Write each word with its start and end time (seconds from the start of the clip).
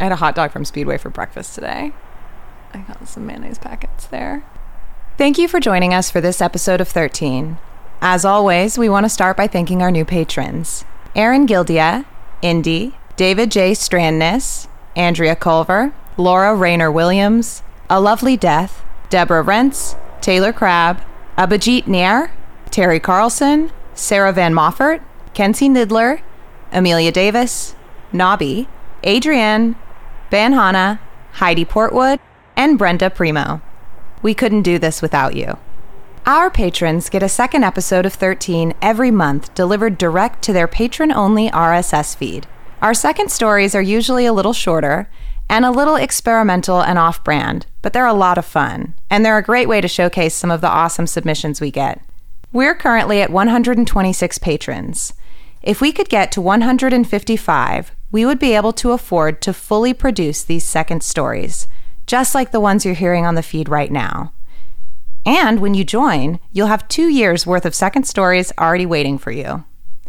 I 0.00 0.04
had 0.04 0.12
a 0.12 0.16
hot 0.16 0.34
dog 0.34 0.50
from 0.50 0.64
Speedway 0.64 0.96
for 0.96 1.10
breakfast 1.10 1.54
today. 1.54 1.92
I 2.72 2.78
got 2.78 3.06
some 3.06 3.26
mayonnaise 3.26 3.58
packets 3.58 4.06
there. 4.06 4.42
Thank 5.18 5.36
you 5.36 5.46
for 5.46 5.60
joining 5.60 5.92
us 5.92 6.10
for 6.10 6.22
this 6.22 6.40
episode 6.40 6.80
of 6.80 6.88
13. 6.88 7.58
As 8.00 8.24
always, 8.24 8.78
we 8.78 8.88
want 8.88 9.04
to 9.04 9.10
start 9.10 9.36
by 9.36 9.46
thanking 9.46 9.82
our 9.82 9.90
new 9.90 10.06
patrons 10.06 10.86
Aaron 11.14 11.46
Gildia, 11.46 12.06
Indy, 12.40 12.94
David 13.16 13.50
J. 13.50 13.72
Strandness, 13.72 14.68
Andrea 14.96 15.36
Culver, 15.36 15.92
Laura 16.16 16.54
Rayner 16.54 16.90
Williams, 16.90 17.62
A 17.90 18.00
Lovely 18.00 18.38
Death, 18.38 18.82
Deborah 19.10 19.44
Rentz, 19.44 20.00
Taylor 20.22 20.54
Crabb, 20.54 21.02
Abhijit 21.36 21.86
Nair, 21.86 22.32
Terry 22.70 23.00
Carlson, 23.00 23.70
Sarah 23.94 24.32
Van 24.32 24.54
Moffert, 24.54 25.02
Kenzie 25.34 25.68
Nidler, 25.68 26.22
Amelia 26.72 27.12
Davis, 27.12 27.74
Nobby, 28.14 28.66
Adrienne, 29.04 29.76
Van 30.30 30.52
Hanna, 30.52 31.00
Heidi 31.32 31.64
Portwood, 31.64 32.20
and 32.56 32.78
Brenda 32.78 33.10
Primo. 33.10 33.60
We 34.22 34.32
couldn't 34.32 34.62
do 34.62 34.78
this 34.78 35.02
without 35.02 35.34
you. 35.34 35.58
Our 36.24 36.50
patrons 36.50 37.08
get 37.08 37.22
a 37.22 37.28
second 37.28 37.64
episode 37.64 38.06
of 38.06 38.14
13 38.14 38.74
every 38.80 39.10
month 39.10 39.52
delivered 39.54 39.98
direct 39.98 40.42
to 40.42 40.52
their 40.52 40.68
patron 40.68 41.10
only 41.10 41.50
RSS 41.50 42.14
feed. 42.14 42.46
Our 42.80 42.94
second 42.94 43.32
stories 43.32 43.74
are 43.74 43.82
usually 43.82 44.24
a 44.24 44.32
little 44.32 44.52
shorter 44.52 45.10
and 45.48 45.64
a 45.64 45.70
little 45.72 45.96
experimental 45.96 46.80
and 46.80 46.96
off 46.96 47.24
brand, 47.24 47.66
but 47.82 47.92
they're 47.92 48.06
a 48.06 48.12
lot 48.12 48.38
of 48.38 48.44
fun, 48.44 48.94
and 49.10 49.24
they're 49.24 49.38
a 49.38 49.42
great 49.42 49.68
way 49.68 49.80
to 49.80 49.88
showcase 49.88 50.34
some 50.34 50.52
of 50.52 50.60
the 50.60 50.68
awesome 50.68 51.08
submissions 51.08 51.60
we 51.60 51.72
get. 51.72 52.00
We're 52.52 52.76
currently 52.76 53.20
at 53.20 53.30
126 53.30 54.38
patrons. 54.38 55.12
If 55.62 55.80
we 55.80 55.90
could 55.90 56.08
get 56.08 56.30
to 56.32 56.40
155, 56.40 57.92
we 58.10 58.26
would 58.26 58.38
be 58.38 58.54
able 58.54 58.72
to 58.74 58.92
afford 58.92 59.40
to 59.42 59.52
fully 59.52 59.94
produce 59.94 60.42
these 60.42 60.64
second 60.64 61.02
stories, 61.02 61.66
just 62.06 62.34
like 62.34 62.50
the 62.50 62.60
ones 62.60 62.84
you're 62.84 62.94
hearing 62.94 63.26
on 63.26 63.34
the 63.34 63.42
feed 63.42 63.68
right 63.68 63.90
now. 63.90 64.32
And 65.24 65.60
when 65.60 65.74
you 65.74 65.84
join, 65.84 66.40
you'll 66.52 66.66
have 66.66 66.88
two 66.88 67.08
years 67.08 67.46
worth 67.46 67.66
of 67.66 67.74
second 67.74 68.04
stories 68.04 68.52
already 68.58 68.86
waiting 68.86 69.18
for 69.18 69.30
you. 69.30 69.64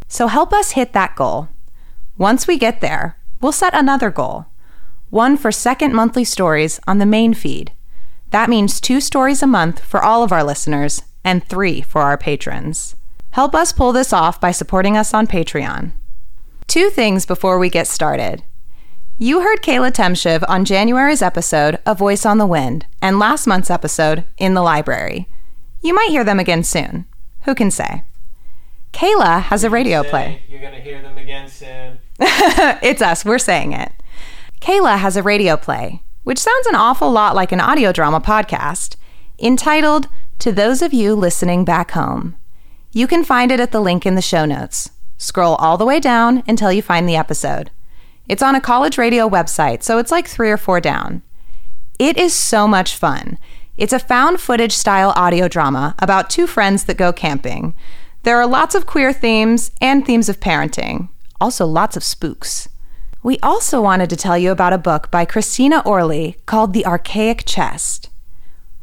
So 0.08 0.28
help 0.28 0.54
us 0.54 0.72
hit 0.72 0.94
that 0.94 1.16
goal. 1.16 1.50
Once 2.18 2.48
we 2.48 2.58
get 2.58 2.82
there, 2.82 3.18
we'll 3.40 3.52
set 3.52 3.74
another 3.74 4.10
goal 4.10 4.48
one 5.12 5.36
for 5.36 5.52
second 5.52 5.94
monthly 5.94 6.24
stories 6.24 6.80
on 6.88 6.98
the 6.98 7.06
main 7.06 7.34
feed. 7.34 7.74
That 8.30 8.50
means 8.50 8.80
two 8.80 9.02
stories 9.02 9.44
a 9.44 9.48
month 9.48 9.82
for 9.82 10.02
all 10.02 10.24
of 10.24 10.32
our 10.32 10.44
listeners 10.44 11.04
and 11.24 11.44
three 11.44 11.82
for 11.82 12.02
our 12.02 12.18
patrons. 12.18 12.96
Help 13.32 13.54
us 13.54 13.74
pull 13.74 13.92
this 13.92 14.14
off 14.14 14.40
by 14.40 14.52
supporting 14.52 14.96
us 14.96 15.14
on 15.14 15.28
Patreon. 15.28 15.92
Two 16.72 16.90
things 16.90 17.26
before 17.26 17.60
we 17.60 17.70
get 17.70 17.86
started. 17.86 18.44
You 19.18 19.42
heard 19.42 19.62
Kayla 19.62 19.92
Temshiv 19.92 20.42
on 20.48 20.64
January's 20.64 21.22
episode 21.22 21.78
A 21.86 21.94
Voice 21.94 22.26
on 22.26 22.38
the 22.38 22.46
Wind 22.46 22.86
and 23.02 23.20
last 23.20 23.46
month's 23.46 23.70
episode 23.70 24.24
In 24.38 24.54
the 24.54 24.62
Library. 24.62 25.28
You 25.82 25.94
might 25.94 26.12
hear 26.12 26.24
them 26.24 26.40
again 26.40 26.64
soon. 26.64 27.04
Who 27.42 27.56
can 27.56 27.72
say? 27.72 28.06
Kayla 28.94 29.42
has 29.42 29.66
a 29.66 29.70
radio 29.70 30.02
play. 30.02 30.44
You're 30.48 30.62
going 30.62 30.74
to 30.74 30.80
hear 30.80 31.02
them 31.02 31.18
again 31.18 31.50
soon. 31.50 32.00
it's 32.82 33.02
us, 33.02 33.26
we're 33.26 33.38
saying 33.38 33.74
it. 33.74 33.92
Kayla 34.62 34.98
has 34.98 35.18
a 35.18 35.24
radio 35.24 35.58
play, 35.58 36.02
which 36.24 36.40
sounds 36.40 36.68
an 36.68 36.76
awful 36.76 37.12
lot 37.12 37.36
like 37.36 37.52
an 37.52 37.60
audio 37.60 37.92
drama 37.92 38.22
podcast, 38.22 38.96
entitled 39.40 40.08
To 40.40 40.54
Those 40.54 40.82
of 40.82 40.94
You 40.94 41.16
Listening 41.16 41.66
Back 41.66 41.92
Home. 41.92 42.38
You 42.94 43.08
can 43.08 43.26
find 43.26 43.52
it 43.52 43.60
at 43.60 43.74
the 43.74 43.82
link 43.82 44.06
in 44.06 44.16
the 44.16 44.22
show 44.22 44.46
notes. 44.46 44.92
Scroll 45.22 45.54
all 45.58 45.78
the 45.78 45.86
way 45.86 46.00
down 46.00 46.42
until 46.48 46.72
you 46.72 46.82
find 46.82 47.08
the 47.08 47.16
episode. 47.16 47.70
It's 48.28 48.42
on 48.42 48.56
a 48.56 48.60
college 48.60 48.98
radio 48.98 49.30
website, 49.30 49.84
so 49.84 50.00
it's 50.00 50.10
like 50.10 50.28
three 50.28 50.50
or 50.50 50.58
four 50.58 50.82
down. 50.82 51.22
It 52.00 52.18
is 52.18 52.34
so 52.34 52.68
much 52.68 52.96
fun. 52.96 53.38
It's 53.78 53.94
a 53.94 54.00
found 54.00 54.42
footage 54.42 54.72
style 54.72 55.14
audio 55.16 55.48
drama 55.48 55.94
about 56.00 56.32
two 56.32 56.48
friends 56.48 56.86
that 56.86 56.98
go 56.98 57.14
camping. 57.14 57.76
There 58.24 58.36
are 58.38 58.48
lots 58.48 58.74
of 58.74 58.88
queer 58.88 59.14
themes 59.14 59.70
and 59.80 60.04
themes 60.04 60.28
of 60.28 60.40
parenting, 60.40 61.10
also 61.40 61.68
lots 61.68 61.96
of 61.96 62.04
spooks. 62.04 62.68
We 63.22 63.38
also 63.44 63.80
wanted 63.80 64.10
to 64.10 64.16
tell 64.16 64.40
you 64.40 64.50
about 64.50 64.74
a 64.74 64.80
book 64.80 65.12
by 65.12 65.26
Christina 65.26 65.84
Orley 65.86 66.38
called 66.48 66.74
The 66.74 66.88
Archaic 66.88 67.44
Chest. 67.46 68.10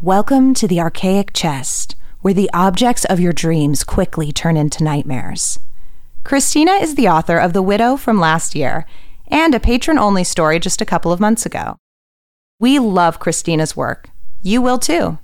Welcome 0.00 0.54
to 0.54 0.68
the 0.68 0.78
Archaic 0.78 1.32
Chest, 1.32 1.96
where 2.20 2.32
the 2.32 2.50
objects 2.54 3.04
of 3.06 3.18
your 3.18 3.32
dreams 3.32 3.82
quickly 3.82 4.30
turn 4.30 4.56
into 4.56 4.84
nightmares. 4.84 5.58
Christina 6.28 6.72
is 6.72 6.94
the 6.94 7.08
author 7.08 7.38
of 7.38 7.54
The 7.54 7.62
Widow 7.62 7.96
from 7.96 8.20
last 8.20 8.54
year 8.54 8.84
and 9.28 9.54
a 9.54 9.58
patron 9.58 9.96
only 9.96 10.24
story 10.24 10.58
just 10.58 10.82
a 10.82 10.84
couple 10.84 11.10
of 11.10 11.20
months 11.20 11.46
ago. 11.46 11.76
We 12.60 12.78
love 12.78 13.18
Christina's 13.18 13.74
work. 13.74 14.10
You 14.42 14.60
will 14.60 14.76
too. 14.76 15.20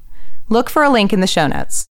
Look 0.48 0.70
for 0.70 0.82
a 0.82 0.88
link 0.88 1.12
in 1.12 1.20
the 1.20 1.26
show 1.26 1.47
notes. 1.47 1.84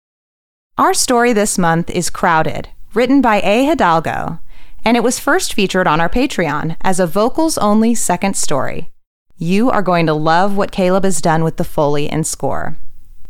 Our 0.77 0.93
story 0.93 1.33
this 1.33 1.57
month 1.57 1.89
is 1.89 2.09
Crowded, 2.09 2.69
written 2.93 3.19
by 3.19 3.41
A. 3.41 3.65
Hidalgo, 3.65 4.39
and 4.85 4.95
it 4.95 5.03
was 5.03 5.19
first 5.19 5.53
featured 5.53 5.87
on 5.87 5.99
our 5.99 6.07
Patreon 6.07 6.77
as 6.79 6.97
a 6.97 7.05
vocals 7.05 7.57
only 7.57 7.93
second 7.93 8.37
story. 8.37 8.93
You 9.37 9.69
are 9.69 9.81
going 9.81 10.05
to 10.05 10.13
love 10.13 10.55
what 10.55 10.71
Caleb 10.71 11.03
has 11.03 11.19
done 11.19 11.43
with 11.43 11.57
the 11.57 11.65
Foley 11.65 12.07
and 12.07 12.25
score. 12.25 12.77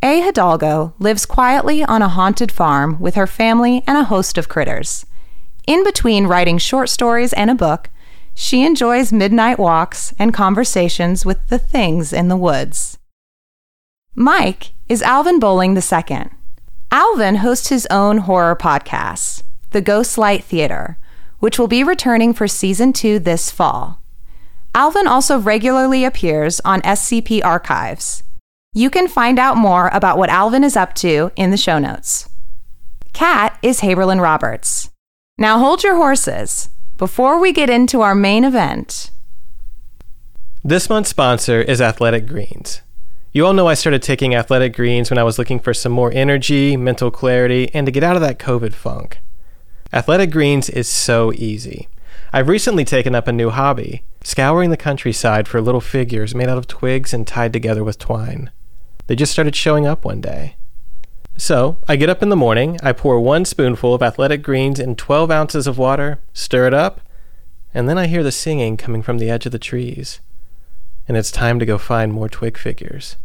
A. 0.04 0.22
Hidalgo 0.22 0.94
lives 1.00 1.26
quietly 1.26 1.84
on 1.84 2.04
a 2.04 2.08
haunted 2.08 2.52
farm 2.52 3.00
with 3.00 3.16
her 3.16 3.26
family 3.26 3.84
and 3.88 3.98
a 3.98 4.04
host 4.04 4.38
of 4.38 4.48
critters. 4.48 5.08
In 5.68 5.84
between 5.84 6.28
writing 6.28 6.58
short 6.58 6.90
stories 6.90 7.34
and 7.34 7.50
a 7.50 7.56
book, 7.56 7.90
she 8.34 8.66
enjoys 8.66 9.12
midnight 9.14 9.60
walks 9.60 10.14
and 10.18 10.34
conversations 10.34 11.26
with 11.26 11.48
the 11.48 11.60
things 11.60 12.12
in 12.14 12.28
the 12.28 12.38
woods. 12.38 12.98
Mike 14.16 14.74
is 14.90 15.02
Alvin 15.02 15.40
Bowling 15.40 15.76
II. 15.76 16.30
Alvin 16.92 17.36
hosts 17.38 17.70
his 17.70 17.88
own 17.90 18.20
horror 18.20 18.56
podcast, 18.56 19.44
The 19.70 19.82
Ghost 19.82 20.18
Light 20.18 20.44
Theater, 20.44 20.98
which 21.40 21.58
will 21.58 21.68
be 21.68 21.84
returning 21.84 22.34
for 22.34 22.48
season 22.48 22.94
two 22.94 23.20
this 23.20 23.50
fall. 23.50 24.02
Alvin 24.76 25.08
also 25.08 25.40
regularly 25.40 26.04
appears 26.04 26.60
on 26.62 26.82
SCP 26.82 27.44
Archives. 27.44 28.24
You 28.74 28.90
can 28.90 29.08
find 29.08 29.38
out 29.40 29.58
more 29.58 29.90
about 29.94 30.18
what 30.18 30.30
Alvin 30.30 30.64
is 30.64 30.78
up 30.78 30.94
to 30.96 31.32
in 31.36 31.52
the 31.52 31.58
show 31.58 31.78
notes. 31.80 32.30
Kat 33.12 33.58
is 33.62 33.82
Haberlin 33.82 34.22
Roberts. 34.22 34.91
Now 35.42 35.58
hold 35.58 35.84
your 35.84 35.96
horses. 35.96 36.70
Before 37.00 37.40
we 37.40 37.52
get 37.52 37.68
into 37.68 38.02
our 38.02 38.14
main 38.14 38.44
event, 38.44 39.10
This 40.64 40.88
month's 40.88 41.10
sponsor 41.10 41.60
is 41.60 41.82
Athletic 41.82 42.28
Greens. 42.28 42.84
You 43.34 43.48
all 43.48 43.54
know 43.54 43.68
I 43.68 43.74
started 43.74 44.04
taking 44.04 44.36
Athletic 44.36 44.76
Greens 44.76 45.10
when 45.10 45.18
I 45.18 45.24
was 45.24 45.40
looking 45.40 45.60
for 45.60 45.74
some 45.74 45.92
more 45.92 46.12
energy, 46.14 46.78
mental 46.78 47.10
clarity, 47.10 47.74
and 47.74 47.88
to 47.88 47.92
get 47.92 48.04
out 48.04 48.16
of 48.16 48.22
that 48.22 48.38
COVID 48.38 48.76
funk. 48.76 49.18
Athletic 49.92 50.30
Greens 50.30 50.70
is 50.70 50.88
so 50.88 51.34
easy. 51.34 51.88
I've 52.32 52.48
recently 52.48 52.86
taken 52.86 53.16
up 53.16 53.28
a 53.28 53.32
new 53.32 53.50
hobby 53.50 54.04
scouring 54.24 54.70
the 54.70 54.78
countryside 54.78 55.48
for 55.48 55.60
little 55.60 55.82
figures 55.82 56.36
made 56.36 56.50
out 56.50 56.60
of 56.60 56.68
twigs 56.68 57.16
and 57.16 57.26
tied 57.26 57.52
together 57.52 57.84
with 57.84 57.98
twine. 57.98 58.52
They 59.08 59.16
just 59.16 59.32
started 59.32 59.56
showing 59.56 59.88
up 59.88 60.06
one 60.06 60.22
day. 60.22 60.58
So, 61.38 61.78
I 61.88 61.96
get 61.96 62.10
up 62.10 62.22
in 62.22 62.30
the 62.30 62.36
morning, 62.36 62.78
I 62.84 62.92
pour 62.92 63.20
one 63.20 63.46
spoonful 63.46 63.94
of 63.94 64.04
athletic 64.04 64.44
greens 64.44 64.80
in 64.80 64.96
12 64.96 65.32
ounces 65.32 65.66
of 65.68 65.78
water, 65.78 66.20
stir 66.34 66.68
it 66.68 66.74
up, 66.74 67.02
and 67.74 67.90
then 67.90 67.98
I 67.98 68.08
hear 68.08 68.24
the 68.24 68.32
singing 68.32 68.78
coming 68.78 69.02
from 69.02 69.18
the 69.18 69.30
edge 69.30 69.46
of 69.46 69.52
the 69.52 69.60
trees. 69.60 70.20
And 71.08 71.18
it's 71.18 71.32
time 71.32 71.58
to 71.60 71.66
go 71.66 71.78
find 71.78 72.14
more 72.14 72.30
twig 72.30 72.58
figures. 72.58 73.16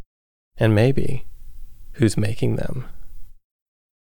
And 0.56 0.74
maybe, 0.74 1.26
who's 1.94 2.16
making 2.16 2.56
them? 2.56 2.86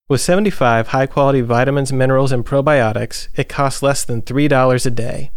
With 0.08 0.20
75 0.20 0.88
high 0.88 1.06
quality 1.06 1.40
vitamins, 1.40 1.92
minerals, 1.92 2.32
and 2.32 2.44
probiotics, 2.44 3.28
it 3.36 3.48
costs 3.48 3.80
less 3.80 4.04
than 4.04 4.22
$3 4.22 4.86
a 4.86 4.90
day. 4.90 5.30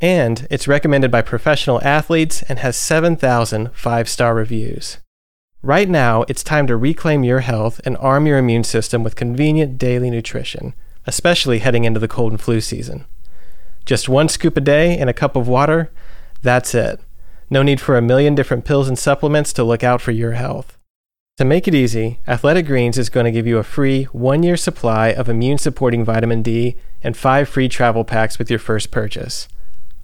And 0.00 0.46
it's 0.50 0.68
recommended 0.68 1.10
by 1.10 1.22
professional 1.22 1.82
athletes 1.82 2.42
and 2.42 2.58
has 2.58 2.76
7,000 2.76 3.70
five 3.72 4.08
star 4.08 4.34
reviews. 4.34 4.98
Right 5.62 5.88
now, 5.88 6.24
it's 6.28 6.44
time 6.44 6.68
to 6.68 6.76
reclaim 6.76 7.24
your 7.24 7.40
health 7.40 7.80
and 7.84 7.96
arm 7.96 8.26
your 8.26 8.38
immune 8.38 8.62
system 8.62 9.02
with 9.02 9.16
convenient 9.16 9.76
daily 9.76 10.08
nutrition, 10.08 10.72
especially 11.04 11.58
heading 11.58 11.82
into 11.82 11.98
the 11.98 12.06
cold 12.06 12.30
and 12.30 12.40
flu 12.40 12.60
season. 12.60 13.06
Just 13.84 14.08
one 14.08 14.28
scoop 14.28 14.56
a 14.56 14.60
day 14.60 14.96
in 14.96 15.08
a 15.08 15.12
cup 15.12 15.34
of 15.34 15.48
water, 15.48 15.90
that's 16.42 16.76
it. 16.76 17.00
No 17.50 17.64
need 17.64 17.80
for 17.80 17.96
a 17.96 18.02
million 18.02 18.36
different 18.36 18.64
pills 18.64 18.86
and 18.86 18.96
supplements 18.96 19.52
to 19.54 19.64
look 19.64 19.82
out 19.82 20.00
for 20.00 20.12
your 20.12 20.32
health. 20.32 20.78
To 21.38 21.44
make 21.44 21.66
it 21.66 21.74
easy, 21.74 22.20
Athletic 22.28 22.66
Greens 22.66 22.96
is 22.96 23.10
going 23.10 23.24
to 23.24 23.32
give 23.32 23.46
you 23.46 23.58
a 23.58 23.64
free 23.64 24.04
one 24.04 24.44
year 24.44 24.56
supply 24.56 25.08
of 25.08 25.28
immune 25.28 25.58
supporting 25.58 26.04
vitamin 26.04 26.42
D 26.42 26.76
and 27.02 27.16
five 27.16 27.48
free 27.48 27.68
travel 27.68 28.04
packs 28.04 28.38
with 28.38 28.48
your 28.48 28.58
first 28.60 28.92
purchase. 28.92 29.48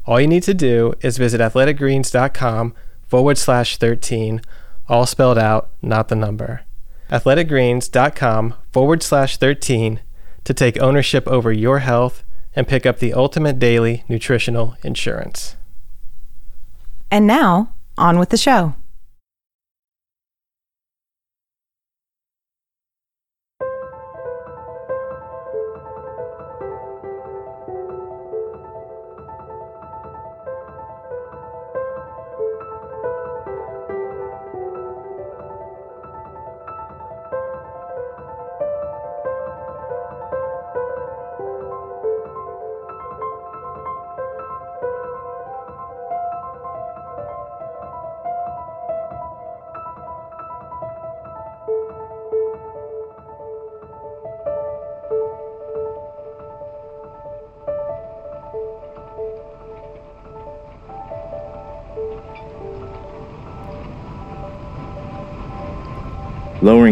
All 0.05 0.21
you 0.21 0.27
need 0.27 0.43
to 0.45 0.55
do 0.55 0.95
is 1.01 1.19
visit 1.19 1.41
athleticgreens.com 1.41 2.75
forward 3.07 3.39
slash 3.39 3.77
13 3.77 4.41
all 4.89 5.07
spelled 5.07 5.39
out, 5.39 5.71
not 5.83 6.09
the 6.09 6.17
number. 6.17 6.63
athleticgreens.com 7.11 8.55
forward 8.73 9.03
slash 9.03 9.37
13 9.37 10.01
to 10.45 10.55
take 10.55 10.81
ownership 10.81 11.27
over 11.27 11.53
your 11.53 11.81
health 11.81 12.23
and 12.57 12.69
pick 12.69 12.87
up 12.87 12.99
the 12.99 13.13
ultimate 13.13 13.59
daily 13.59 14.05
nutritional 14.09 14.77
insurance. 14.83 15.57
And 17.11 17.27
now, 17.27 17.75
on 17.97 18.19
with 18.19 18.31
the 18.31 18.37
show. 18.37 18.75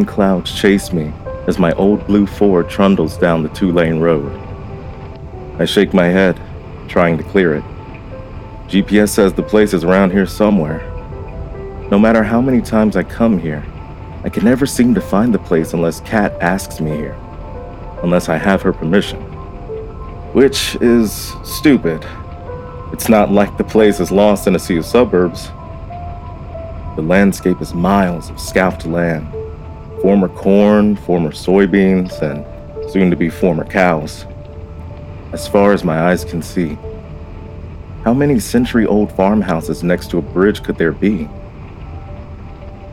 Clouds 0.05 0.55
chase 0.55 0.93
me 0.93 1.13
as 1.47 1.59
my 1.59 1.73
old 1.73 2.07
blue 2.07 2.27
Ford 2.27 2.69
trundles 2.69 3.17
down 3.17 3.43
the 3.43 3.49
two 3.51 3.73
lane 3.73 4.01
road. 4.01 4.33
I 5.59 5.65
shake 5.65 5.93
my 5.93 6.07
head, 6.07 6.41
trying 6.89 7.19
to 7.19 7.25
clear 7.25 7.55
it. 7.55 7.65
GPS 8.69 9.11
says 9.11 9.33
the 9.33 9.43
place 9.43 9.75
is 9.75 9.85
around 9.85 10.13
here 10.13 10.27
somewhere. 10.27 10.81
No 11.91 11.99
matter 11.99 12.23
how 12.23 12.41
many 12.41 12.63
times 12.63 12.97
I 12.97 13.03
come 13.03 13.39
here, 13.39 13.65
I 14.25 14.29
can 14.29 14.45
never 14.45 14.67
seem 14.67 14.95
to 14.95 15.01
find 15.01 15.35
the 15.35 15.39
place 15.39 15.73
unless 15.73 16.01
Kat 16.01 16.33
asks 16.41 16.81
me 16.81 16.93
here, 16.93 17.17
unless 18.03 18.29
I 18.29 18.39
have 18.39 18.63
her 18.63 18.73
permission. 18.73 19.21
Which 20.33 20.77
is 20.81 21.35
stupid. 21.45 22.07
It's 22.93 23.09
not 23.09 23.31
like 23.31 23.59
the 23.59 23.65
place 23.65 24.01
is 24.01 24.13
lost 24.13 24.47
in 24.47 24.55
a 24.55 24.59
sea 24.59 24.77
of 24.77 24.87
suburbs. 24.87 25.49
The 26.97 27.03
landscape 27.03 27.61
is 27.61 27.75
miles 27.75 28.31
of 28.31 28.39
scalped 28.39 28.87
land, 28.87 29.27
former 30.03 30.29
corn, 30.29 30.97
former 30.97 31.31
soybeans, 31.31 32.21
and 32.23 32.45
soon 32.91 33.09
to 33.09 33.17
be 33.17 33.31
former 33.31 33.65
cows. 33.65 34.27
As 35.33 35.47
far 35.47 35.73
as 35.73 35.85
my 35.85 36.11
eyes 36.11 36.25
can 36.25 36.43
see, 36.43 36.77
how 38.03 38.13
many 38.13 38.41
century 38.41 38.85
old 38.85 39.13
farmhouses 39.13 39.85
next 39.85 40.11
to 40.11 40.19
a 40.19 40.23
bridge 40.23 40.65
could 40.65 40.77
there 40.77 40.91
be? 40.91 41.29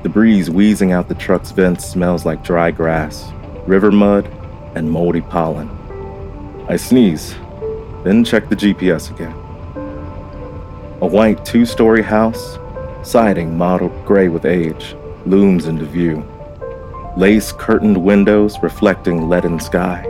The 0.04 0.10
breeze 0.10 0.52
wheezing 0.52 0.92
out 0.92 1.10
the 1.10 1.16
truck's 1.16 1.50
vents 1.50 1.84
smells 1.84 2.28
like 2.28 2.44
dry 2.44 2.70
grass, 2.70 3.32
river 3.66 3.92
mud, 3.92 4.28
and 4.76 4.90
moldy 4.90 5.22
pollen. 5.22 5.68
I 6.70 6.76
sneeze, 6.76 7.34
then 8.04 8.24
check 8.24 8.48
the 8.50 8.56
GPS 8.56 9.10
again. 9.10 9.34
A 11.02 11.08
white 11.08 11.44
two 11.44 11.66
story 11.66 12.04
house, 12.04 12.60
siding 13.02 13.58
mottled 13.58 14.06
gray 14.06 14.28
with 14.28 14.46
age, 14.46 14.96
looms 15.26 15.66
into 15.66 15.86
view. 15.86 16.24
Lace 17.20 17.52
curtained 17.52 17.98
windows 17.98 18.58
reflecting 18.64 19.28
leaden 19.28 19.60
sky. 19.60 20.06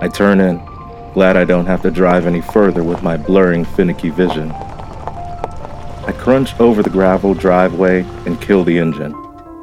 I 0.00 0.08
turn 0.08 0.40
in, 0.40 0.64
glad 1.12 1.36
I 1.36 1.44
don't 1.44 1.66
have 1.66 1.82
to 1.82 1.90
drive 1.90 2.26
any 2.26 2.40
further 2.40 2.82
with 2.82 3.02
my 3.02 3.18
blurring, 3.18 3.66
finicky 3.66 4.08
vision. 4.08 4.50
I 4.50 6.14
crunch 6.16 6.58
over 6.58 6.82
the 6.82 6.88
gravel 6.88 7.34
driveway 7.34 8.00
and 8.24 8.40
kill 8.40 8.64
the 8.64 8.78
engine, 8.78 9.12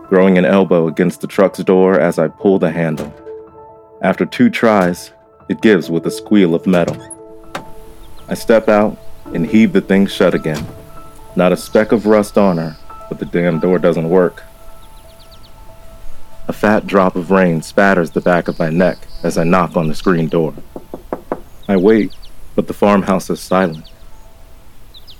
throwing 0.10 0.38
an 0.38 0.45
elbow 0.45 0.88
against 0.88 1.21
the 1.21 1.27
truck's 1.27 1.57
door 1.63 2.00
as 2.00 2.19
I 2.19 2.27
pull 2.27 2.60
the 2.60 2.69
handle. 2.69 3.12
After 4.04 4.27
two 4.27 4.51
tries, 4.51 5.12
it 5.48 5.62
gives 5.62 5.89
with 5.89 6.06
a 6.06 6.12
squeal 6.12 6.54
of 6.54 6.68
metal. 6.68 6.95
I 8.27 8.36
step 8.36 8.69
out 8.69 8.95
and 9.33 9.48
heave 9.48 9.74
the 9.74 9.81
thing 9.81 10.06
shut 10.06 10.36
again. 10.36 10.68
Not 11.36 11.51
a 11.51 11.57
speck 11.57 11.92
of 11.92 12.06
rust 12.06 12.38
on 12.38 12.57
her, 12.57 12.77
but 13.10 13.18
the 13.18 13.25
damn 13.25 13.60
door 13.60 13.80
doesn't 13.80 14.07
work. 14.07 14.44
A 16.50 16.51
fat 16.51 16.88
drop 16.88 17.16
of 17.16 17.30
rain 17.30 17.62
spatters 17.62 18.10
the 18.10 18.22
back 18.22 18.48
of 18.48 18.57
my 18.57 18.72
neck 18.72 18.98
as 19.22 19.38
I 19.38 19.44
knock 19.44 19.78
on 19.78 19.88
the 19.88 19.94
screen 19.94 20.28
door. 20.28 20.56
I 21.68 21.78
wait, 21.78 22.12
but 22.56 22.66
the 22.66 22.74
farmhouse 22.74 23.30
is 23.30 23.40
silent. 23.40 23.86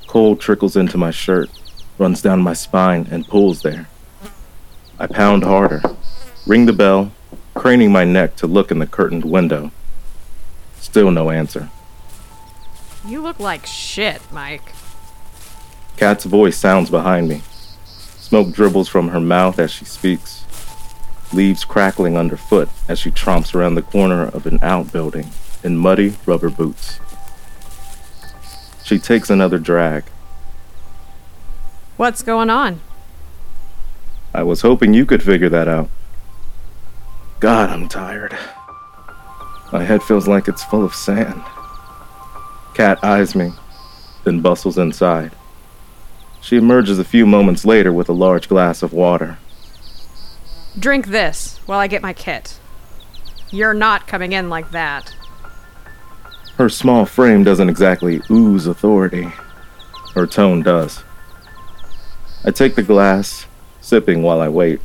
Cold 0.07 0.41
trickles 0.41 0.75
into 0.75 0.97
my 0.97 1.11
shirt, 1.11 1.51
runs 1.99 2.23
down 2.23 2.41
my 2.41 2.53
spine, 2.53 3.07
and 3.11 3.27
pulls 3.27 3.61
there. 3.61 3.87
I 4.97 5.05
pound 5.05 5.43
harder, 5.43 5.83
ring 6.47 6.65
the 6.65 6.73
bell, 6.73 7.11
craning 7.53 7.91
my 7.91 8.05
neck 8.05 8.35
to 8.37 8.47
look 8.47 8.71
in 8.71 8.79
the 8.79 8.87
curtained 8.87 9.25
window. 9.25 9.69
Still 10.79 11.11
no 11.11 11.29
answer. 11.29 11.69
You 13.05 13.21
look 13.21 13.39
like 13.39 13.67
shit, 13.67 14.19
Mike. 14.31 14.73
Kat's 15.95 16.25
voice 16.25 16.57
sounds 16.57 16.89
behind 16.89 17.29
me. 17.29 17.43
Smoke 17.85 18.51
dribbles 18.51 18.89
from 18.89 19.09
her 19.09 19.19
mouth 19.19 19.59
as 19.59 19.69
she 19.69 19.85
speaks, 19.85 20.38
leaves 21.33 21.65
crackling 21.65 22.17
underfoot 22.17 22.69
as 22.87 22.99
she 22.99 23.11
tromps 23.11 23.53
around 23.53 23.75
the 23.75 23.81
corner 23.81 24.23
of 24.23 24.45
an 24.45 24.59
outbuilding 24.61 25.29
in 25.63 25.77
muddy 25.77 26.15
rubber 26.25 26.49
boots. 26.49 26.99
She 28.83 28.97
takes 28.97 29.29
another 29.29 29.59
drag. 29.59 30.05
What's 31.97 32.23
going 32.23 32.49
on? 32.49 32.81
I 34.33 34.43
was 34.43 34.61
hoping 34.61 34.93
you 34.93 35.05
could 35.05 35.21
figure 35.21 35.49
that 35.49 35.67
out. 35.67 35.89
God, 37.39 37.69
I'm 37.69 37.87
tired. 37.87 38.37
My 39.71 39.83
head 39.83 40.01
feels 40.01 40.27
like 40.27 40.47
it's 40.47 40.63
full 40.63 40.83
of 40.83 40.95
sand. 40.95 41.43
Kat 42.73 43.03
eyes 43.03 43.35
me, 43.35 43.51
then 44.23 44.41
bustles 44.41 44.77
inside. 44.77 45.31
She 46.41 46.57
emerges 46.57 46.97
a 46.99 47.03
few 47.03 47.25
moments 47.25 47.65
later 47.65 47.91
with 47.91 48.09
a 48.09 48.13
large 48.13 48.47
glass 48.47 48.81
of 48.81 48.93
water. 48.93 49.37
Drink 50.77 51.07
this 51.07 51.57
while 51.66 51.80
I 51.80 51.88
get 51.88 52.01
my 52.01 52.13
kit. 52.13 52.60
You're 53.50 53.74
not 53.74 54.07
coming 54.07 54.33
in 54.33 54.50
like 54.50 54.71
that. 54.71 55.16
Her 56.57 56.69
small 56.69 57.06
frame 57.06 57.44
doesn't 57.44 57.69
exactly 57.69 58.21
ooze 58.30 58.68
authority. 58.68 59.31
Her 60.13 60.27
tone 60.27 60.62
does. 60.62 61.04
I 62.44 62.51
take 62.51 62.75
the 62.75 62.83
glass, 62.83 63.48
sipping 63.81 64.21
while 64.21 64.42
I 64.42 64.49
wait. 64.49 64.81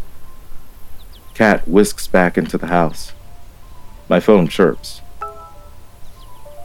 Kat 1.35 1.67
whisks 1.69 2.07
back 2.07 2.39
into 2.39 2.57
the 2.57 2.69
house. 2.69 3.13
My 4.09 4.21
phone 4.21 4.49
chirps. 4.49 5.03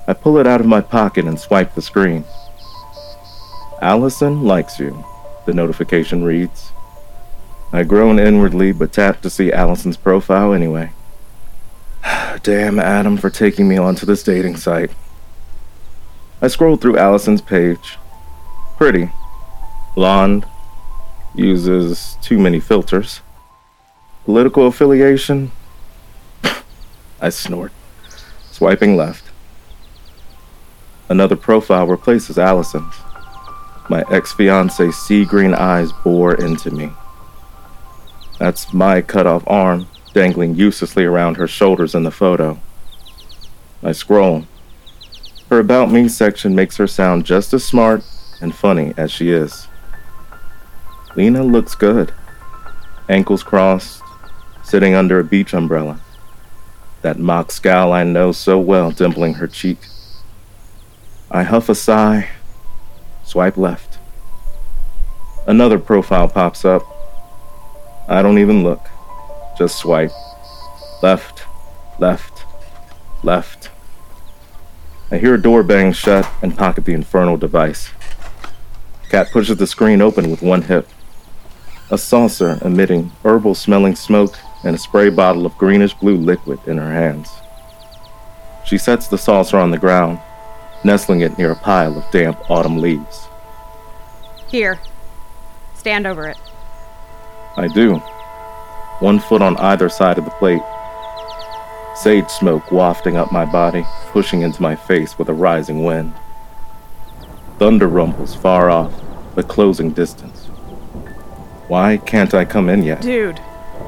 I 0.08 0.14
pull 0.14 0.38
it 0.38 0.48
out 0.48 0.62
of 0.62 0.68
my 0.68 0.82
pocket 0.82 1.26
and 1.26 1.40
swipe 1.40 1.76
the 1.76 1.82
screen. 1.82 2.24
Allison 3.82 4.44
likes 4.44 4.80
you, 4.80 5.04
the 5.46 5.54
notification 5.54 6.24
reads. 6.24 6.72
I 7.72 7.84
groan 7.84 8.18
inwardly, 8.18 8.72
but 8.72 8.92
tap 8.92 9.22
to 9.22 9.30
see 9.30 9.52
Allison's 9.52 9.98
profile 9.98 10.54
anyway. 10.54 10.92
Damn 12.44 12.80
Adam 12.80 13.18
for 13.18 13.30
taking 13.30 13.68
me 13.68 13.78
onto 13.78 14.06
this 14.06 14.24
dating 14.24 14.58
site. 14.58 14.92
I 16.42 16.48
scrolled 16.48 16.82
through 16.82 16.98
Allison's 16.98 17.42
page. 17.42 17.98
Pretty. 18.78 19.12
Blonde. 19.94 20.46
Uses 21.36 22.18
too 22.22 22.40
many 22.40 22.60
filters. 22.60 23.22
Political 24.26 24.68
affiliation? 24.68 25.52
I 27.22 27.30
snort, 27.30 27.72
swiping 28.52 28.98
left. 28.98 29.26
Another 31.08 31.36
profile 31.36 31.88
replaces 31.88 32.38
Allison's. 32.38 32.96
My 33.90 34.04
ex 34.12 34.32
fiance's 34.34 34.96
sea 34.96 35.26
green 35.26 35.54
eyes 35.54 35.92
bore 36.04 36.36
into 36.36 36.70
me. 36.72 36.92
That's 38.40 38.74
my 38.74 39.02
cut 39.02 39.28
off 39.28 39.44
arm 39.46 39.88
dangling 40.14 40.56
uselessly 40.56 41.06
around 41.06 41.36
her 41.38 41.48
shoulders 41.48 41.94
in 41.94 42.04
the 42.04 42.12
photo. 42.12 42.60
I 43.84 43.92
scroll. 43.92 44.46
Her 45.50 45.60
About 45.60 45.92
Me 45.92 46.08
section 46.08 46.56
makes 46.56 46.78
her 46.78 46.88
sound 46.88 47.26
just 47.26 47.54
as 47.54 47.64
smart 47.64 48.04
and 48.42 48.56
funny 48.56 48.94
as 48.98 49.12
she 49.12 49.30
is. 49.30 49.68
Lena 51.16 51.44
looks 51.44 51.76
good. 51.76 52.14
Ankles 53.08 53.44
crossed, 53.44 54.02
sitting 54.64 54.94
under 54.94 55.20
a 55.20 55.24
beach 55.24 55.54
umbrella. 55.54 56.00
That 57.02 57.18
mock 57.18 57.52
scowl 57.52 57.92
I 57.94 58.04
know 58.04 58.32
so 58.32 58.60
well 58.60 58.92
dimpling 58.92 59.36
her 59.36 59.48
cheek. 59.48 59.80
I 61.32 61.44
huff 61.44 61.70
a 61.70 61.76
sigh, 61.76 62.30
swipe 63.24 63.58
left. 63.58 63.98
Another 65.48 65.80
profile 65.80 66.28
pops 66.28 66.64
up. 66.64 66.84
I 68.10 68.24
don't 68.24 68.40
even 68.40 68.64
look, 68.64 68.90
just 69.56 69.78
swipe. 69.78 70.12
Left, 71.04 71.44
left, 72.00 72.44
left. 73.22 73.70
I 75.12 75.20
hear 75.20 75.36
a 75.36 75.42
door 75.42 75.62
bang 75.62 75.94
shut 75.94 76.28
and 76.42 76.58
pocket 76.58 76.86
the 76.86 76.94
infernal 76.94 77.38
device. 77.38 77.92
Kat 79.10 79.30
pushes 79.32 79.58
the 79.58 79.68
screen 79.68 80.02
open 80.02 80.32
with 80.32 80.42
one 80.42 80.64
hip. 80.64 80.90
A 81.92 82.00
saucer 82.00 82.58
emitting 82.64 83.12
herbal 83.24 83.54
smelling 83.54 83.96
smoke 83.96 84.36
and 84.64 84.76
a 84.76 84.80
spray 84.80 85.12
bottle 85.12 85.46
of 85.46 85.56
greenish 85.60 85.94
blue 85.94 86.18
liquid 86.18 86.60
in 86.66 86.80
her 86.80 86.92
hands. 86.92 87.30
She 88.66 88.80
sets 88.80 89.08
the 89.08 89.20
saucer 89.20 89.58
on 89.58 89.70
the 89.70 89.78
ground, 89.78 90.20
nestling 90.84 91.22
it 91.22 91.38
near 91.38 91.52
a 91.52 91.56
pile 91.56 91.96
of 91.96 92.10
damp 92.12 92.50
autumn 92.50 92.80
leaves. 92.80 93.28
Here. 94.48 94.80
Stand 95.76 96.08
over 96.08 96.28
it. 96.28 96.38
I 97.58 97.68
do. 97.68 97.96
One 99.00 99.20
foot 99.20 99.42
on 99.42 99.58
either 99.58 99.90
side 99.90 100.18
of 100.18 100.26
the 100.26 100.32
plate. 100.32 100.62
Sage 101.96 102.30
smoke 102.30 102.72
wafting 102.72 103.18
up 103.18 103.32
my 103.32 103.46
body, 103.46 103.86
pushing 104.12 104.42
into 104.42 104.62
my 104.62 104.76
face 104.76 105.18
with 105.18 105.30
a 105.30 105.34
rising 105.34 105.84
wind. 105.84 106.14
Thunder 107.58 107.88
rumbles 107.88 108.36
far 108.36 108.70
off, 108.70 108.94
but 109.36 109.48
closing 109.48 109.92
distance. 109.92 110.46
Why 111.68 111.98
can't 111.98 112.34
I 112.34 112.46
come 112.46 112.70
in 112.70 112.84
yet? 112.84 113.02
Dude, 113.02 113.40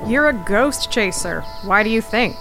you're 0.07 0.29
a 0.29 0.33
ghost 0.33 0.91
chaser. 0.91 1.41
Why 1.63 1.83
do 1.83 1.89
you 1.89 2.01
think? 2.01 2.35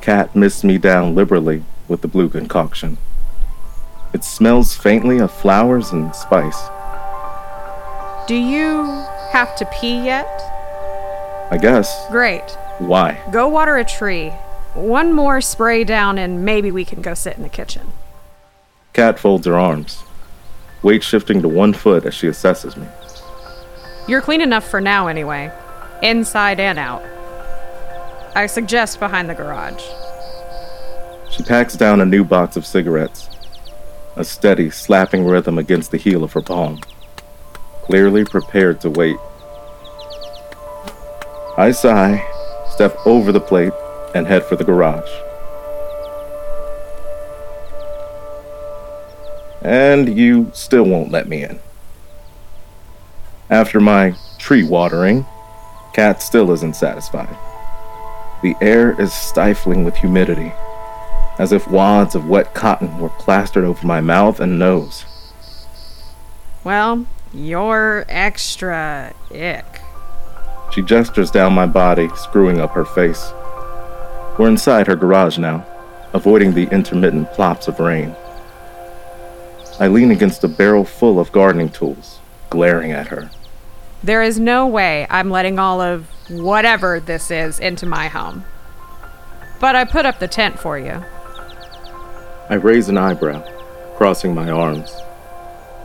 Kat 0.00 0.34
missed 0.34 0.64
me 0.64 0.78
down 0.78 1.14
liberally 1.14 1.62
with 1.88 2.00
the 2.00 2.08
blue 2.08 2.28
concoction. 2.28 2.98
It 4.12 4.24
smells 4.24 4.74
faintly 4.74 5.18
of 5.18 5.30
flowers 5.30 5.90
and 5.92 6.14
spice. 6.14 6.60
Do 8.26 8.36
you 8.36 9.04
have 9.34 9.56
to 9.56 9.64
pee 9.66 9.96
yet? 9.96 10.28
I 11.50 11.58
guess. 11.60 12.06
Great. 12.08 12.48
Why? 12.78 13.20
Go 13.32 13.48
water 13.48 13.76
a 13.76 13.84
tree. 13.84 14.28
One 14.74 15.12
more 15.12 15.40
spray 15.40 15.82
down, 15.82 16.18
and 16.18 16.44
maybe 16.44 16.70
we 16.70 16.84
can 16.84 17.02
go 17.02 17.14
sit 17.14 17.36
in 17.36 17.42
the 17.42 17.48
kitchen. 17.48 17.90
Kat 18.92 19.18
folds 19.18 19.44
her 19.46 19.58
arms, 19.58 20.04
weight 20.84 21.02
shifting 21.02 21.42
to 21.42 21.48
one 21.48 21.72
foot 21.72 22.06
as 22.06 22.14
she 22.14 22.28
assesses 22.28 22.76
me. 22.76 22.86
You're 24.06 24.20
clean 24.20 24.40
enough 24.40 24.68
for 24.70 24.80
now, 24.80 25.08
anyway. 25.08 25.50
Inside 26.00 26.60
and 26.60 26.78
out. 26.78 27.02
I 28.36 28.46
suggest 28.46 29.00
behind 29.00 29.28
the 29.28 29.34
garage. 29.34 29.82
She 31.32 31.42
packs 31.42 31.74
down 31.74 32.00
a 32.00 32.06
new 32.06 32.22
box 32.22 32.56
of 32.56 32.64
cigarettes, 32.64 33.28
a 34.14 34.22
steady, 34.22 34.70
slapping 34.70 35.26
rhythm 35.26 35.58
against 35.58 35.90
the 35.90 35.96
heel 35.96 36.22
of 36.22 36.32
her 36.34 36.42
palm, 36.42 36.80
clearly 37.84 38.24
prepared 38.24 38.80
to 38.80 38.90
wait. 38.90 39.18
I 41.56 41.70
sigh, 41.70 42.26
step 42.70 42.96
over 43.06 43.30
the 43.30 43.40
plate, 43.40 43.72
and 44.14 44.26
head 44.26 44.44
for 44.44 44.56
the 44.56 44.64
garage. 44.64 45.10
And 49.62 50.16
you 50.16 50.50
still 50.54 50.84
won't 50.84 51.10
let 51.10 51.28
me 51.28 51.44
in. 51.44 51.60
After 53.50 53.80
my 53.80 54.14
tree 54.38 54.62
watering, 54.62 55.26
Kat 55.92 56.22
still 56.22 56.50
isn't 56.52 56.76
satisfied. 56.76 57.36
The 58.42 58.54
air 58.60 59.00
is 59.00 59.12
stifling 59.12 59.84
with 59.84 59.96
humidity, 59.96 60.52
as 61.38 61.52
if 61.52 61.68
wads 61.68 62.14
of 62.14 62.28
wet 62.28 62.54
cotton 62.54 62.98
were 62.98 63.10
plastered 63.10 63.64
over 63.64 63.86
my 63.86 64.00
mouth 64.00 64.40
and 64.40 64.58
nose. 64.58 65.04
Well, 66.64 67.06
you're 67.34 68.04
extra 68.08 69.12
ick. 69.30 69.80
She 70.72 70.82
gestures 70.82 71.30
down 71.30 71.52
my 71.52 71.66
body, 71.66 72.08
screwing 72.16 72.60
up 72.60 72.72
her 72.72 72.84
face. 72.84 73.32
We're 74.38 74.48
inside 74.48 74.86
her 74.86 74.96
garage 74.96 75.38
now, 75.38 75.66
avoiding 76.12 76.54
the 76.54 76.68
intermittent 76.70 77.32
plops 77.32 77.68
of 77.68 77.80
rain. 77.80 78.14
I 79.78 79.88
lean 79.88 80.10
against 80.10 80.44
a 80.44 80.48
barrel 80.48 80.84
full 80.84 81.18
of 81.18 81.32
gardening 81.32 81.68
tools, 81.68 82.20
glaring 82.50 82.92
at 82.92 83.08
her. 83.08 83.30
There 84.02 84.22
is 84.22 84.38
no 84.38 84.66
way 84.66 85.06
I'm 85.10 85.30
letting 85.30 85.58
all 85.58 85.80
of 85.80 86.06
whatever 86.28 87.00
this 87.00 87.30
is 87.30 87.58
into 87.58 87.86
my 87.86 88.08
home. 88.08 88.44
But 89.60 89.74
I 89.76 89.84
put 89.84 90.06
up 90.06 90.18
the 90.18 90.28
tent 90.28 90.58
for 90.58 90.78
you. 90.78 91.02
I 92.50 92.54
raise 92.54 92.88
an 92.88 92.98
eyebrow, 92.98 93.42
crossing 93.96 94.34
my 94.34 94.50
arms. 94.50 94.94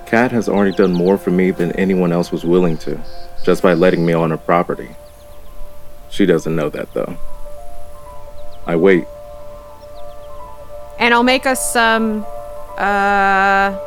Kat 0.10 0.32
has 0.32 0.50
already 0.50 0.76
done 0.76 0.92
more 0.92 1.20
for 1.20 1.30
me 1.30 1.52
than 1.52 1.72
anyone 1.74 2.12
else 2.12 2.32
was 2.32 2.44
willing 2.44 2.80
to, 2.80 3.00
just 3.44 3.62
by 3.62 3.76
letting 3.76 4.04
me 4.04 4.14
on 4.14 4.32
her 4.32 4.38
property. 4.38 4.90
She 6.10 6.26
doesn't 6.26 6.56
know 6.56 6.68
that, 6.70 6.92
though. 6.96 7.16
I 8.66 8.76
wait. 8.76 9.06
And 10.98 11.14
I'll 11.14 11.22
make 11.22 11.46
us 11.46 11.72
some. 11.72 12.26
Uh. 12.76 13.78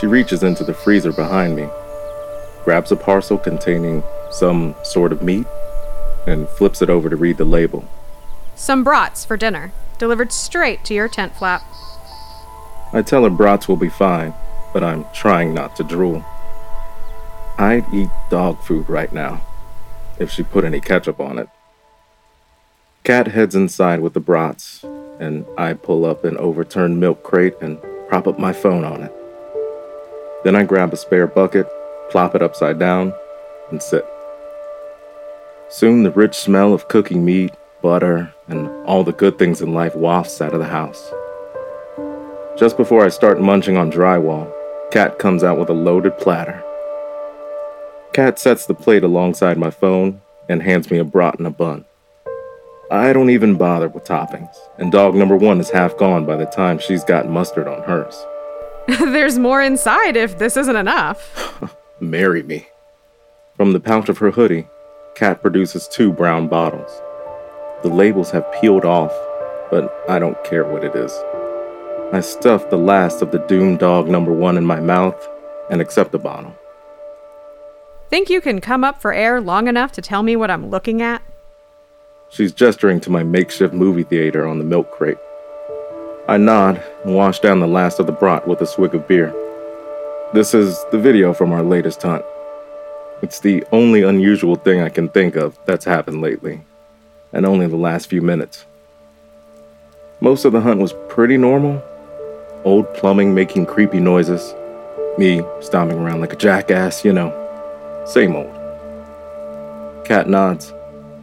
She 0.00 0.06
reaches 0.06 0.42
into 0.42 0.64
the 0.64 0.72
freezer 0.72 1.12
behind 1.12 1.54
me, 1.54 1.68
grabs 2.64 2.90
a 2.90 2.96
parcel 2.96 3.36
containing 3.36 4.02
some 4.30 4.74
sort 4.82 5.12
of 5.12 5.22
meat, 5.22 5.46
and 6.26 6.48
flips 6.48 6.80
it 6.80 6.88
over 6.88 7.10
to 7.10 7.16
read 7.16 7.36
the 7.36 7.44
label. 7.44 7.86
Some 8.54 8.82
brats 8.82 9.26
for 9.26 9.36
dinner, 9.36 9.72
delivered 9.98 10.32
straight 10.32 10.82
to 10.84 10.94
your 10.94 11.08
tent 11.08 11.36
flap. 11.36 11.62
I 12.90 13.02
tell 13.02 13.24
her 13.24 13.30
brats 13.30 13.68
will 13.68 13.76
be 13.76 13.90
fine, 13.90 14.32
but 14.78 14.86
I'm 14.86 15.04
trying 15.12 15.52
not 15.52 15.74
to 15.74 15.82
drool. 15.82 16.24
I'd 17.58 17.84
eat 17.92 18.10
dog 18.30 18.62
food 18.62 18.88
right 18.88 19.12
now, 19.12 19.44
if 20.20 20.30
she 20.30 20.44
put 20.44 20.62
any 20.62 20.80
ketchup 20.80 21.18
on 21.18 21.36
it. 21.40 21.48
Kat 23.02 23.26
heads 23.26 23.56
inside 23.56 23.98
with 23.98 24.14
the 24.14 24.20
brats, 24.20 24.84
and 25.18 25.44
I 25.58 25.72
pull 25.72 26.04
up 26.04 26.24
an 26.24 26.36
overturned 26.36 27.00
milk 27.00 27.24
crate 27.24 27.56
and 27.60 27.80
prop 28.08 28.28
up 28.28 28.38
my 28.38 28.52
phone 28.52 28.84
on 28.84 29.02
it. 29.02 29.12
Then 30.44 30.54
I 30.54 30.62
grab 30.62 30.92
a 30.92 30.96
spare 30.96 31.26
bucket, 31.26 31.66
plop 32.08 32.36
it 32.36 32.42
upside 32.42 32.78
down, 32.78 33.12
and 33.72 33.82
sit. 33.82 34.06
Soon 35.70 36.04
the 36.04 36.12
rich 36.12 36.36
smell 36.36 36.72
of 36.72 36.86
cooking 36.86 37.24
meat, 37.24 37.52
butter, 37.82 38.32
and 38.46 38.68
all 38.86 39.02
the 39.02 39.10
good 39.10 39.40
things 39.40 39.60
in 39.60 39.74
life 39.74 39.96
wafts 39.96 40.40
out 40.40 40.52
of 40.52 40.60
the 40.60 40.66
house. 40.66 41.10
Just 42.56 42.76
before 42.76 43.04
I 43.04 43.08
start 43.08 43.40
munching 43.40 43.76
on 43.76 43.90
drywall, 43.90 44.54
Kat 44.90 45.18
comes 45.18 45.44
out 45.44 45.58
with 45.58 45.68
a 45.68 45.74
loaded 45.74 46.16
platter. 46.16 46.64
Kat 48.14 48.38
sets 48.38 48.64
the 48.64 48.74
plate 48.74 49.04
alongside 49.04 49.58
my 49.58 49.68
phone 49.68 50.22
and 50.48 50.62
hands 50.62 50.90
me 50.90 50.96
a 50.96 51.04
brat 51.04 51.36
and 51.36 51.46
a 51.46 51.50
bun. 51.50 51.84
I 52.90 53.12
don't 53.12 53.28
even 53.28 53.58
bother 53.58 53.88
with 53.88 54.04
toppings, 54.04 54.56
and 54.78 54.90
dog 54.90 55.14
number 55.14 55.36
one 55.36 55.60
is 55.60 55.68
half 55.68 55.98
gone 55.98 56.24
by 56.24 56.36
the 56.36 56.46
time 56.46 56.78
she's 56.78 57.04
got 57.04 57.28
mustard 57.28 57.68
on 57.68 57.82
hers. 57.82 58.26
There's 58.88 59.38
more 59.38 59.60
inside 59.60 60.16
if 60.16 60.38
this 60.38 60.56
isn't 60.56 60.76
enough. 60.76 61.62
Marry 62.00 62.42
me. 62.42 62.66
From 63.58 63.74
the 63.74 63.80
pouch 63.80 64.08
of 64.08 64.16
her 64.18 64.30
hoodie, 64.30 64.68
Kat 65.14 65.42
produces 65.42 65.86
two 65.86 66.14
brown 66.14 66.48
bottles. 66.48 66.90
The 67.82 67.90
labels 67.90 68.30
have 68.30 68.50
peeled 68.58 68.86
off, 68.86 69.12
but 69.70 69.94
I 70.08 70.18
don't 70.18 70.42
care 70.44 70.64
what 70.64 70.82
it 70.82 70.96
is. 70.96 71.12
I 72.10 72.20
stuff 72.20 72.70
the 72.70 72.78
last 72.78 73.20
of 73.20 73.32
the 73.32 73.38
doomed 73.40 73.80
dog 73.80 74.08
number 74.08 74.32
one 74.32 74.56
in 74.56 74.64
my 74.64 74.80
mouth 74.80 75.28
and 75.70 75.82
accept 75.82 76.10
the 76.10 76.18
bottle. 76.18 76.54
Think 78.08 78.30
you 78.30 78.40
can 78.40 78.62
come 78.62 78.82
up 78.82 79.02
for 79.02 79.12
air 79.12 79.42
long 79.42 79.68
enough 79.68 79.92
to 79.92 80.00
tell 80.00 80.22
me 80.22 80.34
what 80.34 80.50
I'm 80.50 80.70
looking 80.70 81.02
at? 81.02 81.20
She's 82.30 82.52
gesturing 82.52 83.00
to 83.00 83.10
my 83.10 83.22
makeshift 83.22 83.74
movie 83.74 84.04
theater 84.04 84.48
on 84.48 84.56
the 84.56 84.64
milk 84.64 84.90
crate. 84.90 85.18
I 86.26 86.38
nod 86.38 86.82
and 87.04 87.14
wash 87.14 87.40
down 87.40 87.60
the 87.60 87.66
last 87.66 88.00
of 88.00 88.06
the 88.06 88.12
brat 88.12 88.48
with 88.48 88.62
a 88.62 88.66
swig 88.66 88.94
of 88.94 89.06
beer. 89.06 89.30
This 90.32 90.54
is 90.54 90.82
the 90.90 90.98
video 90.98 91.34
from 91.34 91.52
our 91.52 91.62
latest 91.62 92.02
hunt. 92.02 92.24
It's 93.20 93.40
the 93.40 93.64
only 93.70 94.02
unusual 94.02 94.56
thing 94.56 94.80
I 94.80 94.88
can 94.88 95.10
think 95.10 95.36
of 95.36 95.58
that's 95.66 95.84
happened 95.84 96.22
lately, 96.22 96.62
and 97.34 97.44
only 97.44 97.66
the 97.66 97.76
last 97.76 98.08
few 98.08 98.22
minutes. 98.22 98.64
Most 100.20 100.46
of 100.46 100.52
the 100.52 100.62
hunt 100.62 100.80
was 100.80 100.94
pretty 101.08 101.36
normal. 101.36 101.82
Old 102.64 102.92
plumbing 102.94 103.34
making 103.34 103.66
creepy 103.66 104.00
noises, 104.00 104.54
me 105.16 105.42
stomping 105.60 105.98
around 105.98 106.20
like 106.20 106.32
a 106.32 106.36
jackass, 106.36 107.04
you 107.04 107.12
know. 107.12 107.32
Same 108.06 108.34
old. 108.34 108.52
Kat 110.04 110.28
nods, 110.28 110.72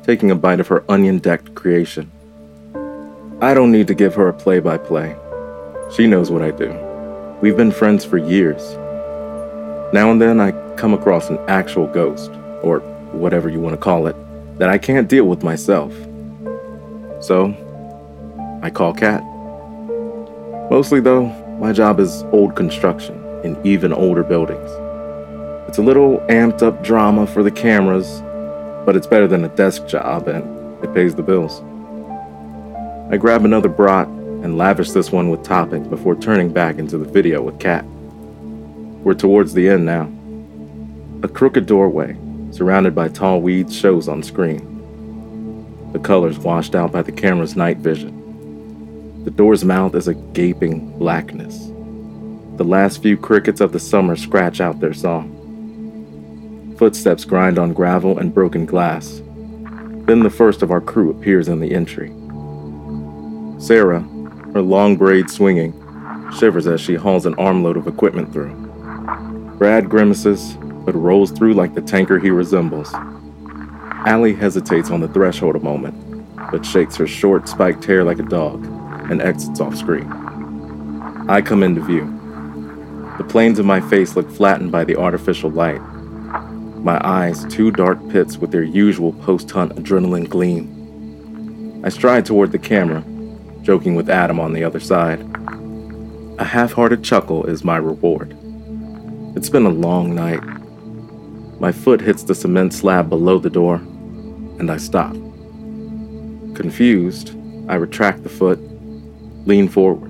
taking 0.03 0.31
a 0.31 0.35
bite 0.35 0.59
of 0.59 0.67
her 0.67 0.83
onion 0.89 1.19
decked 1.19 1.55
creation. 1.55 2.11
I 3.41 3.53
don't 3.53 3.71
need 3.71 3.87
to 3.87 3.93
give 3.93 4.15
her 4.15 4.27
a 4.27 4.33
play 4.33 4.59
by 4.59 4.77
play. 4.77 5.15
She 5.95 6.07
knows 6.07 6.31
what 6.31 6.41
I 6.41 6.51
do. 6.51 6.71
We've 7.41 7.57
been 7.57 7.71
friends 7.71 8.05
for 8.05 8.17
years. 8.17 8.61
Now 9.93 10.11
and 10.11 10.21
then 10.21 10.39
I 10.39 10.51
come 10.75 10.93
across 10.93 11.29
an 11.29 11.39
actual 11.47 11.87
ghost, 11.87 12.31
or 12.63 12.79
whatever 13.11 13.49
you 13.49 13.59
want 13.59 13.73
to 13.73 13.81
call 13.81 14.07
it, 14.07 14.15
that 14.57 14.69
I 14.69 14.77
can't 14.77 15.09
deal 15.09 15.25
with 15.25 15.43
myself. 15.43 15.93
So, 17.19 17.53
I 18.61 18.69
call 18.69 18.93
Kat. 18.93 19.23
Mostly, 20.69 20.99
though, 20.99 21.27
my 21.59 21.71
job 21.71 21.99
is 21.99 22.23
old 22.31 22.55
construction 22.55 23.15
in 23.43 23.57
even 23.63 23.93
older 23.93 24.23
buildings. 24.23 24.69
It's 25.67 25.77
a 25.77 25.83
little 25.83 26.17
amped 26.29 26.63
up 26.63 26.83
drama 26.83 27.27
for 27.27 27.43
the 27.43 27.51
cameras, 27.51 28.21
but 28.85 28.95
it's 28.95 29.05
better 29.05 29.27
than 29.27 29.43
a 29.43 29.49
desk 29.49 29.85
job 29.87 30.27
and 30.27 30.83
it 30.83 30.93
pays 30.93 31.13
the 31.13 31.21
bills. 31.21 31.61
I 33.11 33.17
grab 33.17 33.45
another 33.45 33.69
brat 33.69 34.07
and 34.07 34.57
lavish 34.57 34.89
this 34.91 35.11
one 35.11 35.29
with 35.29 35.43
toppings 35.43 35.87
before 35.87 36.15
turning 36.15 36.51
back 36.51 36.77
into 36.79 36.97
the 36.97 37.05
video 37.05 37.43
with 37.43 37.59
Kat. 37.59 37.85
We're 39.03 39.13
towards 39.13 39.53
the 39.53 39.69
end 39.69 39.85
now. 39.85 40.09
A 41.21 41.27
crooked 41.27 41.67
doorway, 41.67 42.17
surrounded 42.49 42.95
by 42.95 43.09
tall 43.09 43.39
weeds, 43.39 43.75
shows 43.75 44.07
on 44.07 44.23
screen. 44.23 45.91
The 45.93 45.99
colors 45.99 46.39
washed 46.39 46.73
out 46.73 46.91
by 46.91 47.03
the 47.03 47.11
camera's 47.11 47.55
night 47.55 47.77
vision. 47.77 48.24
The 49.25 49.31
door's 49.31 49.65
mouth 49.65 49.95
is 49.95 50.07
a 50.07 50.13
gaping 50.13 50.99
blackness. 50.99 51.71
The 52.57 52.63
last 52.63 53.01
few 53.01 53.17
crickets 53.17 53.59
of 53.59 53.71
the 53.71 53.79
summer 53.79 54.15
scratch 54.15 54.61
out 54.61 54.79
their 54.79 54.93
song. 54.93 56.75
Footsteps 56.77 57.25
grind 57.25 57.57
on 57.57 57.73
gravel 57.73 58.19
and 58.19 58.31
broken 58.31 58.67
glass. 58.67 59.23
Then 60.05 60.19
the 60.19 60.29
first 60.29 60.61
of 60.61 60.69
our 60.69 60.79
crew 60.79 61.09
appears 61.09 61.47
in 61.47 61.59
the 61.59 61.73
entry. 61.73 62.09
Sarah, 63.59 64.01
her 64.53 64.61
long 64.61 64.95
braid 64.95 65.31
swinging, 65.31 65.73
shivers 66.37 66.67
as 66.67 66.79
she 66.79 66.93
hauls 66.93 67.25
an 67.25 67.33
armload 67.39 67.77
of 67.77 67.87
equipment 67.87 68.31
through. 68.31 68.53
Brad 69.57 69.89
grimaces, 69.89 70.55
but 70.85 70.93
rolls 70.93 71.31
through 71.31 71.55
like 71.55 71.73
the 71.73 71.81
tanker 71.81 72.19
he 72.19 72.29
resembles. 72.29 72.93
Allie 74.05 74.35
hesitates 74.35 74.91
on 74.91 75.01
the 75.01 75.07
threshold 75.07 75.55
a 75.55 75.59
moment, 75.59 75.95
but 76.51 76.63
shakes 76.63 76.95
her 76.97 77.07
short, 77.07 77.49
spiked 77.49 77.83
hair 77.85 78.03
like 78.03 78.19
a 78.19 78.23
dog 78.23 78.74
and 79.09 79.21
exits 79.21 79.59
off 79.59 79.75
screen. 79.75 80.11
I 81.27 81.41
come 81.41 81.63
into 81.63 81.81
view. 81.81 82.05
The 83.17 83.23
planes 83.23 83.59
of 83.59 83.65
my 83.65 83.81
face 83.81 84.15
look 84.15 84.29
flattened 84.29 84.71
by 84.71 84.83
the 84.83 84.97
artificial 84.97 85.49
light. 85.49 85.81
My 86.83 86.99
eyes, 87.03 87.45
two 87.45 87.71
dark 87.71 87.97
pits 88.09 88.37
with 88.37 88.51
their 88.51 88.63
usual 88.63 89.13
post 89.13 89.49
hunt 89.49 89.75
adrenaline 89.75 90.29
gleam. 90.29 91.81
I 91.83 91.89
stride 91.89 92.25
toward 92.25 92.51
the 92.51 92.59
camera, 92.59 93.03
joking 93.61 93.95
with 93.95 94.09
Adam 94.09 94.39
on 94.39 94.53
the 94.53 94.63
other 94.63 94.79
side. 94.79 95.21
A 96.37 96.43
half 96.43 96.73
hearted 96.73 97.03
chuckle 97.03 97.45
is 97.45 97.63
my 97.63 97.77
reward. 97.77 98.35
It's 99.35 99.49
been 99.49 99.65
a 99.65 99.69
long 99.69 100.13
night. 100.13 100.43
My 101.59 101.71
foot 101.71 102.01
hits 102.01 102.23
the 102.23 102.35
cement 102.35 102.73
slab 102.73 103.09
below 103.09 103.39
the 103.39 103.49
door, 103.49 103.75
and 104.59 104.69
I 104.69 104.77
stop. 104.77 105.13
Confused, 106.53 107.35
I 107.69 107.75
retract 107.75 108.23
the 108.23 108.29
foot, 108.29 108.59
lean 109.45 109.69
forward. 109.69 110.09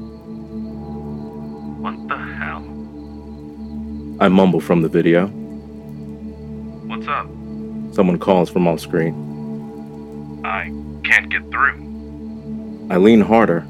What 1.82 2.08
the 2.08 2.18
hell? 2.18 2.64
I 4.20 4.30
mumble 4.30 4.62
from 4.62 4.82
the 4.82 4.90
video. 4.90 5.28
What's 6.88 7.08
up? 7.08 7.28
Someone 7.94 8.18
calls 8.18 8.50
from 8.50 8.68
off 8.68 8.80
screen. 8.80 10.42
I 10.46 10.72
can't 11.04 11.30
get 11.30 11.44
through. 11.52 12.88
I 12.90 12.98
lean 12.98 13.22
harder, 13.22 13.62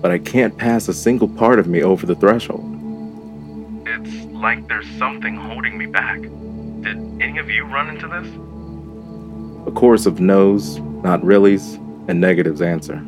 but 0.00 0.10
I 0.10 0.18
can't 0.18 0.56
pass 0.56 0.88
a 0.88 0.94
single 0.94 1.28
part 1.28 1.58
of 1.58 1.66
me 1.66 1.82
over 1.82 2.06
the 2.06 2.14
threshold. 2.14 2.66
It's 3.86 4.24
like 4.32 4.66
there's 4.68 4.88
something 4.98 5.36
holding 5.36 5.78
me 5.78 5.86
back. 5.86 6.20
Did 6.20 6.96
any 7.20 7.38
of 7.38 7.50
you 7.50 7.64
run 7.64 7.90
into 7.90 8.08
this? 8.08 8.26
A 9.68 9.70
chorus 9.70 10.06
of 10.06 10.20
no's, 10.20 10.78
not 10.78 11.20
reallys, 11.20 11.76
and 12.08 12.20
negatives 12.20 12.62
answer. 12.62 13.04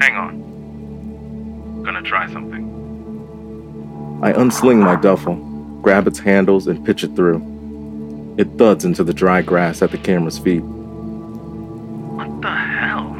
Hang 0.00 0.16
on. 0.16 1.82
Gonna 1.82 2.02
try 2.02 2.30
something. 2.32 4.20
I 4.22 4.32
unsling 4.32 4.78
my 4.78 4.96
duffel, 4.96 5.34
grab 5.82 6.06
its 6.06 6.18
handles, 6.18 6.66
and 6.66 6.84
pitch 6.84 7.04
it 7.04 7.14
through. 7.16 8.34
It 8.38 8.48
thuds 8.58 8.84
into 8.84 9.04
the 9.04 9.12
dry 9.12 9.42
grass 9.42 9.82
at 9.82 9.90
the 9.90 9.98
camera's 9.98 10.38
feet. 10.38 10.62
What 10.62 12.40
the 12.40 12.50
hell? 12.50 13.10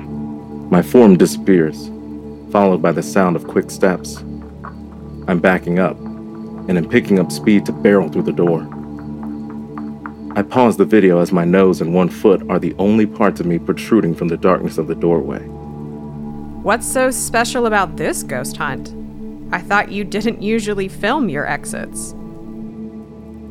My 0.71 0.83
form 0.83 1.17
disappears, 1.17 1.91
followed 2.51 2.81
by 2.81 2.93
the 2.93 3.03
sound 3.03 3.37
of 3.37 3.47
quick 3.47 3.71
steps. 3.71 4.19
I'm 5.29 5.41
backing 5.41 5.79
up, 5.79 5.99
and 5.99 6.79
am 6.79 6.89
picking 6.89 7.19
up 7.19 7.31
speed 7.31 7.67
to 7.67 7.73
barrel 7.73 8.09
through 8.09 8.23
the 8.23 8.33
door. 8.33 8.67
I 10.37 10.43
pause 10.43 10.77
the 10.77 10.85
video 10.85 11.19
as 11.21 11.33
my 11.33 11.45
nose 11.45 11.81
and 11.81 11.93
one 11.93 12.09
foot 12.09 12.49
are 12.49 12.59
the 12.59 12.75
only 12.79 13.05
parts 13.05 13.41
of 13.41 13.47
me 13.47 13.59
protruding 13.59 14.15
from 14.15 14.29
the 14.29 14.37
darkness 14.37 14.79
of 14.79 14.87
the 14.87 14.95
doorway. 14.95 15.47
What's 16.63 16.87
so 16.87 17.11
special 17.11 17.65
about 17.65 17.97
this 17.97 18.23
ghost 18.23 18.59
hunt? 18.59 18.95
I 19.51 19.63
thought 19.63 19.91
you 19.91 20.05
didn't 20.05 20.43
usually 20.43 20.89
film 20.89 21.31
your 21.31 21.47
exits. 21.47 22.13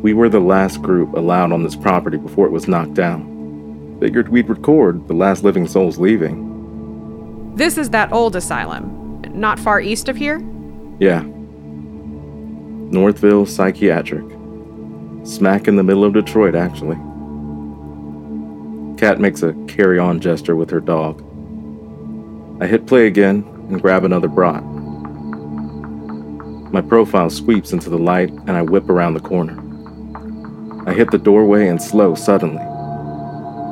We 0.04 0.14
were 0.14 0.30
the 0.30 0.40
last 0.40 0.84
group 0.84 1.14
allowed 1.14 1.52
on 1.52 1.64
this 1.64 1.76
property 1.76 2.18
before 2.18 2.46
it 2.46 2.52
was 2.52 2.68
knocked 2.68 2.94
down. 2.94 3.98
Figured 4.00 4.30
we'd 4.30 4.48
record 4.48 5.08
the 5.08 5.16
last 5.16 5.44
living 5.44 5.68
souls 5.68 5.98
leaving. 5.98 7.56
This 7.56 7.80
is 7.80 7.90
that 7.90 8.14
old 8.14 8.36
asylum, 8.36 9.24
not 9.34 9.58
far 9.58 9.82
east 9.82 10.08
of 10.08 10.16
here? 10.16 10.38
Yeah. 11.00 11.24
Northville 12.92 13.48
Psychiatric. 13.48 14.26
Smack 15.26 15.68
in 15.68 15.78
the 15.78 15.84
middle 15.84 16.06
of 16.06 16.14
Detroit, 16.14 16.54
actually. 16.54 16.98
Kat 18.98 19.20
makes 19.20 19.42
a 19.42 19.54
carry 19.68 19.98
on 19.98 20.20
gesture 20.20 20.56
with 20.56 20.70
her 20.70 20.80
dog. 20.80 21.26
I 22.62 22.68
hit 22.68 22.88
play 22.88 23.08
again 23.08 23.46
and 23.70 23.82
grab 23.82 24.04
another 24.04 24.28
brat. 24.28 24.62
My 26.74 26.82
profile 26.82 27.30
sweeps 27.30 27.72
into 27.72 27.90
the 27.90 27.98
light 27.98 28.32
and 28.32 28.52
I 28.52 28.64
whip 28.64 28.90
around 28.90 29.14
the 29.14 29.22
corner. 29.22 29.58
I 30.86 30.94
hit 30.94 31.10
the 31.10 31.18
doorway 31.18 31.70
and 31.70 31.82
slow 31.82 32.16
suddenly. 32.16 32.64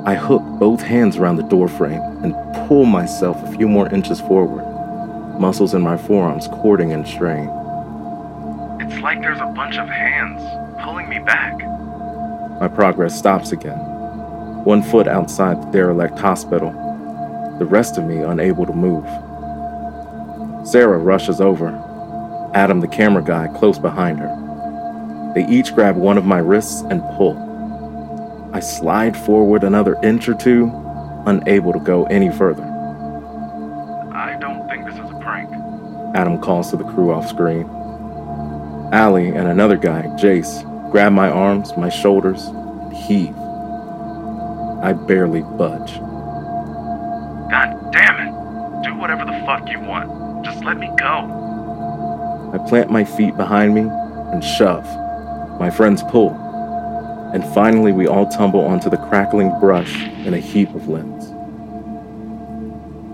I 0.05 0.15
hook 0.15 0.41
both 0.57 0.81
hands 0.81 1.17
around 1.17 1.35
the 1.35 1.43
doorframe 1.43 2.01
and 2.23 2.33
pull 2.69 2.85
myself 2.85 3.35
a 3.43 3.57
few 3.57 3.67
more 3.67 3.93
inches 3.93 4.21
forward, 4.21 4.63
muscles 5.37 5.73
in 5.73 5.81
my 5.81 5.97
forearms 5.97 6.47
cording 6.47 6.93
and 6.93 7.05
strain. 7.05 7.49
It's 8.79 9.01
like 9.01 9.19
there's 9.19 9.41
a 9.41 9.47
bunch 9.47 9.77
of 9.77 9.89
hands 9.89 10.41
pulling 10.81 11.09
me 11.09 11.19
back. 11.19 11.59
My 12.61 12.69
progress 12.69 13.17
stops 13.17 13.51
again, 13.51 13.79
one 14.63 14.81
foot 14.81 15.09
outside 15.09 15.61
the 15.61 15.71
derelict 15.71 16.17
hospital, 16.17 16.86
the 17.59 17.65
rest 17.65 17.97
of 17.97 18.05
me 18.05 18.17
unable 18.17 18.65
to 18.65 18.73
move. 18.73 19.05
Sarah 20.67 20.97
rushes 20.97 21.41
over, 21.41 21.69
Adam, 22.53 22.79
the 22.79 22.87
camera 22.87 23.23
guy, 23.23 23.47
close 23.47 23.79
behind 23.79 24.19
her. 24.19 25.31
They 25.33 25.45
each 25.47 25.73
grab 25.75 25.95
one 25.95 26.17
of 26.17 26.25
my 26.25 26.39
wrists 26.39 26.81
and 26.89 27.01
pull. 27.15 27.37
I 28.53 28.59
slide 28.59 29.15
forward 29.15 29.63
another 29.63 29.97
inch 30.01 30.27
or 30.27 30.33
two, 30.33 30.71
unable 31.25 31.73
to 31.73 31.79
go 31.79 32.05
any 32.05 32.31
further. 32.31 32.63
I 34.13 34.37
don't 34.39 34.67
think 34.67 34.85
this 34.85 34.95
is 34.95 35.11
a 35.11 35.19
prank. 35.19 35.49
Adam 36.15 36.39
calls 36.41 36.71
to 36.71 36.77
the 36.77 36.85
crew 36.85 37.11
off 37.11 37.27
screen. 37.27 37.69
Allie 38.93 39.27
and 39.27 39.47
another 39.47 39.77
guy, 39.77 40.03
Jace, 40.17 40.63
grab 40.91 41.11
my 41.11 41.29
arms, 41.29 41.75
my 41.77 41.89
shoulders, 41.89 42.45
and 42.45 42.93
heave. 42.93 43.37
I 44.81 44.93
barely 44.93 45.41
budge. 45.41 45.99
You 49.69 49.79
want. 49.79 50.45
Just 50.45 50.63
let 50.63 50.77
me 50.77 50.89
go. 50.97 52.51
I 52.53 52.57
plant 52.69 52.89
my 52.89 53.03
feet 53.03 53.35
behind 53.35 53.75
me 53.75 53.81
and 53.81 54.43
shove. 54.43 54.85
My 55.59 55.69
friends 55.69 56.03
pull. 56.03 56.31
And 57.33 57.43
finally, 57.53 57.91
we 57.91 58.07
all 58.07 58.27
tumble 58.27 58.61
onto 58.61 58.89
the 58.89 58.97
crackling 58.97 59.51
brush 59.59 60.03
in 60.25 60.33
a 60.33 60.39
heap 60.39 60.73
of 60.73 60.87
limbs. 60.87 61.25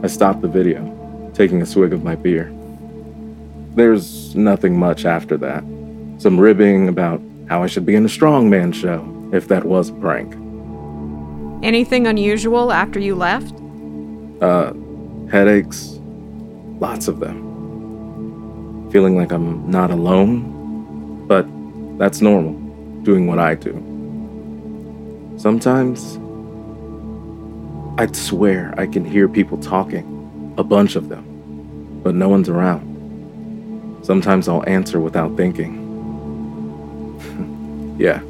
I 0.04 0.08
stop 0.08 0.42
the 0.42 0.48
video, 0.48 1.32
taking 1.34 1.62
a 1.62 1.66
swig 1.66 1.94
of 1.94 2.04
my 2.04 2.16
beer. 2.16 2.54
There's 3.76 4.36
nothing 4.36 4.78
much 4.78 5.06
after 5.06 5.38
that. 5.38 5.64
Some 6.20 6.40
ribbing 6.40 6.90
about 6.90 7.22
how 7.50 7.64
I 7.64 7.68
should 7.68 7.86
be 7.86 7.96
in 7.96 8.06
a 8.06 8.10
strongman 8.10 8.74
show, 8.74 9.04
if 9.34 9.48
that 9.48 9.66
was 9.66 9.90
a 9.90 9.94
prank. 9.94 10.36
Anything 11.64 12.06
unusual 12.06 12.72
after 12.72 13.00
you 13.00 13.16
left? 13.16 13.56
Uh, 14.42 14.74
headaches, 15.32 15.93
lots 16.80 17.08
of 17.08 17.20
them. 17.20 18.90
Feeling 18.92 19.18
like 19.18 19.32
I'm 19.32 19.70
not 19.70 19.92
alone, 19.92 21.28
but 21.28 21.48
that's 21.98 22.22
normal, 22.22 22.54
doing 23.04 23.28
what 23.28 23.40
I 23.40 23.56
do. 23.56 23.74
Sometimes, 25.38 26.18
I'd 28.00 28.16
swear 28.16 28.74
I 28.78 28.88
can 28.88 29.06
hear 29.06 29.28
people 29.28 29.58
talking, 29.58 30.54
a 30.58 30.64
bunch 30.64 30.96
of 30.96 31.10
them, 31.10 32.02
but 32.04 32.16
no 32.16 32.30
one's 32.30 32.50
around. 32.50 32.94
Sometimes 34.04 34.48
I'll 34.48 34.68
answer 34.68 35.00
without 35.00 35.38
thinking. 35.38 35.80
yeah. 38.00 38.22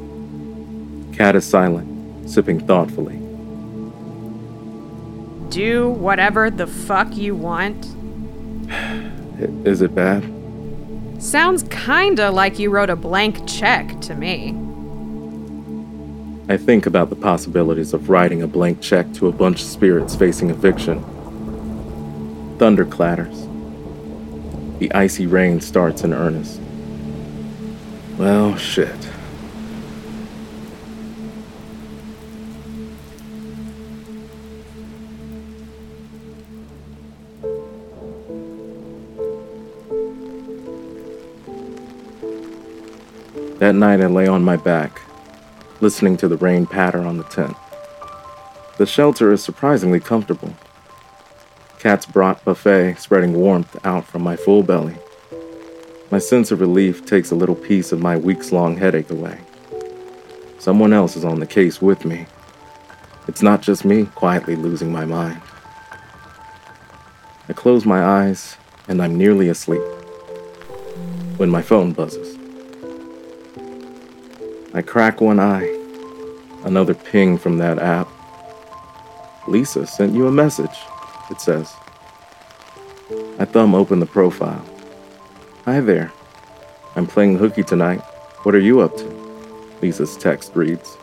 Kat 1.16 1.36
is 1.36 1.44
silent, 1.44 2.30
sipping 2.30 2.60
thoughtfully. 2.66 3.16
Do 5.50 5.90
whatever 5.90 6.50
the 6.50 6.66
fuck 6.66 7.16
you 7.16 7.34
want? 7.34 7.86
Is 9.64 9.82
it 9.82 9.94
bad? 9.94 10.24
Sounds 11.18 11.64
kinda 11.70 12.30
like 12.30 12.58
you 12.58 12.70
wrote 12.70 12.90
a 12.90 12.96
blank 12.96 13.46
check 13.46 14.00
to 14.02 14.14
me. 14.14 14.56
I 16.48 16.58
think 16.58 16.84
about 16.84 17.08
the 17.08 17.16
possibilities 17.16 17.94
of 17.94 18.10
writing 18.10 18.42
a 18.42 18.46
blank 18.46 18.82
check 18.82 19.10
to 19.14 19.28
a 19.28 19.32
bunch 19.32 19.62
of 19.62 19.66
spirits 19.66 20.14
facing 20.14 20.50
eviction. 20.50 21.02
Thunder 22.58 22.84
clatters. 22.84 23.48
The 24.78 24.92
icy 24.92 25.26
rain 25.26 25.60
starts 25.60 26.04
in 26.04 26.12
earnest. 26.12 26.60
Well, 28.18 28.56
shit. 28.56 29.08
That 43.64 43.74
night 43.74 44.02
I 44.02 44.08
lay 44.08 44.26
on 44.26 44.44
my 44.44 44.58
back, 44.58 45.00
listening 45.80 46.18
to 46.18 46.28
the 46.28 46.36
rain 46.36 46.66
patter 46.66 47.00
on 47.00 47.16
the 47.16 47.24
tent. 47.24 47.56
The 48.76 48.84
shelter 48.84 49.32
is 49.32 49.42
surprisingly 49.42 50.00
comfortable. 50.00 50.54
Kat's 51.78 52.04
brought 52.04 52.44
buffet 52.44 52.96
spreading 52.96 53.32
warmth 53.32 53.74
out 53.86 54.04
from 54.04 54.20
my 54.20 54.36
full 54.36 54.62
belly. 54.62 54.96
My 56.10 56.18
sense 56.18 56.50
of 56.50 56.60
relief 56.60 57.06
takes 57.06 57.30
a 57.30 57.34
little 57.34 57.54
piece 57.54 57.90
of 57.90 58.02
my 58.02 58.18
weeks 58.18 58.52
long 58.52 58.76
headache 58.76 59.08
away. 59.08 59.40
Someone 60.58 60.92
else 60.92 61.16
is 61.16 61.24
on 61.24 61.40
the 61.40 61.46
case 61.46 61.80
with 61.80 62.04
me. 62.04 62.26
It's 63.28 63.40
not 63.40 63.62
just 63.62 63.82
me 63.82 64.04
quietly 64.14 64.56
losing 64.56 64.92
my 64.92 65.06
mind. 65.06 65.40
I 67.48 67.54
close 67.54 67.86
my 67.86 68.04
eyes 68.04 68.58
and 68.88 69.00
I'm 69.00 69.16
nearly 69.16 69.48
asleep 69.48 69.80
when 71.38 71.48
my 71.48 71.62
phone 71.62 71.94
buzzes. 71.94 72.43
I 74.76 74.82
crack 74.82 75.20
one 75.20 75.38
eye. 75.38 75.70
Another 76.64 76.94
ping 76.94 77.38
from 77.38 77.58
that 77.58 77.78
app. 77.78 78.08
Lisa 79.46 79.86
sent 79.86 80.12
you 80.12 80.26
a 80.26 80.32
message, 80.32 80.76
it 81.30 81.40
says. 81.40 81.72
I 83.38 83.44
thumb 83.44 83.76
open 83.76 84.00
the 84.00 84.06
profile. 84.06 84.64
Hi 85.64 85.78
there. 85.78 86.12
I'm 86.96 87.06
playing 87.06 87.38
hooky 87.38 87.62
tonight. 87.62 88.00
What 88.42 88.56
are 88.56 88.60
you 88.60 88.80
up 88.80 88.96
to? 88.96 89.04
Lisa's 89.80 90.16
text 90.16 90.56
reads. 90.56 90.96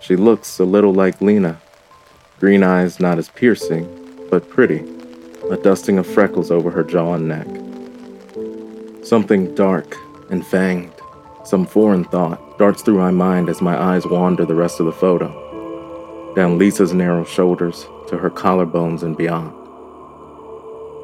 She 0.00 0.16
looks 0.16 0.58
a 0.58 0.64
little 0.64 0.94
like 0.94 1.20
Lena. 1.20 1.60
Green 2.40 2.62
eyes 2.62 3.00
not 3.00 3.18
as 3.18 3.28
piercing, 3.28 3.86
but 4.30 4.48
pretty. 4.48 4.82
A 5.50 5.58
dusting 5.58 5.98
of 5.98 6.06
freckles 6.06 6.50
over 6.50 6.70
her 6.70 6.84
jaw 6.84 7.12
and 7.12 7.28
neck. 7.28 7.46
Something 9.04 9.54
dark 9.54 9.94
and 10.30 10.42
fanged 10.42 10.97
some 11.44 11.66
foreign 11.66 12.04
thought 12.04 12.58
darts 12.58 12.82
through 12.82 12.98
my 12.98 13.10
mind 13.10 13.48
as 13.48 13.60
my 13.60 13.80
eyes 13.80 14.06
wander 14.06 14.44
the 14.44 14.54
rest 14.54 14.80
of 14.80 14.86
the 14.86 14.92
photo, 14.92 16.34
down 16.34 16.58
Lisa's 16.58 16.92
narrow 16.92 17.24
shoulders 17.24 17.86
to 18.08 18.18
her 18.18 18.30
collarbones 18.30 19.02
and 19.02 19.16
beyond. 19.16 19.54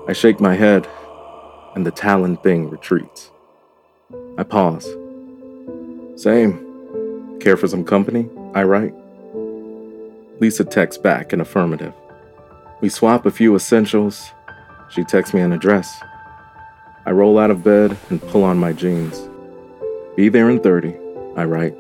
I 0.09 0.13
shake 0.13 0.41
my 0.41 0.55
head, 0.55 0.87
and 1.75 1.87
the 1.87 1.91
talon 1.91 2.37
thing 2.37 2.69
retreats. 2.69 3.31
I 4.37 4.43
pause. 4.43 4.87
Same. 6.17 7.39
Care 7.41 7.57
for 7.57 7.69
some 7.69 7.85
company? 7.85 8.29
I 8.55 8.65
write. 8.65 8.95
Lisa 10.41 10.65
texts 10.65 11.01
back 11.01 11.33
in 11.33 11.41
affirmative. 11.41 11.95
We 12.81 12.89
swap 12.89 13.25
a 13.25 13.31
few 13.31 13.55
essentials. 13.55 14.31
She 14.91 15.05
texts 15.05 15.35
me 15.35 15.41
an 15.41 15.53
address. 15.53 16.03
I 17.07 17.11
roll 17.11 17.39
out 17.39 17.51
of 17.51 17.65
bed 17.65 17.97
and 18.11 18.21
pull 18.21 18.45
on 18.45 18.59
my 18.59 18.73
jeans. 18.73 19.29
Be 20.17 20.29
there 20.29 20.49
in 20.49 20.61
30, 20.61 20.95
I 21.35 21.45
write. 21.45 21.75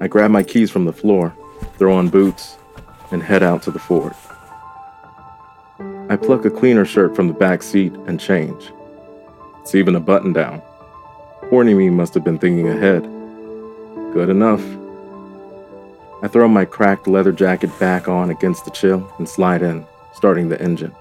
I 0.00 0.08
grab 0.08 0.30
my 0.30 0.42
keys 0.42 0.70
from 0.70 0.86
the 0.86 0.94
floor, 0.94 1.36
throw 1.76 1.92
on 1.92 2.08
boots, 2.08 2.56
and 3.10 3.22
head 3.22 3.42
out 3.42 3.62
to 3.64 3.70
the 3.70 3.78
Ford. 3.78 4.14
I 6.08 6.16
pluck 6.16 6.46
a 6.46 6.50
cleaner 6.50 6.86
shirt 6.86 7.14
from 7.14 7.28
the 7.28 7.34
back 7.34 7.62
seat 7.62 7.92
and 8.06 8.18
change. 8.18 8.72
It's 9.60 9.74
even 9.74 9.94
a 9.94 10.00
button 10.00 10.32
down. 10.32 10.62
Horny 11.50 11.74
me 11.74 11.90
must 11.90 12.14
have 12.14 12.24
been 12.24 12.38
thinking 12.38 12.70
ahead. 12.70 13.02
Good 14.14 14.30
enough. 14.30 14.64
I 16.22 16.28
throw 16.28 16.48
my 16.48 16.64
cracked 16.64 17.06
leather 17.06 17.32
jacket 17.32 17.78
back 17.78 18.08
on 18.08 18.30
against 18.30 18.64
the 18.64 18.70
chill 18.70 19.06
and 19.18 19.28
slide 19.28 19.60
in, 19.60 19.86
starting 20.14 20.48
the 20.48 20.60
engine. 20.62 20.94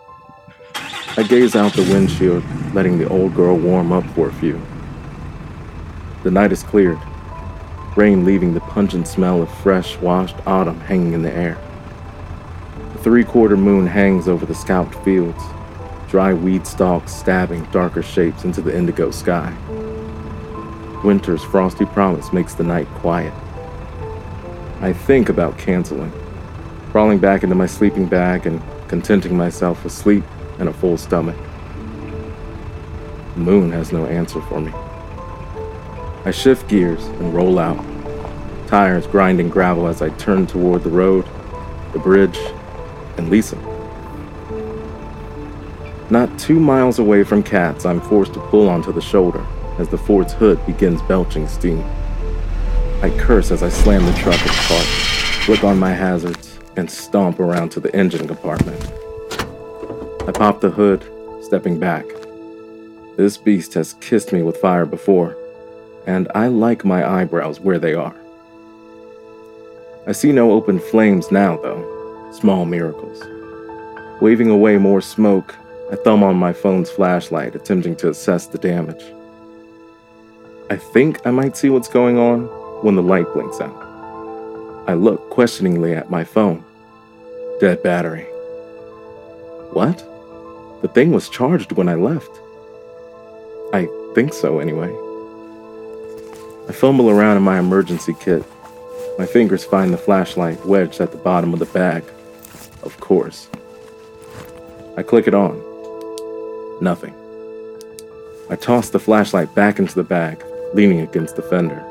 I 1.16 1.24
gaze 1.24 1.56
out 1.56 1.72
the 1.72 1.84
windshield, 1.84 2.44
letting 2.74 2.98
the 2.98 3.08
old 3.08 3.34
girl 3.34 3.58
warm 3.58 3.94
up 3.94 4.06
for 4.08 4.28
a 4.28 4.34
few. 4.34 4.62
The 6.24 6.32
night 6.32 6.52
is 6.52 6.64
cleared, 6.64 7.00
rain 7.96 8.26
leaving 8.26 8.54
the 8.54 8.60
pungent 8.60 9.08
smell 9.08 9.42
of 9.42 9.50
fresh, 9.60 9.98
washed 9.98 10.36
autumn 10.46 10.80
hanging 10.82 11.14
in 11.14 11.22
the 11.22 11.32
air. 11.32 11.58
The 12.94 13.00
three 13.00 13.24
quarter 13.24 13.56
moon 13.56 13.88
hangs 13.88 14.28
over 14.28 14.46
the 14.46 14.54
scalped 14.54 14.96
fields, 15.06 15.42
dry 16.10 16.34
weed 16.34 16.68
stalks 16.68 17.14
stabbing 17.14 17.64
darker 17.72 18.04
shapes 18.04 18.44
into 18.44 18.62
the 18.62 18.76
indigo 18.76 19.12
sky. 19.12 19.56
Winter's 21.06 21.44
frosty 21.44 21.86
promise 21.86 22.34
makes 22.34 22.54
the 22.54 22.64
night 22.64 22.88
quiet. 22.96 23.34
I 24.82 24.92
think 24.92 25.30
about 25.30 25.58
canceling, 25.58 26.12
crawling 26.92 27.20
back 27.20 27.44
into 27.44 27.56
my 27.56 27.66
sleeping 27.66 28.08
bag 28.08 28.46
and 28.46 28.62
contenting 28.90 29.38
myself 29.38 29.86
with 29.86 29.94
sleep 29.94 30.26
and 30.60 30.68
a 30.68 30.74
full 30.74 30.98
stomach. 30.98 31.38
The 33.36 33.40
moon 33.40 33.72
has 33.72 33.94
no 33.94 34.06
answer 34.06 34.42
for 34.42 34.60
me. 34.60 34.74
I 36.30 36.32
shift 36.32 36.68
gears 36.68 37.04
and 37.08 37.34
roll 37.34 37.58
out, 37.58 37.84
tires 38.68 39.08
grinding 39.08 39.50
gravel 39.50 39.88
as 39.88 40.04
I 40.04 40.10
turn 40.10 40.46
toward 40.46 40.84
the 40.84 40.90
road, 40.92 41.26
the 41.92 41.98
bridge, 41.98 42.38
and 43.18 43.32
Lisa. 43.32 43.56
Not 46.12 46.38
two 46.38 46.60
miles 46.60 47.00
away 47.00 47.24
from 47.24 47.42
Kat's, 47.42 47.84
I'm 47.84 48.00
forced 48.00 48.36
to 48.36 48.40
pull 48.42 48.70
onto 48.70 48.94
the 48.94 49.02
shoulder 49.02 49.44
as 49.80 49.90
the 49.90 49.98
Ford's 49.98 50.34
hood 50.34 50.64
begins 50.68 51.02
belching 51.02 51.48
steam. 51.48 51.84
I 53.02 53.12
curse 53.18 53.50
as 53.50 53.64
I 53.64 53.70
slam 53.70 54.06
the 54.06 54.14
truck 54.14 54.40
apart, 54.40 54.86
flick 55.46 55.64
on 55.64 55.80
my 55.80 55.94
hazards, 55.94 56.60
and 56.76 56.92
stomp 56.92 57.40
around 57.40 57.70
to 57.70 57.80
the 57.80 57.96
engine 57.96 58.28
compartment. 58.28 58.80
I 60.28 60.32
pop 60.32 60.62
the 60.62 60.70
hood, 60.70 61.04
stepping 61.42 61.80
back. 61.80 62.06
This 63.18 63.36
beast 63.36 63.74
has 63.74 63.94
kissed 63.94 64.32
me 64.32 64.44
with 64.44 64.58
fire 64.58 64.86
before, 64.86 65.36
and 66.08 66.28
I 66.36 66.48
like 66.48 66.86
my 66.86 67.08
eyebrows 67.08 67.60
where 67.60 67.80
they 67.80 67.94
are. 67.94 68.16
I 70.08 70.12
see 70.12 70.32
no 70.32 70.52
open 70.52 70.80
flames 70.80 71.32
now, 71.32 71.58
though. 71.58 72.32
Small 72.32 72.66
miracles. 72.66 73.24
Waving 74.22 74.50
away 74.50 74.78
more 74.78 75.02
smoke, 75.02 75.56
I 75.92 75.96
thumb 75.96 76.24
on 76.24 76.36
my 76.36 76.54
phone's 76.54 76.90
flashlight, 76.90 77.56
attempting 77.56 77.96
to 77.98 78.10
assess 78.10 78.48
the 78.48 78.58
damage. 78.58 79.04
I 80.70 80.78
think 80.78 81.26
I 81.26 81.32
might 81.32 81.58
see 81.58 81.70
what's 81.70 81.88
going 81.88 82.18
on 82.18 82.46
when 82.84 82.96
the 82.96 83.02
light 83.02 83.32
blinks 83.34 83.60
out. 83.60 83.76
I 84.88 84.94
look 84.94 85.30
questioningly 85.30 85.94
at 85.96 86.10
my 86.10 86.24
phone. 86.24 86.64
Dead 87.60 87.82
battery. 87.84 88.24
What? 89.74 89.98
The 90.82 90.88
thing 90.88 91.12
was 91.12 91.30
charged 91.30 91.72
when 91.74 91.90
I 91.90 91.96
left. 91.96 92.32
I 93.74 93.88
think 94.16 94.34
so, 94.34 94.60
anyway. 94.60 94.96
I 96.70 96.72
fumble 96.72 97.10
around 97.10 97.36
in 97.36 97.42
my 97.42 97.58
emergency 97.58 98.16
kit. 98.20 98.44
My 99.18 99.26
fingers 99.26 99.66
find 99.66 99.92
the 99.92 99.98
flashlight 99.98 100.64
wedged 100.68 101.02
at 101.02 101.12
the 101.12 101.18
bottom 101.18 101.52
of 101.52 101.58
the 101.58 101.66
bag. 101.66 102.04
Of 102.84 103.00
course. 103.00 103.50
I 104.96 105.02
click 105.02 105.28
it 105.28 105.34
on. 105.34 105.56
Nothing. 106.80 107.16
I 108.52 108.56
toss 108.56 108.92
the 108.92 109.00
flashlight 109.00 109.56
back 109.56 109.80
into 109.80 109.96
the 109.96 110.04
bag, 110.04 110.44
leaning 110.76 111.00
against 111.00 111.38
the 111.38 111.42
fender. 111.42 111.84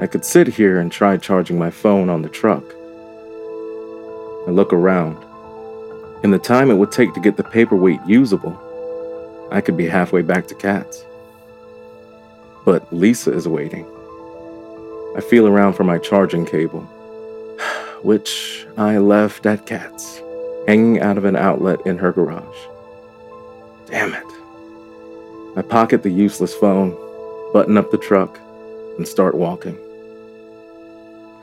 I 0.00 0.08
could 0.08 0.24
sit 0.24 0.48
here 0.48 0.80
and 0.80 0.90
try 0.90 1.16
charging 1.16 1.56
my 1.56 1.70
phone 1.70 2.10
on 2.10 2.22
the 2.22 2.28
truck. 2.28 2.64
I 4.48 4.50
look 4.50 4.72
around. 4.72 5.16
In 6.24 6.32
the 6.32 6.40
time 6.40 6.72
it 6.72 6.76
would 6.76 6.90
take 6.90 7.14
to 7.14 7.20
get 7.20 7.36
the 7.36 7.44
paperweight 7.44 8.00
usable, 8.04 8.58
I 9.52 9.60
could 9.60 9.76
be 9.76 9.86
halfway 9.86 10.22
back 10.22 10.48
to 10.48 10.56
Kat's 10.56 11.04
but 12.68 12.92
Lisa 12.92 13.32
is 13.32 13.48
waiting. 13.48 13.86
I 15.16 15.22
feel 15.22 15.46
around 15.46 15.72
for 15.72 15.84
my 15.84 15.96
charging 15.96 16.44
cable, 16.44 16.82
which 18.02 18.66
I 18.76 18.98
left 18.98 19.46
at 19.46 19.64
Kat's, 19.64 20.20
hanging 20.66 21.00
out 21.00 21.16
of 21.16 21.24
an 21.24 21.34
outlet 21.34 21.80
in 21.86 21.96
her 21.96 22.12
garage. 22.12 22.58
Damn 23.86 24.12
it. 24.12 24.32
I 25.56 25.62
pocket 25.62 26.02
the 26.02 26.10
useless 26.10 26.54
phone, 26.54 26.90
button 27.54 27.78
up 27.78 27.90
the 27.90 27.96
truck, 27.96 28.38
and 28.98 29.08
start 29.08 29.34
walking. 29.34 29.78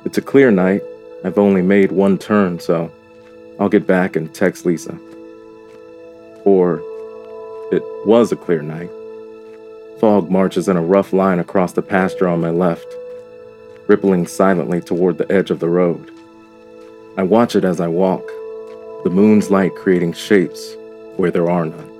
It's 0.06 0.20
a 0.20 0.22
clear 0.22 0.52
night. 0.52 0.84
I've 1.24 1.40
only 1.40 1.64
made 1.64 1.92
one 1.92 2.20
turn, 2.20 2.60
so 2.60 2.92
I'll 3.60 3.68
get 3.68 3.88
back 3.88 4.16
and 4.16 4.32
text 4.32 4.64
Lisa. 4.64 4.96
Or 6.44 6.84
it 7.72 7.82
was 8.06 8.32
a 8.32 8.36
clear 8.36 8.62
night. 8.62 8.92
Fog 10.00 10.30
marches 10.30 10.68
in 10.68 10.76
a 10.76 10.82
rough 10.82 11.14
line 11.14 11.40
across 11.40 11.74
the 11.74 11.82
pasture 11.82 12.28
on 12.28 12.42
my 12.42 12.50
left, 12.50 12.88
rippling 13.88 14.28
silently 14.28 14.82
toward 14.82 15.18
the 15.18 15.32
edge 15.32 15.52
of 15.52 15.60
the 15.60 15.70
road. 15.70 16.12
I 17.18 17.24
watch 17.24 17.56
it 17.56 17.64
as 17.64 17.80
I 17.80 17.88
walk, 17.88 18.26
the 19.04 19.10
moon's 19.10 19.50
light 19.50 19.74
creating 19.76 20.14
shapes 20.14 20.76
where 21.16 21.32
there 21.32 21.50
are 21.50 21.66
none. 21.66 21.92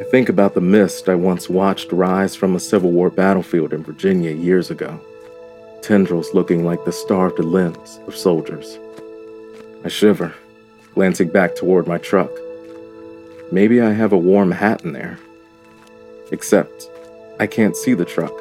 I 0.00 0.04
think 0.04 0.28
about 0.28 0.54
the 0.54 0.60
mist 0.60 1.08
I 1.08 1.14
once 1.14 1.48
watched 1.48 1.92
rise 1.92 2.34
from 2.34 2.54
a 2.54 2.60
Civil 2.60 2.90
War 2.90 3.10
battlefield 3.10 3.72
in 3.72 3.82
Virginia 3.82 4.32
years 4.32 4.70
ago, 4.70 5.00
tendrils 5.82 6.34
looking 6.34 6.64
like 6.64 6.84
the 6.84 6.92
starved 6.92 7.38
limbs 7.38 7.98
of 8.06 8.16
soldiers. 8.16 8.78
I 9.84 9.88
shiver, 9.88 10.34
glancing 10.94 11.28
back 11.28 11.54
toward 11.54 11.86
my 11.86 11.98
truck. 11.98 12.30
Maybe 13.50 13.80
I 13.80 13.92
have 13.92 14.12
a 14.12 14.18
warm 14.18 14.50
hat 14.50 14.84
in 14.84 14.92
there. 14.92 15.18
Except, 16.30 16.88
I 17.38 17.46
can't 17.46 17.76
see 17.76 17.94
the 17.94 18.04
truck. 18.04 18.32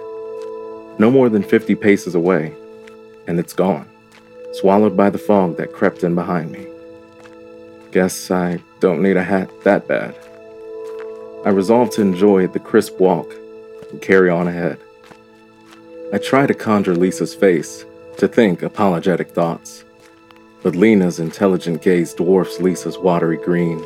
No 1.00 1.10
more 1.10 1.30
than 1.30 1.44
50 1.44 1.76
paces 1.76 2.16
away, 2.16 2.54
and 3.28 3.40
it's 3.40 3.54
gone, 3.54 3.88
swallowed 4.54 4.98
by 4.98 5.10
the 5.10 5.18
fog 5.18 5.58
that 5.58 5.74
crept 5.74 6.04
in 6.04 6.16
behind 6.16 6.52
me. 6.52 6.68
Guess 7.92 8.30
I 8.30 8.62
don't 8.80 9.02
need 9.02 9.18
a 9.18 9.24
hat 9.24 9.50
that 9.64 9.88
bad. 9.88 10.16
I 11.46 11.50
resolve 11.50 11.90
to 11.92 12.02
enjoy 12.02 12.48
the 12.48 12.60
crisp 12.60 13.00
walk 13.00 13.34
and 13.92 14.02
carry 14.02 14.30
on 14.30 14.48
ahead. 14.48 14.78
I 16.14 16.18
try 16.18 16.46
to 16.46 16.54
conjure 16.54 16.96
Lisa's 16.96 17.34
face, 17.34 17.86
to 18.18 18.28
think 18.28 18.62
apologetic 18.62 19.30
thoughts. 19.30 19.86
But 20.62 20.76
Lena's 20.76 21.20
intelligent 21.20 21.82
gaze 21.82 22.14
dwarfs 22.14 22.60
Lisa's 22.60 22.98
watery 22.98 23.38
green, 23.38 23.80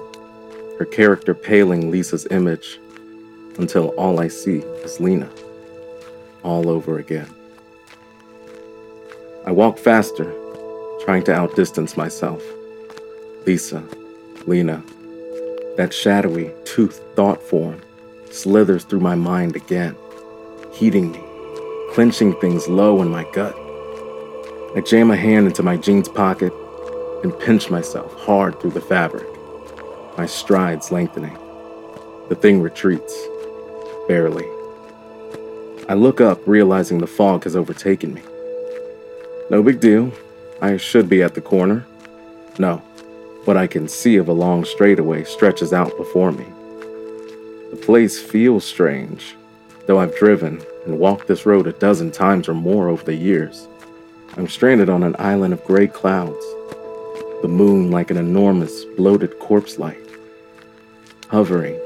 her 0.80 0.86
character 0.86 1.36
paling 1.36 1.92
Lisa's 1.92 2.26
image 2.32 2.80
until 3.58 3.90
all 3.90 4.20
I 4.20 4.28
see 4.28 4.60
is 4.84 5.00
Lena, 5.00 5.30
all 6.44 6.70
over 6.70 7.00
again. 7.00 7.30
I 9.46 9.52
walk 9.52 9.78
faster, 9.78 10.32
trying 11.04 11.24
to 11.26 11.34
outdistance 11.34 11.98
myself. 11.98 12.42
Lisa, 13.46 13.84
Lena, 14.48 14.82
that 15.78 15.94
shadowy, 15.94 16.52
toothed 16.66 17.02
thought 17.16 17.42
form 17.42 17.82
slithers 18.34 18.84
through 18.84 19.00
my 19.00 19.16
mind 19.16 19.56
again, 19.56 19.96
heating 20.72 21.12
me, 21.12 21.24
clenching 21.94 22.34
things 22.40 22.68
low 22.68 23.02
in 23.02 23.08
my 23.10 23.24
gut. 23.32 23.56
I 24.76 24.82
jam 24.82 25.12
a 25.12 25.16
hand 25.16 25.46
into 25.46 25.62
my 25.62 25.78
jeans 25.78 26.10
pocket 26.10 26.52
and 27.24 27.38
pinch 27.40 27.70
myself 27.70 28.12
hard 28.22 28.60
through 28.60 28.72
the 28.72 28.82
fabric, 28.82 29.28
my 30.18 30.26
strides 30.26 30.92
lengthening. 30.92 31.38
The 32.30 32.36
thing 32.36 32.62
retreats, 32.62 33.14
barely. 34.08 34.46
I 35.90 35.96
look 35.96 36.22
up, 36.22 36.40
realizing 36.48 36.98
the 37.00 37.08
fog 37.08 37.44
has 37.44 37.56
overtaken 37.56 38.14
me. 38.14 38.22
No 39.50 39.62
big 39.62 39.80
deal. 39.80 40.12
I 40.62 40.78
should 40.78 41.10
be 41.10 41.22
at 41.22 41.36
the 41.36 41.42
corner. 41.42 41.86
No, 42.58 42.78
what 43.46 43.58
I 43.58 43.68
can 43.68 43.88
see 43.88 44.16
of 44.18 44.30
a 44.30 44.34
long 44.34 44.64
straightaway 44.64 45.24
stretches 45.26 45.74
out 45.74 45.96
before 45.98 46.32
me. 46.32 46.46
The 47.72 47.80
place 47.82 48.22
feels 48.22 48.64
strange, 48.64 49.36
though 49.86 50.00
I've 50.00 50.18
driven 50.18 50.62
and 50.86 51.00
walked 51.00 51.28
this 51.28 51.46
road 51.46 51.68
a 51.68 51.74
dozen 51.74 52.12
times 52.12 52.48
or 52.48 52.54
more 52.54 52.88
over 52.90 53.04
the 53.04 53.16
years. 53.16 53.68
I'm 54.38 54.48
stranded 54.48 54.90
on 54.90 55.04
an 55.04 55.16
island 55.20 55.54
of 55.54 55.64
gray 55.66 55.88
clouds, 55.88 56.46
the 57.42 57.50
moon 57.50 57.92
like 57.92 58.10
an 58.10 58.18
enormous, 58.18 58.86
bloated 58.98 59.38
corpse 59.40 59.78
light, 59.78 60.00
hovering 61.28 61.80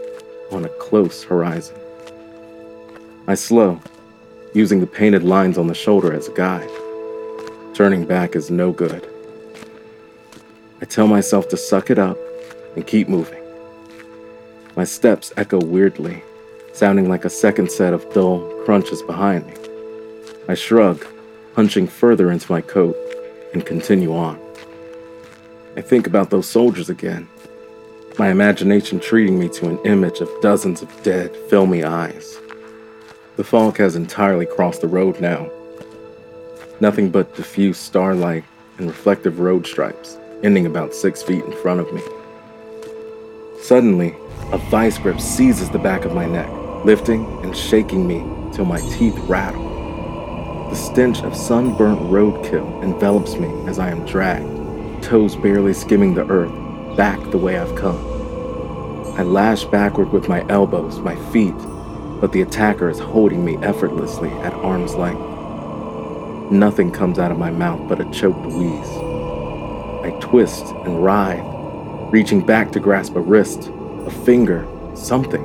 on 0.51 0.65
a 0.65 0.69
close 0.69 1.23
horizon. 1.23 1.77
I 3.29 3.35
slow, 3.35 3.81
using 4.53 4.79
the 4.79 4.87
painted 4.87 5.21
lines 5.21 5.57
on 5.57 5.67
the 5.67 5.73
shoulder 5.73 6.13
as 6.13 6.29
a 6.29 6.33
guide. 6.33 6.69
Turning 7.73 8.05
back 8.05 8.37
is 8.37 8.49
no 8.49 8.71
good. 8.71 9.05
I 10.81 10.85
tell 10.85 11.07
myself 11.07 11.49
to 11.49 11.57
suck 11.57 11.89
it 11.89 11.99
up 11.99 12.17
and 12.77 12.87
keep 12.87 13.09
moving. 13.09 13.43
My 14.77 14.85
steps 14.85 15.33
echo 15.35 15.59
weirdly, 15.59 16.23
sounding 16.71 17.09
like 17.09 17.25
a 17.25 17.29
second 17.29 17.69
set 17.69 17.93
of 17.93 18.09
dull 18.13 18.49
crunches 18.63 19.01
behind 19.01 19.45
me. 19.45 19.55
I 20.47 20.53
shrug, 20.53 21.05
hunching 21.53 21.85
further 21.85 22.31
into 22.31 22.49
my 22.49 22.61
coat, 22.61 22.95
and 23.53 23.65
continue 23.65 24.15
on. 24.15 24.39
I 25.75 25.81
think 25.81 26.07
about 26.07 26.29
those 26.29 26.47
soldiers 26.47 26.89
again, 26.89 27.27
my 28.17 28.29
imagination 28.29 29.01
treating 29.01 29.37
me 29.37 29.49
to 29.49 29.67
an 29.67 29.79
image 29.85 30.21
of 30.21 30.29
dozens 30.41 30.81
of 30.81 31.03
dead, 31.03 31.35
filmy 31.49 31.83
eyes. 31.83 32.39
The 33.37 33.43
fog 33.43 33.77
has 33.77 33.95
entirely 33.95 34.47
crossed 34.47 34.81
the 34.81 34.87
road 34.87 35.21
now. 35.21 35.47
Nothing 36.79 37.11
but 37.11 37.35
diffuse 37.35 37.77
starlight 37.77 38.43
and 38.79 38.87
reflective 38.87 39.39
road 39.39 39.67
stripes 39.67 40.17
ending 40.41 40.65
about 40.65 40.95
six 40.95 41.21
feet 41.21 41.45
in 41.45 41.51
front 41.51 41.79
of 41.79 41.93
me. 41.93 42.01
Suddenly, 43.61 44.15
a 44.51 44.57
vice 44.57 44.97
grip 44.97 45.19
seizes 45.19 45.69
the 45.69 45.77
back 45.77 46.03
of 46.03 46.15
my 46.15 46.25
neck, 46.25 46.49
lifting 46.83 47.25
and 47.43 47.55
shaking 47.55 48.07
me 48.07 48.19
till 48.53 48.65
my 48.65 48.79
teeth 48.97 49.17
rattle. 49.29 50.67
The 50.71 50.75
stench 50.75 51.21
of 51.21 51.35
sunburnt 51.35 51.99
roadkill 52.09 52.83
envelops 52.83 53.35
me 53.35 53.49
as 53.67 53.77
I 53.77 53.91
am 53.91 54.03
dragged, 54.07 55.03
toes 55.03 55.35
barely 55.35 55.73
skimming 55.73 56.15
the 56.15 56.27
earth, 56.27 56.97
back 56.97 57.19
the 57.29 57.37
way 57.37 57.59
I've 57.59 57.75
come. 57.75 57.97
I 59.15 59.21
lash 59.21 59.63
backward 59.65 60.11
with 60.11 60.27
my 60.27 60.43
elbows, 60.49 60.99
my 60.99 61.15
feet, 61.31 61.55
but 62.19 62.31
the 62.31 62.41
attacker 62.41 62.89
is 62.89 62.99
holding 62.99 63.43
me 63.45 63.57
effortlessly 63.57 64.29
at 64.29 64.53
arm's 64.53 64.95
length. 64.95 66.51
Nothing 66.51 66.91
comes 66.91 67.19
out 67.19 67.31
of 67.31 67.37
my 67.37 67.51
mouth 67.51 67.87
but 67.87 67.99
a 67.99 68.11
choked 68.11 68.45
wheeze. 68.45 68.97
I 70.03 70.17
twist 70.21 70.65
and 70.85 71.03
writhe, 71.03 71.43
reaching 72.11 72.45
back 72.45 72.71
to 72.71 72.79
grasp 72.79 73.15
a 73.15 73.19
wrist, 73.19 73.69
a 74.05 74.09
finger, 74.09 74.67
something. 74.95 75.43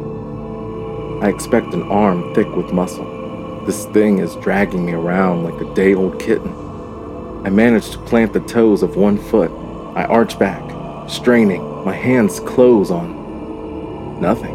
I 1.23 1.29
expect 1.29 1.75
an 1.75 1.83
arm 1.83 2.35
thick 2.35 2.49
with 2.55 2.73
muscle. 2.73 3.65
This 3.67 3.87
thing 3.87 4.19
is 4.19 4.35
dragging 4.37 4.85
me 4.85 4.93
around 4.93 5.45
like 5.45 5.61
a 5.61 5.75
day 5.75 5.95
old 5.95 6.21
kitten. 6.21 6.53
I 7.45 7.51
manage 7.51 7.91
to 7.91 7.99
plant 7.99 8.33
the 8.33 8.41
toes 8.41 8.83
of 8.83 8.97
one 8.97 9.19
foot. 9.19 9.51
I 9.97 10.05
arch 10.05 10.39
back, 10.39 10.63
straining, 11.09 11.63
my 11.85 11.95
hands 11.95 12.41
close 12.41 12.91
on 12.91 14.21
nothing. 14.21 14.52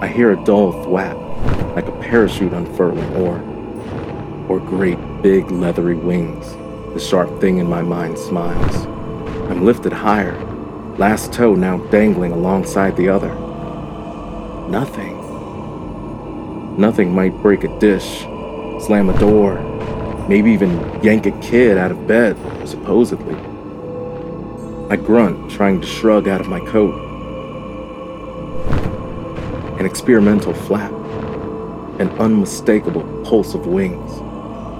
I 0.00 0.08
hear 0.08 0.32
a 0.32 0.44
dull 0.44 0.72
thwap, 0.72 1.74
like 1.74 1.86
a 1.86 1.92
parachute 2.00 2.54
unfurling, 2.54 3.16
or, 3.16 3.38
or 4.48 4.58
great 4.58 4.96
big 5.20 5.50
leathery 5.50 5.94
wings. 5.94 6.54
The 6.94 6.98
sharp 6.98 7.38
thing 7.38 7.58
in 7.58 7.68
my 7.68 7.82
mind 7.82 8.16
smiles. 8.18 8.86
I'm 9.50 9.62
lifted 9.66 9.92
higher, 9.92 10.38
last 10.96 11.34
toe 11.34 11.54
now 11.54 11.76
dangling 11.88 12.32
alongside 12.32 12.96
the 12.96 13.10
other. 13.10 13.28
Nothing. 14.70 15.18
Nothing 16.78 17.14
might 17.14 17.36
break 17.42 17.64
a 17.64 17.78
dish, 17.78 18.20
slam 18.86 19.10
a 19.10 19.18
door, 19.18 19.60
maybe 20.30 20.50
even 20.50 21.02
yank 21.02 21.26
a 21.26 21.32
kid 21.42 21.76
out 21.76 21.90
of 21.90 22.06
bed, 22.06 22.38
supposedly. 22.66 23.34
I 24.88 24.96
grunt, 24.96 25.50
trying 25.50 25.82
to 25.82 25.86
shrug 25.86 26.26
out 26.26 26.40
of 26.40 26.48
my 26.48 26.60
coat. 26.60 27.09
An 29.80 29.86
experimental 29.86 30.54
flap, 30.54 30.92
an 31.98 32.08
unmistakable 32.20 33.02
pulse 33.24 33.54
of 33.54 33.66
wings 33.66 34.30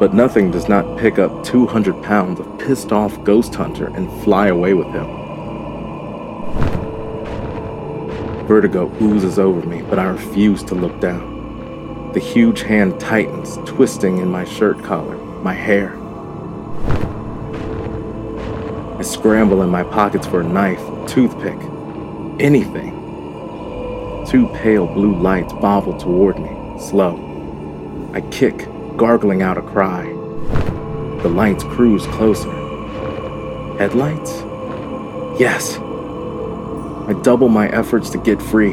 but 0.00 0.14
nothing 0.14 0.50
does 0.50 0.66
not 0.66 0.98
pick 0.98 1.18
up 1.18 1.44
200 1.44 2.02
pounds 2.02 2.40
of 2.40 2.58
pissed 2.58 2.90
off 2.90 3.22
ghost 3.22 3.54
hunter 3.54 3.88
and 3.88 4.10
fly 4.24 4.46
away 4.46 4.72
with 4.72 4.86
him. 4.86 5.06
Vertigo 8.46 8.90
oozes 9.02 9.38
over 9.38 9.60
me, 9.66 9.82
but 9.82 9.98
I 9.98 10.04
refuse 10.04 10.62
to 10.64 10.74
look 10.74 10.98
down. 11.00 12.12
The 12.14 12.18
huge 12.18 12.62
hand 12.62 12.98
tightens, 12.98 13.58
twisting 13.66 14.18
in 14.18 14.28
my 14.28 14.46
shirt 14.46 14.82
collar, 14.82 15.16
my 15.42 15.52
hair. 15.52 15.94
I 18.98 19.02
scramble 19.02 19.60
in 19.60 19.68
my 19.68 19.82
pockets 19.82 20.26
for 20.26 20.40
a 20.40 20.44
knife, 20.44 20.80
toothpick, 21.06 21.58
anything. 22.40 22.99
Two 24.30 24.46
pale 24.54 24.86
blue 24.86 25.16
lights 25.16 25.52
bobble 25.54 25.98
toward 25.98 26.38
me, 26.38 26.50
slow. 26.78 27.16
I 28.14 28.20
kick, 28.30 28.68
gargling 28.96 29.42
out 29.42 29.58
a 29.58 29.60
cry. 29.60 30.04
The 31.24 31.28
lights 31.28 31.64
cruise 31.64 32.06
closer. 32.06 32.48
Headlights? 33.76 34.30
Yes. 35.40 35.78
I 35.78 37.20
double 37.24 37.48
my 37.48 37.70
efforts 37.70 38.08
to 38.10 38.18
get 38.18 38.40
free. 38.40 38.72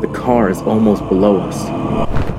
The 0.00 0.10
car 0.12 0.50
is 0.50 0.58
almost 0.58 1.08
below 1.08 1.38
us. 1.38 2.29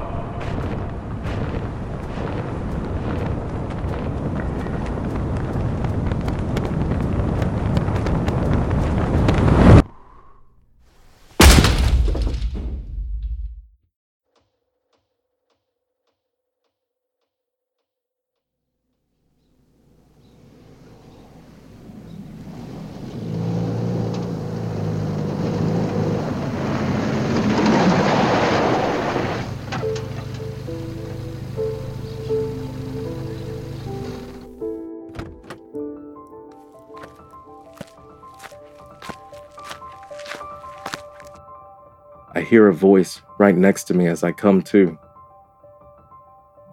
Hear 42.51 42.67
a 42.67 42.73
voice 42.73 43.21
right 43.39 43.55
next 43.55 43.85
to 43.85 43.93
me 43.93 44.07
as 44.07 44.25
I 44.25 44.33
come 44.33 44.61
to. 44.63 44.99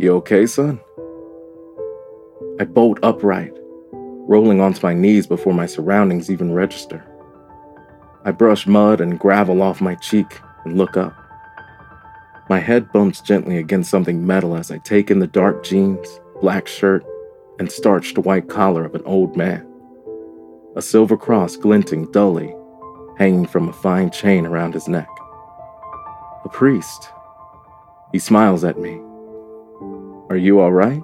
You 0.00 0.16
okay, 0.16 0.44
son? 0.44 0.80
I 2.58 2.64
bolt 2.64 2.98
upright, 3.04 3.52
rolling 4.26 4.60
onto 4.60 4.84
my 4.84 4.92
knees 4.92 5.28
before 5.28 5.54
my 5.54 5.66
surroundings 5.66 6.32
even 6.32 6.52
register. 6.52 7.04
I 8.24 8.32
brush 8.32 8.66
mud 8.66 9.00
and 9.00 9.20
gravel 9.20 9.62
off 9.62 9.80
my 9.80 9.94
cheek 9.94 10.40
and 10.64 10.76
look 10.76 10.96
up. 10.96 11.14
My 12.50 12.58
head 12.58 12.90
bumps 12.90 13.20
gently 13.20 13.56
against 13.56 13.88
something 13.88 14.26
metal 14.26 14.56
as 14.56 14.72
I 14.72 14.78
take 14.78 15.12
in 15.12 15.20
the 15.20 15.28
dark 15.28 15.62
jeans, 15.62 16.08
black 16.40 16.66
shirt, 16.66 17.04
and 17.60 17.70
starched 17.70 18.18
white 18.18 18.48
collar 18.48 18.84
of 18.84 18.96
an 18.96 19.02
old 19.04 19.36
man. 19.36 19.64
A 20.74 20.82
silver 20.82 21.16
cross 21.16 21.56
glinting 21.56 22.10
dully, 22.10 22.52
hanging 23.16 23.46
from 23.46 23.68
a 23.68 23.72
fine 23.72 24.10
chain 24.10 24.44
around 24.44 24.74
his 24.74 24.88
neck. 24.88 25.08
A 26.48 26.50
priest. 26.50 27.10
He 28.10 28.18
smiles 28.18 28.64
at 28.64 28.78
me. 28.78 29.02
Are 30.30 30.36
you 30.36 30.60
all 30.60 30.72
right? 30.72 31.02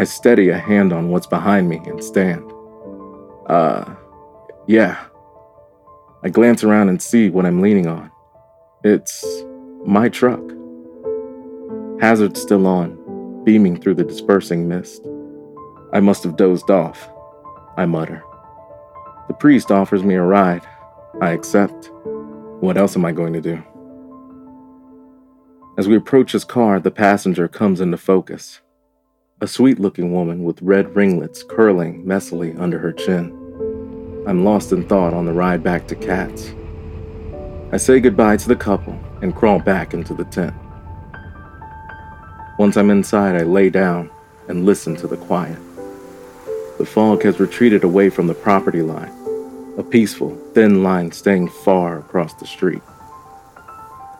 I 0.00 0.02
steady 0.02 0.48
a 0.48 0.58
hand 0.58 0.92
on 0.92 1.10
what's 1.10 1.28
behind 1.28 1.68
me 1.68 1.76
and 1.86 2.02
stand. 2.02 2.42
Uh, 3.46 3.84
yeah. 4.66 5.04
I 6.24 6.28
glance 6.28 6.64
around 6.64 6.88
and 6.88 7.00
see 7.00 7.30
what 7.30 7.46
I'm 7.46 7.62
leaning 7.62 7.86
on. 7.86 8.10
It's 8.82 9.24
my 9.86 10.08
truck. 10.08 10.42
Hazard 12.00 12.36
still 12.36 12.66
on, 12.66 13.44
beaming 13.44 13.80
through 13.80 13.94
the 13.94 14.02
dispersing 14.02 14.66
mist. 14.66 15.06
I 15.92 16.00
must 16.00 16.24
have 16.24 16.36
dozed 16.36 16.68
off, 16.68 17.08
I 17.76 17.86
mutter. 17.86 18.24
The 19.28 19.34
priest 19.34 19.70
offers 19.70 20.02
me 20.02 20.16
a 20.16 20.22
ride. 20.22 20.66
I 21.22 21.30
accept. 21.30 21.92
What 22.60 22.76
else 22.76 22.96
am 22.96 23.04
I 23.04 23.12
going 23.12 23.34
to 23.34 23.40
do? 23.40 23.62
As 25.78 25.86
we 25.86 25.94
approach 25.94 26.32
his 26.32 26.44
car, 26.44 26.80
the 26.80 26.90
passenger 26.90 27.46
comes 27.46 27.80
into 27.80 27.96
focus. 27.96 28.60
A 29.40 29.46
sweet 29.46 29.78
looking 29.78 30.12
woman 30.12 30.42
with 30.42 30.60
red 30.60 30.96
ringlets 30.96 31.44
curling 31.44 32.04
messily 32.04 32.58
under 32.58 32.80
her 32.80 32.92
chin. 32.92 33.30
I'm 34.26 34.44
lost 34.44 34.72
in 34.72 34.88
thought 34.88 35.14
on 35.14 35.24
the 35.24 35.32
ride 35.32 35.62
back 35.62 35.86
to 35.86 35.94
Kat's. 35.94 36.52
I 37.70 37.76
say 37.76 38.00
goodbye 38.00 38.38
to 38.38 38.48
the 38.48 38.56
couple 38.56 38.98
and 39.22 39.36
crawl 39.36 39.60
back 39.60 39.94
into 39.94 40.12
the 40.12 40.24
tent. 40.24 40.54
Once 42.58 42.76
I'm 42.76 42.90
inside, 42.90 43.36
I 43.36 43.44
lay 43.44 43.70
down 43.70 44.10
and 44.48 44.66
listen 44.66 44.96
to 44.96 45.06
the 45.06 45.16
quiet. 45.16 45.60
The 46.78 46.86
fog 46.86 47.22
has 47.22 47.38
retreated 47.38 47.84
away 47.84 48.10
from 48.10 48.26
the 48.26 48.34
property 48.34 48.82
line, 48.82 49.12
a 49.78 49.82
peaceful, 49.84 50.36
thin 50.54 50.82
line 50.82 51.12
staying 51.12 51.48
far 51.48 52.00
across 52.00 52.34
the 52.34 52.46
street. 52.46 52.82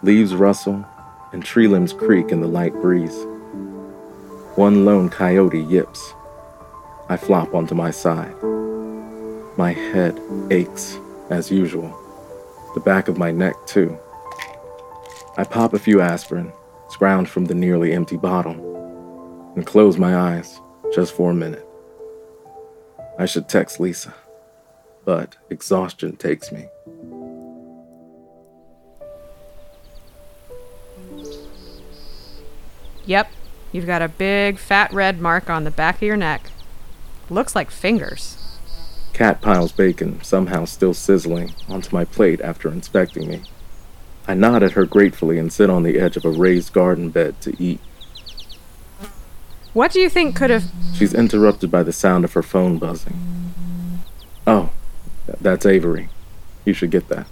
Leaves 0.05 0.33
rustle 0.33 0.87
and 1.33 1.45
tree 1.45 1.67
limbs 1.67 1.93
creak 1.93 2.31
in 2.31 2.41
the 2.41 2.47
light 2.47 2.73
breeze. 2.75 3.17
One 4.55 4.85
lone 4.85 5.11
coyote 5.11 5.61
yips. 5.61 6.15
I 7.09 7.17
flop 7.17 7.55
onto 7.57 7.75
my 7.75 7.91
side. 7.91 8.35
My 9.57 9.73
head 9.73 10.21
aches, 10.53 10.97
as 11.29 11.51
usual. 11.51 11.93
The 12.75 12.81
back 12.81 13.09
of 13.09 13.19
my 13.19 13.33
neck, 13.33 13.55
too. 13.67 13.99
I 15.37 15.43
pop 15.43 15.75
a 15.75 15.79
few 15.81 16.01
aspirin, 16.01 16.53
scrounge 16.91 17.29
from 17.29 17.47
the 17.47 17.55
nearly 17.55 17.93
empty 17.93 18.17
bottle, 18.17 19.53
and 19.57 19.67
close 19.67 19.99
my 19.99 20.17
eyes 20.17 20.61
just 20.95 21.15
for 21.15 21.33
a 21.33 21.35
minute. 21.35 21.67
I 23.19 23.27
should 23.27 23.49
text 23.49 23.81
Lisa, 23.81 24.15
but 25.09 25.37
exhaustion 25.49 26.15
takes 26.17 26.53
me. 26.53 26.67
Yep, 33.07 33.31
you've 33.73 33.87
got 33.87 34.03
a 34.03 34.09
big 34.09 34.59
fat 34.59 34.93
red 34.93 35.19
mark 35.19 35.49
on 35.49 35.65
the 35.65 35.71
back 35.71 35.95
of 35.95 36.03
your 36.03 36.19
neck. 36.19 36.51
Looks 37.31 37.57
like 37.57 37.71
fingers. 37.71 38.37
Kat 39.15 39.41
piles 39.41 39.73
bacon, 39.73 40.23
somehow 40.23 40.67
still 40.67 40.93
sizzling, 40.93 41.55
onto 41.71 41.89
my 41.91 42.05
plate 42.05 42.43
after 42.43 42.71
inspecting 42.71 43.27
me. 43.27 43.41
I 44.27 44.35
nod 44.35 44.63
at 44.63 44.73
her 44.73 44.85
gratefully 44.85 45.39
and 45.39 45.51
sit 45.51 45.71
on 45.71 45.85
the 45.85 45.99
edge 45.99 46.19
of 46.19 46.27
a 46.27 46.31
raised 46.31 46.75
garden 46.75 47.09
bed 47.09 47.41
to 47.41 47.57
eat. 47.59 47.81
What 49.73 49.91
do 49.91 50.01
you 50.01 50.11
think 50.11 50.37
could 50.37 50.51
have. 50.51 50.65
She's 50.95 51.15
interrupted 51.15 51.71
by 51.71 51.83
the 51.83 51.95
sound 51.95 52.27
of 52.27 52.35
her 52.35 52.43
phone 52.43 52.77
buzzing. 52.77 53.55
Oh, 54.47 54.69
that's 55.41 55.67
Avery. 55.67 56.09
You 56.65 56.73
should 56.73 56.91
get 56.91 57.09
that. 57.09 57.27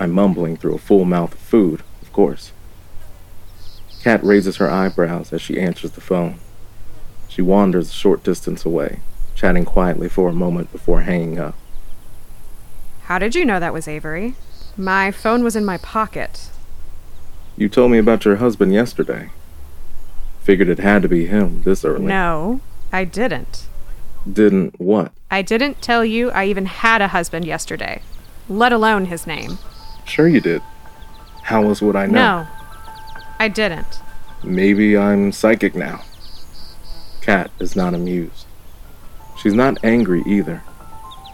I'm 0.00 0.12
mumbling 0.12 0.56
through 0.56 0.74
a 0.74 0.78
full 0.78 1.04
mouth 1.04 1.32
of 1.32 1.38
food, 1.40 1.82
of 2.02 2.12
course. 2.12 2.52
Kat 4.02 4.22
raises 4.22 4.56
her 4.56 4.70
eyebrows 4.70 5.32
as 5.32 5.42
she 5.42 5.60
answers 5.60 5.92
the 5.92 6.00
phone. 6.00 6.38
She 7.28 7.42
wanders 7.42 7.90
a 7.90 7.94
short 7.94 8.22
distance 8.22 8.64
away, 8.64 9.00
chatting 9.34 9.64
quietly 9.64 10.08
for 10.08 10.28
a 10.28 10.32
moment 10.32 10.72
before 10.72 11.02
hanging 11.02 11.38
up. 11.38 11.54
How 13.02 13.18
did 13.18 13.34
you 13.34 13.44
know 13.44 13.58
that 13.58 13.72
was 13.72 13.88
Avery? 13.88 14.34
My 14.76 15.10
phone 15.10 15.42
was 15.42 15.56
in 15.56 15.64
my 15.64 15.78
pocket. 15.78 16.50
You 17.56 17.68
told 17.68 17.90
me 17.90 17.98
about 17.98 18.24
your 18.24 18.36
husband 18.36 18.72
yesterday. 18.72 19.30
Figured 20.42 20.68
it 20.68 20.78
had 20.78 21.02
to 21.02 21.08
be 21.08 21.26
him 21.26 21.62
this 21.62 21.84
early. 21.84 22.06
No, 22.06 22.60
I 22.92 23.04
didn't. 23.04 23.67
Didn't 24.30 24.78
what? 24.80 25.12
I 25.30 25.42
didn't 25.42 25.80
tell 25.80 26.04
you 26.04 26.30
I 26.30 26.46
even 26.46 26.66
had 26.66 27.00
a 27.00 27.08
husband 27.08 27.44
yesterday, 27.44 28.02
let 28.48 28.72
alone 28.72 29.06
his 29.06 29.26
name. 29.26 29.58
Sure 30.04 30.28
you 30.28 30.40
did. 30.40 30.62
How 31.42 31.62
else 31.64 31.80
would 31.80 31.96
I 31.96 32.06
know? 32.06 32.42
No, 32.42 32.46
I 33.38 33.48
didn't. 33.48 34.00
Maybe 34.44 34.96
I'm 34.96 35.32
psychic 35.32 35.74
now. 35.74 36.02
Kat 37.20 37.50
is 37.58 37.74
not 37.74 37.94
amused. 37.94 38.46
She's 39.38 39.54
not 39.54 39.82
angry 39.84 40.22
either. 40.26 40.62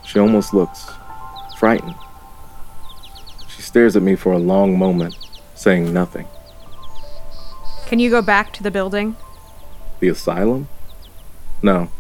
She 0.04 0.18
almost 0.18 0.54
looks 0.54 0.90
frightened. 1.59 1.94
She 3.48 3.62
stares 3.62 3.96
at 3.96 4.02
me 4.02 4.14
for 4.14 4.33
a 4.33 4.38
long 4.38 4.78
moment, 4.78 5.16
saying 5.54 5.92
nothing. 5.92 6.26
Can 7.87 7.98
you 7.98 8.11
go 8.11 8.22
back 8.22 8.52
to 8.54 8.62
the 8.62 8.70
building? 8.70 9.16
The 10.00 10.09
asylum? 10.09 10.68
No. 11.62 11.90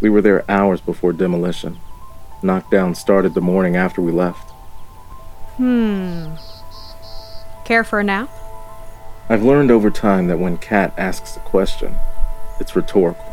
We 0.00 0.10
were 0.10 0.22
there 0.22 0.48
hours 0.50 0.80
before 0.80 1.12
demolition. 1.12 1.78
Knockdown 2.42 2.94
started 2.94 3.34
the 3.34 3.40
morning 3.40 3.76
after 3.76 4.00
we 4.00 4.12
left. 4.12 4.50
Hmm. 5.56 6.34
Care 7.64 7.82
for 7.82 8.00
a 8.00 8.04
nap? 8.04 8.30
I've 9.28 9.42
learned 9.42 9.70
over 9.70 9.90
time 9.90 10.28
that 10.28 10.38
when 10.38 10.56
Kat 10.56 10.94
asks 10.96 11.36
a 11.36 11.40
question, 11.40 11.96
it's 12.60 12.76
rhetorical. 12.76 13.24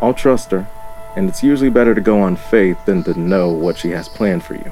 I'll 0.00 0.14
trust 0.14 0.50
her, 0.50 0.68
and 1.16 1.28
it's 1.28 1.42
usually 1.42 1.70
better 1.70 1.94
to 1.94 2.00
go 2.00 2.20
on 2.20 2.36
faith 2.36 2.84
than 2.84 3.02
to 3.04 3.18
know 3.18 3.50
what 3.50 3.78
she 3.78 3.90
has 3.90 4.08
planned 4.08 4.44
for 4.44 4.54
you. 4.54 4.70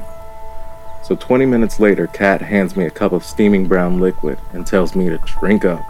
So 1.03 1.17
20 1.17 1.47
minutes 1.47 1.81
later, 1.81 2.07
Kat 2.07 2.43
hands 2.43 2.77
me 2.77 2.85
a 2.85 2.91
cup 2.91 3.13
of 3.13 3.25
steaming 3.25 3.67
brown 3.67 3.99
liquid 3.99 4.39
and 4.53 4.67
tells 4.67 4.95
me 4.95 5.09
to 5.09 5.19
drink 5.41 5.65
up. 5.65 5.83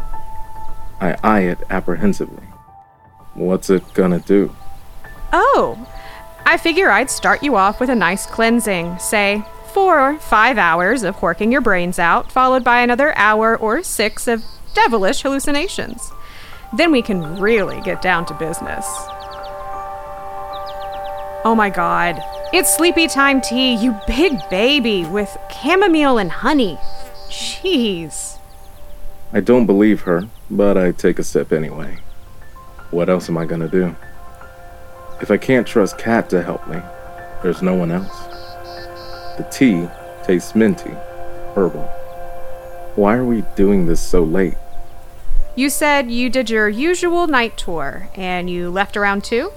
I 1.01 1.17
eye 1.23 1.43
it 1.43 1.59
apprehensively. 1.71 2.47
What's 3.35 3.69
it 3.69 3.93
gonna 3.95 4.21
do? 4.21 4.55
Oh, 5.37 5.77
I 6.47 6.57
figure 6.57 6.91
I'd 6.91 7.11
start 7.11 7.43
you 7.43 7.57
off 7.57 7.81
with 7.81 7.91
a 7.91 7.95
nice 7.97 8.25
cleansing, 8.25 9.01
say 9.01 9.43
four 9.73 9.99
or 9.99 10.17
five 10.17 10.59
hours 10.59 11.03
of 11.03 11.21
working 11.21 11.51
your 11.51 11.61
brains 11.61 11.99
out, 11.99 12.31
followed 12.31 12.63
by 12.63 12.83
another 12.83 13.13
hour 13.19 13.57
or 13.57 13.83
six 13.83 14.29
of 14.29 14.45
devilish 14.75 15.23
hallucinations. 15.23 16.13
Then 16.73 16.93
we 16.93 17.03
can 17.03 17.41
really 17.41 17.81
get 17.81 18.01
down 18.01 18.27
to 18.27 18.35
business. 18.35 18.87
Oh 21.45 21.55
my 21.57 21.69
god, 21.69 22.23
it's 22.53 22.77
sleepy 22.77 23.09
time 23.09 23.41
tea, 23.41 23.75
you 23.75 23.99
big 24.07 24.39
baby, 24.51 25.05
with 25.05 25.37
chamomile 25.51 26.19
and 26.19 26.31
honey. 26.31 26.79
Jeez. 27.29 28.39
I 29.33 29.41
don't 29.41 29.67
believe 29.67 30.03
her, 30.03 30.29
but 30.49 30.79
I 30.79 30.93
take 30.93 31.19
a 31.19 31.25
sip 31.25 31.53
anyway. 31.53 31.99
What 32.93 33.09
else 33.09 33.29
am 33.29 33.37
I 33.37 33.47
gonna 33.47 33.67
do? 33.67 33.97
If 35.25 35.31
I 35.31 35.39
can't 35.39 35.67
trust 35.67 35.97
Kat 35.97 36.29
to 36.29 36.43
help 36.43 36.69
me, 36.69 36.83
there's 37.43 37.63
no 37.63 37.75
one 37.75 37.91
else. 37.91 38.15
The 39.39 39.49
tea 39.51 39.89
tastes 40.23 40.55
minty, 40.55 40.91
herbal. 41.57 41.85
Why 42.95 43.17
are 43.17 43.25
we 43.25 43.43
doing 43.57 43.87
this 43.87 44.03
so 44.03 44.23
late? 44.23 44.59
You 45.57 45.71
said 45.71 46.11
you 46.11 46.29
did 46.29 46.51
your 46.51 46.69
usual 46.69 47.27
night 47.27 47.57
tour 47.57 48.11
and 48.15 48.51
you 48.51 48.69
left 48.69 48.99
around 48.99 49.25
2? 49.25 49.51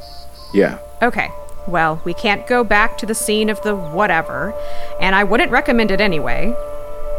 Yeah, 0.53 0.79
Okay, 1.01 1.31
well, 1.67 2.01
we 2.05 2.13
can't 2.13 2.47
go 2.47 2.63
back 2.63 2.97
to 2.99 3.05
the 3.05 3.13
scene 3.13 3.49
of 3.49 3.61
the 3.63 3.75
whatever, 3.75 4.53
and 5.01 5.15
I 5.15 5.25
wouldn't 5.25 5.51
recommend 5.51 5.91
it 5.91 5.99
anyway. 5.99 6.55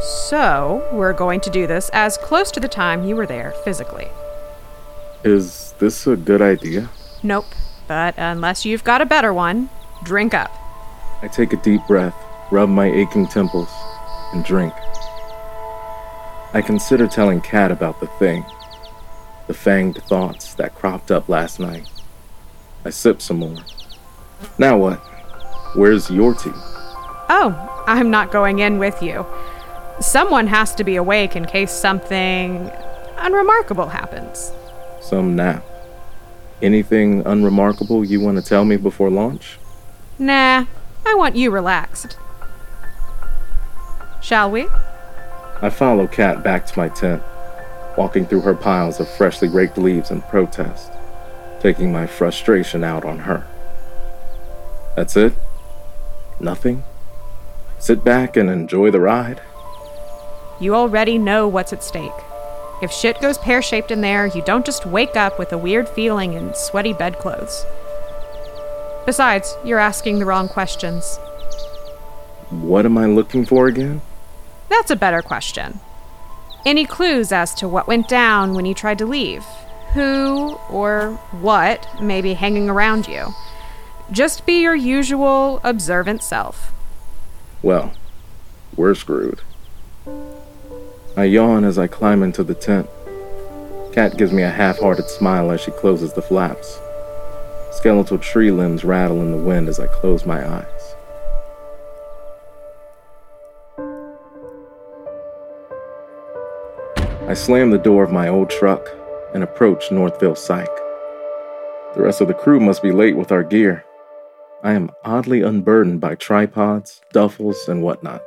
So, 0.00 0.88
we're 0.90 1.12
going 1.12 1.40
to 1.40 1.50
do 1.50 1.66
this 1.66 1.90
as 1.90 2.16
close 2.16 2.50
to 2.52 2.60
the 2.60 2.66
time 2.66 3.04
you 3.04 3.14
were 3.14 3.26
there 3.26 3.50
physically. 3.62 4.08
is 5.22 5.74
this 5.80 6.06
a 6.06 6.16
good 6.16 6.40
idea? 6.40 6.88
Nope, 7.22 7.44
but 7.88 8.14
unless 8.18 8.64
you've 8.64 8.84
got 8.84 9.00
a 9.00 9.06
better 9.06 9.32
one, 9.32 9.68
drink 10.04 10.34
up. 10.34 10.52
I 11.22 11.28
take 11.28 11.52
a 11.52 11.56
deep 11.56 11.80
breath, 11.88 12.14
rub 12.52 12.68
my 12.68 12.86
aching 12.86 13.26
temples, 13.26 13.70
and 14.32 14.44
drink. 14.44 14.72
I 16.54 16.62
consider 16.64 17.06
telling 17.08 17.40
Kat 17.40 17.72
about 17.72 17.98
the 17.98 18.06
thing, 18.06 18.44
the 19.48 19.54
fanged 19.54 20.02
thoughts 20.04 20.54
that 20.54 20.74
cropped 20.74 21.10
up 21.10 21.28
last 21.28 21.58
night. 21.58 21.88
I 22.84 22.90
sip 22.90 23.20
some 23.20 23.38
more. 23.38 23.56
Now 24.58 24.78
what? 24.78 24.98
Where's 25.74 26.10
your 26.10 26.34
tea? 26.34 26.52
Oh, 27.30 27.84
I'm 27.86 28.10
not 28.10 28.30
going 28.30 28.60
in 28.60 28.78
with 28.78 29.02
you. 29.02 29.26
Someone 30.00 30.46
has 30.46 30.74
to 30.76 30.84
be 30.84 30.96
awake 30.96 31.34
in 31.34 31.44
case 31.44 31.72
something 31.72 32.70
unremarkable 33.18 33.88
happens. 33.88 34.52
Some 35.00 35.34
nap. 35.34 35.64
Anything 36.60 37.24
unremarkable 37.24 38.04
you 38.04 38.20
want 38.20 38.36
to 38.36 38.42
tell 38.42 38.64
me 38.64 38.76
before 38.76 39.10
launch? 39.10 39.58
Nah, 40.18 40.64
I 41.06 41.14
want 41.14 41.36
you 41.36 41.50
relaxed. 41.50 42.18
Shall 44.20 44.50
we? 44.50 44.66
I 45.62 45.70
follow 45.70 46.06
Kat 46.06 46.42
back 46.42 46.66
to 46.66 46.78
my 46.78 46.88
tent, 46.88 47.22
walking 47.96 48.26
through 48.26 48.40
her 48.40 48.54
piles 48.54 48.98
of 48.98 49.08
freshly 49.08 49.48
raked 49.48 49.78
leaves 49.78 50.10
in 50.10 50.22
protest, 50.22 50.90
taking 51.60 51.92
my 51.92 52.06
frustration 52.06 52.82
out 52.82 53.04
on 53.04 53.20
her. 53.20 53.46
That's 54.96 55.16
it? 55.16 55.34
Nothing? 56.40 56.82
Sit 57.78 58.02
back 58.02 58.36
and 58.36 58.50
enjoy 58.50 58.90
the 58.90 59.00
ride? 59.00 59.40
You 60.60 60.74
already 60.74 61.18
know 61.18 61.46
what's 61.46 61.72
at 61.72 61.84
stake. 61.84 62.10
If 62.80 62.92
shit 62.92 63.20
goes 63.20 63.38
pear 63.38 63.60
shaped 63.60 63.90
in 63.90 64.00
there, 64.00 64.26
you 64.26 64.42
don't 64.42 64.64
just 64.64 64.86
wake 64.86 65.16
up 65.16 65.38
with 65.38 65.52
a 65.52 65.58
weird 65.58 65.88
feeling 65.88 66.34
and 66.34 66.54
sweaty 66.54 66.92
bedclothes. 66.92 67.64
Besides, 69.04 69.56
you're 69.64 69.78
asking 69.78 70.18
the 70.18 70.26
wrong 70.26 70.48
questions. 70.48 71.16
What 72.50 72.86
am 72.86 72.96
I 72.96 73.06
looking 73.06 73.44
for 73.44 73.66
again? 73.66 74.00
That's 74.68 74.90
a 74.90 74.96
better 74.96 75.22
question. 75.22 75.80
Any 76.64 76.84
clues 76.86 77.32
as 77.32 77.54
to 77.54 77.68
what 77.68 77.88
went 77.88 78.08
down 78.08 78.54
when 78.54 78.66
you 78.66 78.74
tried 78.74 78.98
to 78.98 79.06
leave? 79.06 79.44
Who 79.94 80.58
or 80.68 81.12
what 81.32 81.86
may 82.00 82.20
be 82.20 82.34
hanging 82.34 82.68
around 82.68 83.08
you? 83.08 83.34
Just 84.10 84.46
be 84.46 84.60
your 84.62 84.74
usual 84.74 85.60
observant 85.64 86.22
self. 86.22 86.72
Well, 87.62 87.92
we're 88.76 88.94
screwed. 88.94 89.40
I 91.18 91.24
yawn 91.24 91.64
as 91.64 91.80
I 91.80 91.88
climb 91.88 92.22
into 92.22 92.44
the 92.44 92.54
tent. 92.54 92.88
Kat 93.92 94.16
gives 94.16 94.32
me 94.32 94.44
a 94.44 94.50
half 94.50 94.78
hearted 94.78 95.10
smile 95.10 95.50
as 95.50 95.60
she 95.60 95.72
closes 95.72 96.12
the 96.12 96.22
flaps. 96.22 96.78
Skeletal 97.72 98.18
tree 98.18 98.52
limbs 98.52 98.84
rattle 98.84 99.20
in 99.22 99.32
the 99.32 99.36
wind 99.36 99.68
as 99.68 99.80
I 99.80 99.88
close 99.88 100.24
my 100.24 100.48
eyes. 100.48 100.94
I 107.26 107.34
slam 107.34 107.72
the 107.72 107.82
door 107.82 108.04
of 108.04 108.12
my 108.12 108.28
old 108.28 108.48
truck 108.48 108.88
and 109.34 109.42
approach 109.42 109.90
Northville 109.90 110.36
Psych. 110.36 110.70
The 111.96 112.02
rest 112.02 112.20
of 112.20 112.28
the 112.28 112.34
crew 112.34 112.60
must 112.60 112.80
be 112.80 112.92
late 112.92 113.16
with 113.16 113.32
our 113.32 113.42
gear. 113.42 113.84
I 114.62 114.70
am 114.74 114.92
oddly 115.04 115.42
unburdened 115.42 116.00
by 116.00 116.14
tripods, 116.14 117.00
duffels, 117.12 117.66
and 117.66 117.82
whatnot. 117.82 118.22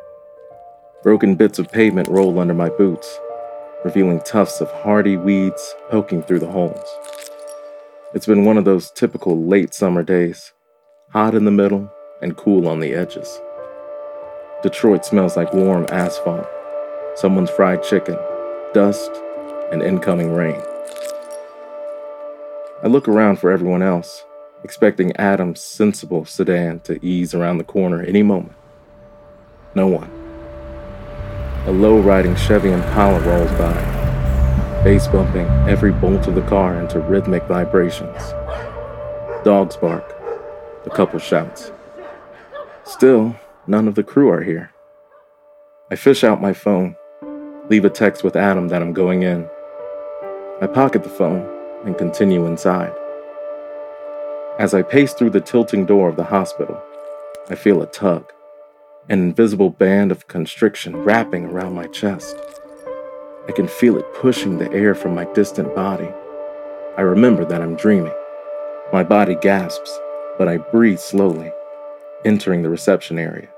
Broken 1.03 1.33
bits 1.33 1.57
of 1.57 1.71
pavement 1.71 2.07
roll 2.09 2.37
under 2.37 2.53
my 2.53 2.69
boots, 2.69 3.19
revealing 3.83 4.21
tufts 4.21 4.61
of 4.61 4.69
hardy 4.69 5.17
weeds 5.17 5.73
poking 5.89 6.21
through 6.21 6.37
the 6.37 6.51
holes. 6.51 6.87
It's 8.13 8.27
been 8.27 8.45
one 8.45 8.55
of 8.55 8.65
those 8.65 8.91
typical 8.91 9.47
late 9.47 9.73
summer 9.73 10.03
days, 10.03 10.53
hot 11.09 11.33
in 11.33 11.45
the 11.45 11.49
middle 11.49 11.91
and 12.21 12.37
cool 12.37 12.67
on 12.67 12.81
the 12.81 12.93
edges. 12.93 13.41
Detroit 14.61 15.03
smells 15.03 15.35
like 15.35 15.51
warm 15.55 15.87
asphalt, 15.89 16.47
someone's 17.15 17.49
fried 17.49 17.81
chicken, 17.81 18.17
dust, 18.75 19.09
and 19.71 19.81
incoming 19.81 20.31
rain. 20.31 20.61
I 22.83 22.87
look 22.87 23.07
around 23.07 23.39
for 23.39 23.49
everyone 23.49 23.81
else, 23.81 24.23
expecting 24.63 25.15
Adam's 25.15 25.61
sensible 25.61 26.25
sedan 26.25 26.81
to 26.81 27.03
ease 27.03 27.33
around 27.33 27.57
the 27.57 27.63
corner 27.63 28.03
any 28.03 28.21
moment. 28.21 28.53
No 29.73 29.87
one. 29.87 30.20
A 31.67 31.71
low 31.71 31.99
riding 31.99 32.35
Chevy 32.35 32.71
Impala 32.71 33.19
rolls 33.19 33.51
by, 33.51 34.81
bass 34.83 35.07
bumping 35.07 35.45
every 35.69 35.91
bolt 35.91 36.25
of 36.25 36.33
the 36.33 36.41
car 36.41 36.79
into 36.79 36.99
rhythmic 36.99 37.43
vibrations. 37.43 38.33
Dogs 39.43 39.77
bark, 39.77 40.03
a 40.85 40.89
couple 40.89 41.19
shouts. 41.19 41.71
Still, 42.83 43.35
none 43.67 43.87
of 43.87 43.93
the 43.93 44.03
crew 44.03 44.29
are 44.29 44.41
here. 44.41 44.71
I 45.91 45.95
fish 45.97 46.23
out 46.23 46.41
my 46.41 46.51
phone, 46.51 46.95
leave 47.69 47.85
a 47.85 47.91
text 47.91 48.23
with 48.23 48.35
Adam 48.35 48.69
that 48.69 48.81
I'm 48.81 48.91
going 48.91 49.21
in. 49.21 49.47
I 50.61 50.67
pocket 50.67 51.03
the 51.03 51.09
phone 51.09 51.47
and 51.85 51.95
continue 51.95 52.47
inside. 52.47 52.91
As 54.57 54.73
I 54.73 54.81
pace 54.81 55.13
through 55.13 55.29
the 55.29 55.41
tilting 55.41 55.85
door 55.85 56.09
of 56.09 56.15
the 56.15 56.23
hospital, 56.23 56.81
I 57.49 57.55
feel 57.55 57.83
a 57.83 57.85
tug, 57.85 58.33
an 59.09 59.19
invisible 59.19 59.69
band 59.69 60.11
of 60.11 60.27
constriction 60.27 60.95
wrapping 60.95 61.45
around 61.45 61.73
my 61.73 61.87
chest. 61.87 62.35
I 63.47 63.51
can 63.51 63.67
feel 63.67 63.97
it 63.97 64.13
pushing 64.13 64.57
the 64.57 64.71
air 64.71 64.93
from 64.93 65.15
my 65.15 65.25
distant 65.33 65.73
body. 65.75 66.09
I 66.97 67.01
remember 67.01 67.43
that 67.45 67.61
I'm 67.61 67.75
dreaming. 67.75 68.13
My 68.93 69.03
body 69.03 69.35
gasps, 69.41 69.99
but 70.37 70.47
I 70.47 70.57
breathe 70.57 70.99
slowly, 70.99 71.51
entering 72.25 72.61
the 72.61 72.69
reception 72.69 73.17
area. 73.17 73.49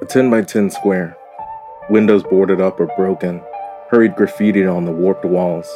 A 0.00 0.04
10 0.06 0.30
by 0.30 0.42
10 0.42 0.70
square, 0.70 1.16
windows 1.90 2.22
boarded 2.22 2.60
up 2.60 2.78
or 2.78 2.86
broken, 2.96 3.42
hurried 3.90 4.14
graffiti 4.14 4.64
on 4.64 4.84
the 4.84 4.92
warped 4.92 5.24
walls, 5.24 5.68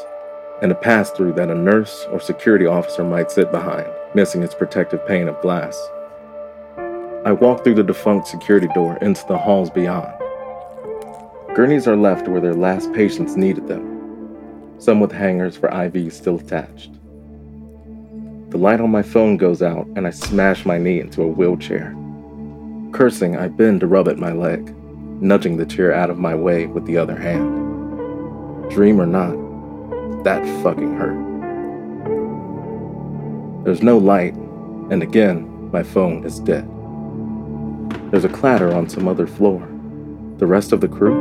and 0.62 0.70
a 0.70 0.76
pass 0.76 1.10
through 1.10 1.32
that 1.32 1.50
a 1.50 1.54
nurse 1.54 2.06
or 2.12 2.20
security 2.20 2.66
officer 2.66 3.02
might 3.02 3.32
sit 3.32 3.50
behind, 3.50 3.88
missing 4.14 4.44
its 4.44 4.54
protective 4.54 5.04
pane 5.08 5.26
of 5.26 5.40
glass. 5.40 5.76
I 7.24 7.30
walk 7.30 7.62
through 7.62 7.76
the 7.76 7.84
defunct 7.84 8.26
security 8.26 8.66
door 8.74 8.96
into 8.96 9.24
the 9.28 9.38
halls 9.38 9.70
beyond. 9.70 10.12
Gurneys 11.54 11.86
are 11.86 11.94
left 11.94 12.26
where 12.26 12.40
their 12.40 12.54
last 12.54 12.92
patients 12.92 13.36
needed 13.36 13.68
them, 13.68 14.74
some 14.78 14.98
with 14.98 15.12
hangers 15.12 15.56
for 15.56 15.68
IVs 15.68 16.14
still 16.14 16.40
attached. 16.40 16.90
The 18.50 18.58
light 18.58 18.80
on 18.80 18.90
my 18.90 19.02
phone 19.02 19.36
goes 19.36 19.62
out, 19.62 19.86
and 19.94 20.04
I 20.04 20.10
smash 20.10 20.66
my 20.66 20.78
knee 20.78 20.98
into 20.98 21.22
a 21.22 21.28
wheelchair. 21.28 21.94
Cursing, 22.90 23.36
I 23.36 23.46
bend 23.46 23.78
to 23.80 23.86
rub 23.86 24.08
at 24.08 24.18
my 24.18 24.32
leg, 24.32 24.74
nudging 25.22 25.58
the 25.58 25.66
chair 25.66 25.94
out 25.94 26.10
of 26.10 26.18
my 26.18 26.34
way 26.34 26.66
with 26.66 26.86
the 26.86 26.96
other 26.96 27.16
hand. 27.16 28.68
Dream 28.68 29.00
or 29.00 29.06
not, 29.06 30.24
that 30.24 30.44
fucking 30.64 30.96
hurt. 30.96 31.22
There's 33.64 33.82
no 33.82 33.96
light, 33.96 34.34
and 34.90 35.04
again, 35.04 35.70
my 35.70 35.84
phone 35.84 36.24
is 36.24 36.40
dead. 36.40 36.68
There's 38.12 38.26
a 38.26 38.28
clatter 38.28 38.74
on 38.74 38.90
some 38.90 39.08
other 39.08 39.26
floor. 39.26 39.66
The 40.36 40.44
rest 40.44 40.72
of 40.72 40.82
the 40.82 40.88
crew? 40.88 41.16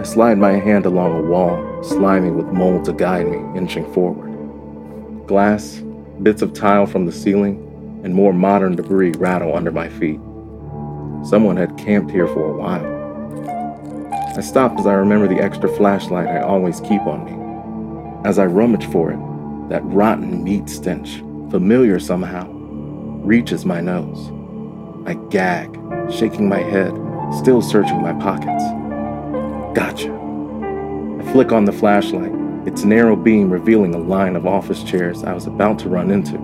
I 0.00 0.02
slide 0.02 0.36
my 0.36 0.54
hand 0.54 0.84
along 0.84 1.16
a 1.16 1.30
wall, 1.30 1.80
slimy 1.84 2.32
with 2.32 2.46
mold 2.46 2.86
to 2.86 2.92
guide 2.92 3.28
me, 3.28 3.38
inching 3.56 3.90
forward. 3.92 5.28
Glass, 5.28 5.80
bits 6.24 6.42
of 6.42 6.54
tile 6.54 6.86
from 6.86 7.06
the 7.06 7.12
ceiling, 7.12 8.00
and 8.02 8.12
more 8.12 8.32
modern 8.32 8.74
debris 8.74 9.12
rattle 9.12 9.54
under 9.54 9.70
my 9.70 9.88
feet. 9.88 10.18
Someone 11.24 11.56
had 11.56 11.78
camped 11.78 12.10
here 12.10 12.26
for 12.26 12.46
a 12.46 12.56
while. 12.56 12.84
I 14.36 14.40
stop 14.40 14.76
as 14.80 14.88
I 14.88 14.94
remember 14.94 15.28
the 15.28 15.40
extra 15.40 15.68
flashlight 15.76 16.26
I 16.26 16.40
always 16.40 16.80
keep 16.80 17.02
on 17.02 17.24
me. 17.26 18.28
As 18.28 18.40
I 18.40 18.46
rummage 18.46 18.86
for 18.86 19.12
it, 19.12 19.68
that 19.68 19.84
rotten 19.84 20.42
meat 20.42 20.68
stench, 20.68 21.18
familiar 21.52 22.00
somehow, 22.00 22.50
reaches 23.22 23.64
my 23.64 23.80
nose. 23.80 24.33
I 25.06 25.14
gag, 25.30 25.78
shaking 26.10 26.48
my 26.48 26.60
head, 26.60 26.92
still 27.38 27.62
searching 27.62 28.00
my 28.00 28.12
pockets. 28.14 28.64
Gotcha. 29.74 30.10
I 30.10 31.32
flick 31.32 31.52
on 31.52 31.64
the 31.64 31.72
flashlight, 31.72 32.32
its 32.66 32.84
narrow 32.84 33.16
beam 33.16 33.50
revealing 33.50 33.94
a 33.94 33.98
line 33.98 34.36
of 34.36 34.46
office 34.46 34.82
chairs 34.82 35.24
I 35.24 35.32
was 35.32 35.46
about 35.46 35.78
to 35.80 35.88
run 35.88 36.10
into. 36.10 36.38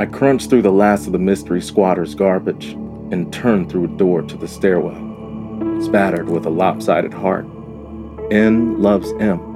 I 0.00 0.06
crunch 0.06 0.48
through 0.48 0.62
the 0.62 0.72
last 0.72 1.06
of 1.06 1.12
the 1.12 1.18
mystery 1.18 1.60
squatter's 1.60 2.14
garbage 2.14 2.72
and 3.12 3.32
turn 3.32 3.68
through 3.68 3.84
a 3.84 3.96
door 3.98 4.22
to 4.22 4.36
the 4.36 4.48
stairwell, 4.48 5.82
spattered 5.82 6.28
with 6.30 6.46
a 6.46 6.50
lopsided 6.50 7.12
heart. 7.12 7.46
N 8.30 8.80
loves 8.80 9.12
M 9.20 9.50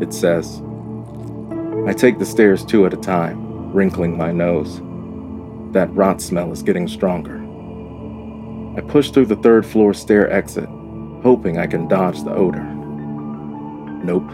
it 0.00 0.14
says. 0.14 0.62
I 1.86 1.92
take 1.92 2.18
the 2.18 2.26
stairs 2.26 2.64
two 2.64 2.86
at 2.86 2.94
a 2.94 2.96
time, 2.96 3.72
wrinkling 3.72 4.16
my 4.16 4.32
nose. 4.32 4.80
That 5.72 5.94
rot 5.94 6.20
smell 6.20 6.50
is 6.50 6.64
getting 6.64 6.88
stronger. 6.88 7.36
I 8.76 8.80
push 8.80 9.10
through 9.10 9.26
the 9.26 9.36
third 9.36 9.64
floor 9.64 9.94
stair 9.94 10.28
exit, 10.28 10.68
hoping 11.22 11.58
I 11.58 11.68
can 11.68 11.86
dodge 11.86 12.24
the 12.24 12.34
odor. 12.34 12.64
Nope. 14.02 14.28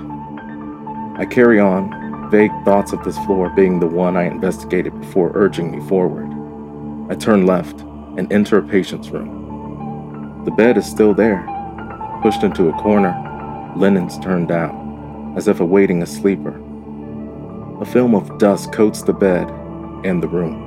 I 1.19 1.27
carry 1.27 1.61
on, 1.61 2.31
vague 2.31 2.53
thoughts 2.65 2.93
of 2.93 3.05
this 3.05 3.19
floor 3.27 3.51
being 3.51 3.81
the 3.81 3.87
one 3.87 4.17
I 4.17 4.25
investigated 4.25 4.99
before 4.99 5.33
urging 5.35 5.71
me 5.71 5.87
forward. 5.89 6.27
I 7.11 7.17
turn 7.17 7.45
left 7.45 7.81
and 8.17 8.33
enter 8.33 8.57
a 8.57 8.67
patient's 8.67 9.11
room. 9.11 10.43
The 10.47 10.53
bed 10.53 10.79
is 10.79 10.87
still 10.87 11.13
there, 11.13 11.45
pushed 12.23 12.43
into 12.45 12.69
a 12.71 12.83
corner, 12.83 13.15
linens 13.77 14.19
turned 14.21 14.49
down, 14.49 15.35
as 15.37 15.49
if 15.49 15.61
awaiting 15.61 16.03
a 16.03 16.07
sleeper. 16.07 16.59
A 17.81 17.85
film 17.85 18.15
of 18.15 18.39
dust 18.39 18.73
coats 18.73 19.03
the 19.03 19.13
bed 19.13 19.51
and 20.03 20.23
the 20.23 20.29
room. 20.29 20.66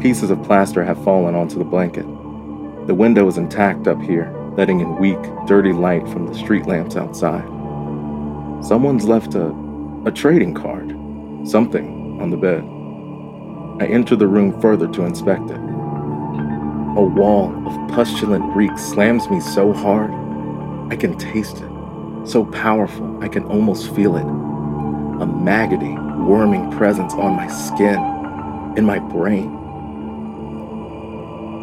Pieces 0.00 0.30
of 0.30 0.42
plaster 0.42 0.82
have 0.82 1.04
fallen 1.04 1.34
onto 1.34 1.58
the 1.58 1.64
blanket. 1.64 2.06
The 2.86 2.94
window 2.94 3.28
is 3.28 3.36
intact 3.36 3.86
up 3.86 4.00
here, 4.00 4.34
letting 4.56 4.80
in 4.80 4.96
weak, 4.96 5.18
dirty 5.46 5.74
light 5.74 6.08
from 6.08 6.26
the 6.26 6.34
street 6.34 6.64
lamps 6.64 6.96
outside. 6.96 7.44
Someone's 8.64 9.04
left 9.04 9.34
a, 9.34 9.54
a 10.06 10.10
trading 10.10 10.54
card, 10.54 10.96
something, 11.46 12.18
on 12.18 12.30
the 12.30 12.38
bed. 12.38 12.64
I 13.82 13.92
enter 13.92 14.16
the 14.16 14.26
room 14.26 14.58
further 14.62 14.88
to 14.88 15.04
inspect 15.04 15.50
it. 15.50 15.58
A 15.58 17.02
wall 17.02 17.50
of 17.66 17.90
pustulant 17.90 18.56
reek 18.56 18.78
slams 18.78 19.28
me 19.28 19.38
so 19.38 19.70
hard, 19.74 20.10
I 20.90 20.96
can 20.96 21.18
taste 21.18 21.58
it. 21.58 22.26
So 22.26 22.46
powerful, 22.46 23.22
I 23.22 23.28
can 23.28 23.44
almost 23.44 23.94
feel 23.94 24.16
it. 24.16 24.24
A 24.24 25.26
maggoty, 25.26 25.92
worming 26.24 26.70
presence 26.70 27.12
on 27.12 27.36
my 27.36 27.48
skin, 27.48 27.98
in 28.78 28.86
my 28.86 28.98
brain. 28.98 29.59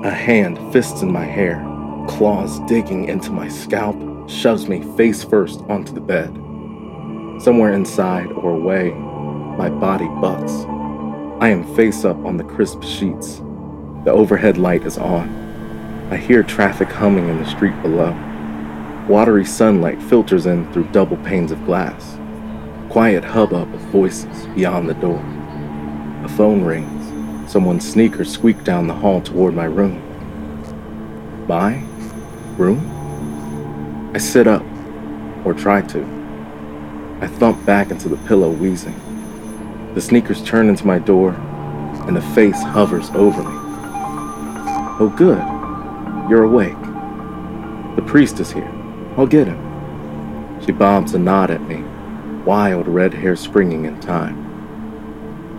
A 0.03 0.11
hand 0.11 0.59
fists 0.71 1.01
in 1.01 1.11
my 1.11 1.25
hair, 1.25 1.65
claws 2.07 2.59
digging 2.67 3.05
into 3.05 3.31
my 3.31 3.47
scalp, 3.47 3.97
shoves 4.29 4.67
me 4.67 4.83
face 4.95 5.23
first 5.23 5.61
onto 5.61 5.91
the 5.91 5.99
bed. 5.99 6.31
Somewhere 7.41 7.73
inside 7.73 8.27
or 8.27 8.51
away, 8.51 8.91
my 8.91 9.71
body 9.71 10.07
bucks. 10.21 10.51
I 11.41 11.49
am 11.49 11.75
face 11.75 12.05
up 12.05 12.17
on 12.25 12.37
the 12.37 12.43
crisp 12.43 12.83
sheets. 12.83 13.41
The 14.05 14.11
overhead 14.11 14.59
light 14.59 14.83
is 14.83 14.99
on. 14.99 15.29
I 16.11 16.17
hear 16.17 16.43
traffic 16.43 16.89
humming 16.89 17.27
in 17.27 17.39
the 17.39 17.49
street 17.49 17.81
below. 17.81 18.15
Watery 19.09 19.45
sunlight 19.45 20.01
filters 20.03 20.45
in 20.45 20.71
through 20.71 20.91
double 20.91 21.17
panes 21.17 21.51
of 21.51 21.65
glass. 21.65 22.19
Quiet 22.91 23.23
hubbub 23.23 23.73
of 23.73 23.81
voices 23.91 24.45
beyond 24.55 24.87
the 24.87 24.93
door. 24.93 25.23
A 26.23 26.29
phone 26.29 26.63
rings. 26.63 26.96
Someone's 27.47 27.89
sneakers 27.89 28.29
squeak 28.29 28.63
down 28.65 28.87
the 28.87 28.93
hall 28.93 29.21
toward 29.21 29.53
my 29.53 29.63
room. 29.63 30.01
My 31.47 31.81
room? 32.57 34.11
I 34.13 34.17
sit 34.17 34.47
up, 34.47 34.63
or 35.45 35.53
try 35.53 35.81
to. 35.81 36.03
I 37.21 37.27
thump 37.27 37.65
back 37.65 37.89
into 37.89 38.09
the 38.09 38.17
pillow, 38.27 38.51
wheezing. 38.51 38.99
The 39.93 40.01
sneakers 40.01 40.43
turn 40.43 40.67
into 40.67 40.85
my 40.85 40.99
door, 40.99 41.31
and 42.07 42.17
a 42.17 42.33
face 42.33 42.61
hovers 42.61 43.09
over 43.11 43.41
me. 43.41 43.55
Oh, 44.99 45.13
good. 45.15 45.41
You're 46.29 46.43
awake. 46.43 46.81
The 47.95 48.03
priest 48.05 48.41
is 48.41 48.51
here. 48.51 48.71
I'll 49.15 49.25
get 49.25 49.47
him. 49.47 50.61
She 50.65 50.73
bobs 50.73 51.13
a 51.13 51.19
nod 51.19 51.49
at 51.49 51.61
me, 51.61 51.81
wild 52.43 52.89
red 52.89 53.13
hair 53.13 53.37
springing 53.37 53.85
in 53.85 53.99
time. 54.01 54.46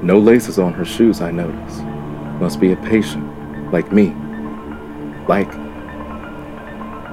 No 0.03 0.19
laces 0.19 0.59
on 0.59 0.73
her 0.75 0.85
shoes, 0.85 1.21
I 1.21 1.33
notice. 1.33 1.79
Must 2.41 2.61
be 2.61 2.73
a 2.73 2.77
patient, 2.77 3.73
like 3.73 3.93
me. 3.93 4.15
Like. 5.27 5.53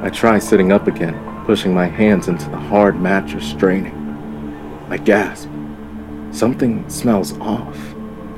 I 0.03 0.09
try 0.13 0.37
sitting 0.37 0.71
up 0.71 0.87
again, 0.87 1.43
pushing 1.45 1.73
my 1.73 1.87
hands 1.87 2.27
into 2.27 2.47
the 2.49 2.57
hard 2.57 3.01
mattress, 3.01 3.43
straining. 3.49 3.95
I 4.89 4.97
gasp. 4.97 5.49
Something 6.31 6.87
smells 6.89 7.33
off, 7.39 7.75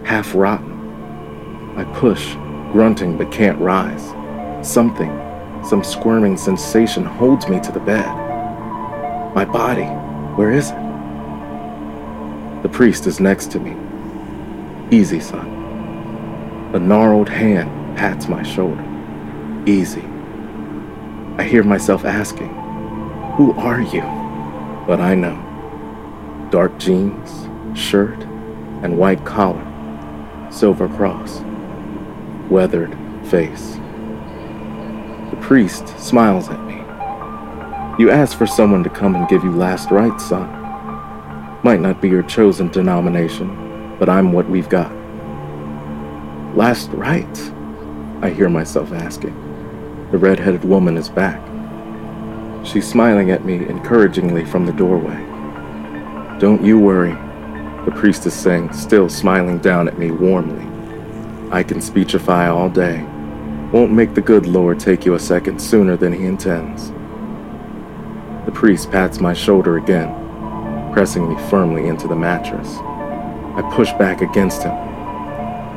half 0.05 0.33
rotten. 0.33 1.75
I 1.75 1.83
push, 1.99 2.35
grunting 2.71 3.17
but 3.17 3.31
can't 3.31 3.59
rise. 3.59 4.13
Something, 4.65 5.09
some 5.67 5.83
squirming 5.83 6.37
sensation 6.37 7.03
holds 7.03 7.49
me 7.49 7.59
to 7.59 7.71
the 7.71 7.81
bed. 7.81 8.07
My 9.35 9.43
body, 9.43 9.83
where 10.37 10.51
is 10.51 10.69
it? 10.69 10.77
The 12.63 12.69
priest 12.69 13.07
is 13.07 13.19
next 13.19 13.51
to 13.51 13.59
me. 13.59 13.75
Easy, 14.89 15.19
son. 15.19 16.71
A 16.73 16.79
gnarled 16.79 17.27
hand 17.27 17.97
pats 17.97 18.29
my 18.29 18.41
shoulder. 18.41 18.83
Easy. 19.65 20.03
I 21.37 21.43
hear 21.43 21.61
myself 21.61 22.05
asking, 22.05 22.47
Who 23.35 23.51
are 23.53 23.81
you? 23.81 24.01
But 24.87 25.01
I 25.01 25.13
know. 25.13 25.37
Dark 26.51 26.77
jeans, 26.77 27.49
shirt, 27.77 28.23
and 28.81 28.97
white 28.97 29.25
collar, 29.25 29.61
silver 30.49 30.87
cross, 30.87 31.41
weathered 32.49 32.97
face. 33.25 33.73
The 35.31 35.37
priest 35.41 35.99
smiles 35.99 36.47
at 36.47 36.63
me. 36.63 36.75
You 38.01 38.09
asked 38.09 38.37
for 38.37 38.47
someone 38.47 38.85
to 38.85 38.89
come 38.89 39.15
and 39.15 39.27
give 39.27 39.43
you 39.43 39.51
last 39.51 39.91
rites, 39.91 40.29
son. 40.29 40.49
Might 41.63 41.81
not 41.81 42.01
be 42.01 42.07
your 42.07 42.23
chosen 42.23 42.69
denomination, 42.69 43.66
but 43.99 44.09
I'm 44.09 44.31
what 44.31 44.49
we've 44.49 44.69
got. 44.69 44.91
Last 46.55 46.89
rites? 46.91 47.51
I 48.21 48.29
hear 48.29 48.49
myself 48.49 48.91
asking. 48.91 49.35
The 50.11 50.17
red-headed 50.17 50.63
woman 50.63 50.97
is 50.97 51.09
back. 51.09 51.41
She's 52.65 52.87
smiling 52.87 53.31
at 53.31 53.45
me 53.45 53.55
encouragingly 53.67 54.45
from 54.45 54.65
the 54.65 54.73
doorway. 54.73 55.17
Don't 56.39 56.63
you 56.63 56.79
worry, 56.79 57.13
the 57.85 57.93
priest 57.95 58.25
is 58.25 58.33
saying, 58.33 58.73
still 58.73 59.07
smiling 59.07 59.59
down 59.59 59.87
at 59.87 59.97
me 59.97 60.11
warmly. 60.11 60.65
I 61.51 61.63
can 61.63 61.79
speechify 61.79 62.49
all 62.49 62.69
day. 62.69 63.01
Won't 63.71 63.91
make 63.91 64.13
the 64.13 64.21
good 64.21 64.45
Lord 64.45 64.79
take 64.79 65.05
you 65.05 65.13
a 65.13 65.19
second 65.19 65.59
sooner 65.59 65.95
than 65.95 66.11
he 66.11 66.25
intends. 66.25 66.89
The 68.45 68.51
priest 68.53 68.91
pats 68.91 69.19
my 69.19 69.33
shoulder 69.33 69.77
again, 69.77 70.91
pressing 70.93 71.29
me 71.29 71.35
firmly 71.49 71.87
into 71.87 72.07
the 72.07 72.15
mattress. 72.15 72.77
I 73.57 73.63
push 73.73 73.91
back 73.93 74.21
against 74.21 74.61
him. 74.61 74.71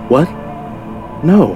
What? 0.09 0.29
No, 1.25 1.55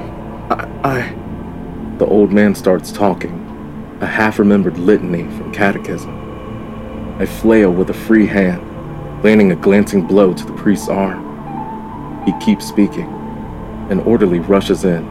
I. 0.50 0.66
I... 0.82 1.96
The 1.98 2.06
old 2.06 2.32
man 2.32 2.54
starts 2.54 2.90
talking, 2.90 3.98
a 4.00 4.06
half 4.06 4.38
remembered 4.38 4.78
litany 4.78 5.24
from 5.36 5.52
catechism. 5.52 6.10
I 7.20 7.26
flail 7.26 7.70
with 7.70 7.90
a 7.90 7.94
free 7.94 8.26
hand, 8.26 9.22
landing 9.22 9.52
a 9.52 9.56
glancing 9.56 10.06
blow 10.06 10.32
to 10.32 10.44
the 10.46 10.54
priest's 10.54 10.88
arm. 10.88 12.24
He 12.24 12.32
keeps 12.44 12.66
speaking. 12.66 13.06
An 13.90 14.00
orderly 14.00 14.38
rushes 14.38 14.84
in, 14.84 15.06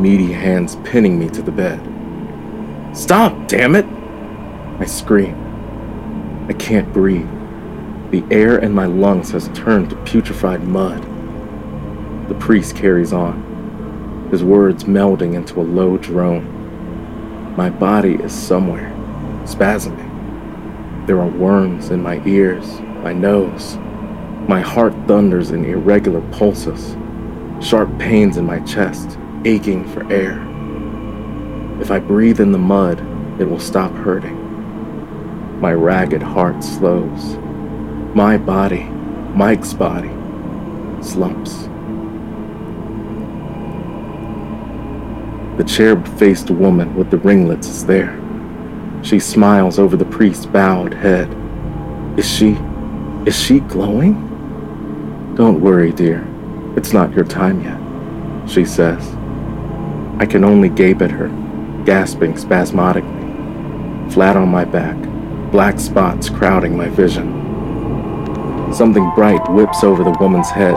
meaty 0.00 0.32
hands 0.32 0.76
pinning 0.84 1.18
me 1.18 1.28
to 1.30 1.42
the 1.42 1.50
bed. 1.50 1.80
Stop, 2.96 3.48
damn 3.48 3.74
it! 3.74 3.84
I 4.80 4.84
scream. 4.86 5.34
I 6.48 6.52
can't 6.52 6.92
breathe. 6.92 7.28
The 8.10 8.24
air 8.30 8.58
in 8.58 8.72
my 8.72 8.86
lungs 8.86 9.30
has 9.32 9.48
turned 9.48 9.90
to 9.90 9.96
putrefied 9.96 10.62
mud. 10.62 11.02
The 12.28 12.34
priest 12.36 12.74
carries 12.74 13.12
on 13.12 14.28
his 14.30 14.44
words 14.44 14.84
melding 14.84 15.34
into 15.34 15.60
a 15.60 15.62
low 15.62 15.96
drone. 15.96 17.54
My 17.56 17.70
body 17.70 18.14
is 18.14 18.32
somewhere, 18.32 18.90
spasming. 19.44 21.06
There 21.06 21.20
are 21.20 21.28
worms 21.28 21.90
in 21.90 22.02
my 22.02 22.22
ears, 22.26 22.80
my 23.02 23.12
nose. 23.12 23.76
My 24.48 24.60
heart 24.60 24.94
thunders 25.06 25.50
in 25.50 25.64
irregular 25.64 26.22
pulses, 26.30 26.96
sharp 27.66 27.98
pains 27.98 28.36
in 28.36 28.46
my 28.46 28.60
chest, 28.60 29.18
aching 29.44 29.86
for 29.88 30.10
air. 30.10 30.42
If 31.80 31.90
I 31.90 31.98
breathe 31.98 32.40
in 32.40 32.52
the 32.52 32.58
mud, 32.58 33.00
it 33.40 33.44
will 33.44 33.60
stop 33.60 33.92
hurting. 33.92 35.60
My 35.60 35.72
ragged 35.72 36.22
heart 36.22 36.62
slows. 36.64 37.36
My 38.14 38.38
body, 38.38 38.84
Mike's 39.34 39.74
body, 39.74 40.08
slumps. 41.02 41.68
The 45.58 45.64
cherub 45.64 46.08
faced 46.18 46.50
woman 46.50 46.94
with 46.94 47.10
the 47.10 47.18
ringlets 47.18 47.68
is 47.68 47.84
there. 47.84 48.18
She 49.02 49.18
smiles 49.20 49.78
over 49.78 49.96
the 49.96 50.06
priest's 50.06 50.46
bowed 50.46 50.94
head. 50.94 51.28
Is 52.18 52.28
she. 52.28 52.56
is 53.26 53.38
she 53.38 53.60
glowing? 53.60 54.14
Don't 55.36 55.60
worry, 55.60 55.92
dear. 55.92 56.26
It's 56.76 56.92
not 56.92 57.12
your 57.12 57.24
time 57.24 57.62
yet, 57.62 58.50
she 58.50 58.64
says. 58.64 59.06
I 60.18 60.26
can 60.26 60.44
only 60.44 60.70
gape 60.70 61.02
at 61.02 61.10
her, 61.10 61.28
gasping 61.84 62.36
spasmodically. 62.36 63.10
Flat 64.12 64.36
on 64.36 64.48
my 64.48 64.64
back, 64.64 64.96
black 65.52 65.78
spots 65.78 66.30
crowding 66.30 66.76
my 66.76 66.88
vision. 66.88 67.47
Something 68.78 69.10
bright 69.16 69.42
whips 69.50 69.82
over 69.82 70.04
the 70.04 70.16
woman's 70.20 70.50
head, 70.50 70.76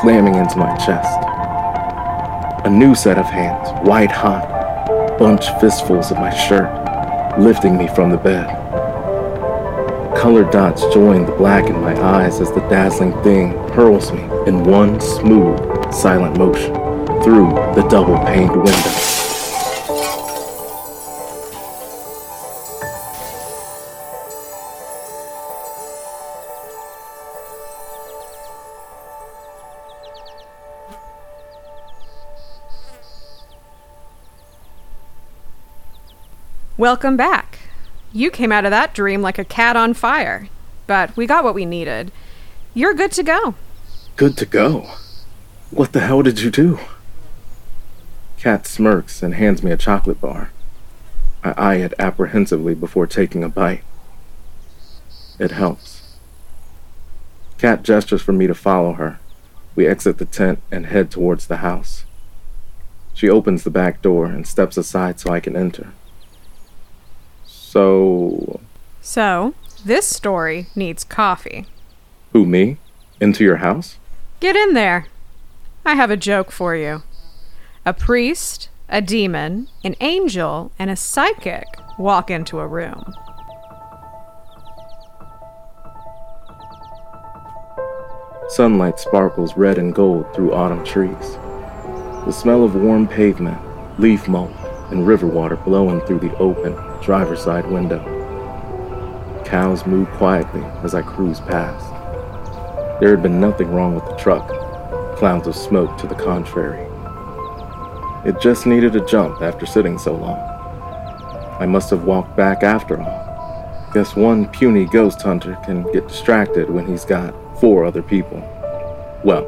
slamming 0.00 0.36
into 0.36 0.56
my 0.56 0.74
chest. 0.78 1.18
A 2.64 2.70
new 2.70 2.94
set 2.94 3.18
of 3.18 3.26
hands, 3.26 3.68
white 3.86 4.10
hot, 4.10 5.18
bunch 5.18 5.44
fistfuls 5.60 6.10
of 6.10 6.16
my 6.16 6.34
shirt, 6.34 7.38
lifting 7.38 7.76
me 7.76 7.88
from 7.88 8.08
the 8.08 8.16
bed. 8.16 8.46
Colored 10.16 10.50
dots 10.50 10.80
join 10.94 11.26
the 11.26 11.32
black 11.32 11.68
in 11.68 11.78
my 11.78 11.94
eyes 12.00 12.40
as 12.40 12.50
the 12.52 12.66
dazzling 12.70 13.12
thing 13.22 13.50
hurls 13.74 14.10
me 14.12 14.22
in 14.46 14.64
one 14.64 14.98
smooth, 14.98 15.92
silent 15.92 16.38
motion 16.38 16.72
through 17.22 17.50
the 17.74 17.86
double 17.90 18.16
paned 18.16 18.56
window. 18.56 19.15
Welcome 36.78 37.16
back. 37.16 37.58
You 38.12 38.30
came 38.30 38.52
out 38.52 38.66
of 38.66 38.70
that 38.70 38.92
dream 38.92 39.22
like 39.22 39.38
a 39.38 39.46
cat 39.46 39.76
on 39.76 39.94
fire, 39.94 40.50
but 40.86 41.16
we 41.16 41.26
got 41.26 41.42
what 41.42 41.54
we 41.54 41.64
needed. 41.64 42.12
You're 42.74 42.92
good 42.92 43.12
to 43.12 43.22
go. 43.22 43.54
Good 44.16 44.36
to 44.36 44.44
go. 44.44 44.90
What 45.70 45.94
the 45.94 46.00
hell 46.00 46.20
did 46.20 46.42
you 46.42 46.50
do? 46.50 46.78
Kat 48.36 48.66
smirks 48.66 49.22
and 49.22 49.32
hands 49.32 49.62
me 49.62 49.70
a 49.70 49.78
chocolate 49.78 50.20
bar. 50.20 50.50
I 51.42 51.52
eye 51.52 51.74
it 51.76 51.94
apprehensively 51.98 52.74
before 52.74 53.06
taking 53.06 53.42
a 53.42 53.48
bite. 53.48 53.82
It 55.38 55.52
helps. 55.52 56.18
Kat 57.56 57.84
gestures 57.84 58.20
for 58.20 58.34
me 58.34 58.46
to 58.46 58.54
follow 58.54 58.92
her. 58.92 59.18
We 59.74 59.86
exit 59.86 60.18
the 60.18 60.26
tent 60.26 60.60
and 60.70 60.84
head 60.84 61.10
towards 61.10 61.46
the 61.46 61.58
house. 61.58 62.04
She 63.14 63.30
opens 63.30 63.64
the 63.64 63.70
back 63.70 64.02
door 64.02 64.26
and 64.26 64.46
steps 64.46 64.76
aside 64.76 65.18
so 65.18 65.32
I 65.32 65.40
can 65.40 65.56
enter. 65.56 65.94
So. 67.76 68.60
So, 69.02 69.52
this 69.84 70.06
story 70.06 70.68
needs 70.74 71.04
coffee. 71.04 71.66
Who, 72.32 72.46
me? 72.46 72.78
Into 73.20 73.44
your 73.44 73.56
house? 73.56 73.98
Get 74.40 74.56
in 74.56 74.72
there. 74.72 75.08
I 75.84 75.94
have 75.94 76.10
a 76.10 76.16
joke 76.16 76.50
for 76.50 76.74
you. 76.74 77.02
A 77.84 77.92
priest, 77.92 78.70
a 78.88 79.02
demon, 79.02 79.68
an 79.84 79.94
angel, 80.00 80.72
and 80.78 80.88
a 80.88 80.96
psychic 80.96 81.66
walk 81.98 82.30
into 82.30 82.60
a 82.60 82.66
room. 82.66 83.12
Sunlight 88.48 88.98
sparkles 88.98 89.54
red 89.54 89.76
and 89.76 89.94
gold 89.94 90.32
through 90.34 90.54
autumn 90.54 90.82
trees. 90.82 91.36
The 92.24 92.32
smell 92.32 92.64
of 92.64 92.74
warm 92.74 93.06
pavement, 93.06 93.60
leaf 94.00 94.28
mold, 94.28 94.56
and 94.90 95.06
river 95.06 95.26
water 95.26 95.56
blowing 95.56 96.00
through 96.06 96.20
the 96.20 96.34
open 96.38 96.74
driver's 97.02 97.42
side 97.42 97.70
window. 97.70 98.02
Cows 99.44 99.86
moo 99.86 100.06
quietly 100.06 100.62
as 100.82 100.94
I 100.94 101.02
cruise 101.02 101.40
past. 101.40 101.90
There 103.00 103.10
had 103.10 103.22
been 103.22 103.40
nothing 103.40 103.72
wrong 103.72 103.94
with 103.94 104.04
the 104.04 104.16
truck, 104.16 104.48
clouds 105.16 105.46
of 105.46 105.54
smoke 105.54 105.98
to 105.98 106.06
the 106.06 106.14
contrary. 106.14 106.86
It 108.26 108.40
just 108.40 108.66
needed 108.66 108.96
a 108.96 109.06
jump 109.06 109.42
after 109.42 109.66
sitting 109.66 109.98
so 109.98 110.14
long. 110.14 110.38
I 111.60 111.66
must 111.66 111.90
have 111.90 112.04
walked 112.04 112.36
back 112.36 112.62
after 112.62 113.00
all. 113.00 113.90
Guess 113.94 114.16
one 114.16 114.48
puny 114.48 114.84
ghost 114.86 115.22
hunter 115.22 115.56
can 115.64 115.90
get 115.92 116.08
distracted 116.08 116.68
when 116.68 116.86
he's 116.86 117.04
got 117.04 117.34
four 117.60 117.84
other 117.84 118.02
people. 118.02 118.40
Well, 119.24 119.46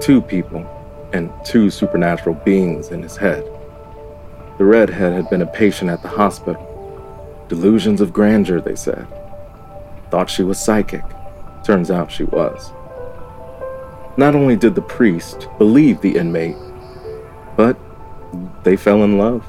two 0.00 0.20
people 0.20 0.66
and 1.12 1.30
two 1.44 1.70
supernatural 1.70 2.34
beings 2.34 2.88
in 2.88 3.02
his 3.02 3.16
head. 3.16 3.44
The 4.58 4.64
redhead 4.64 5.12
had 5.12 5.30
been 5.30 5.42
a 5.42 5.46
patient 5.46 5.90
at 5.90 6.02
the 6.02 6.08
hospital. 6.08 6.73
Delusions 7.48 8.00
of 8.00 8.12
grandeur, 8.12 8.60
they 8.60 8.76
said. 8.76 9.06
Thought 10.10 10.30
she 10.30 10.42
was 10.42 10.58
psychic. 10.58 11.04
Turns 11.62 11.90
out 11.90 12.10
she 12.10 12.24
was. 12.24 12.72
Not 14.16 14.34
only 14.34 14.56
did 14.56 14.74
the 14.74 14.82
priest 14.82 15.48
believe 15.58 16.00
the 16.00 16.16
inmate, 16.16 16.56
but 17.56 17.76
they 18.62 18.76
fell 18.76 19.02
in 19.02 19.18
love. 19.18 19.44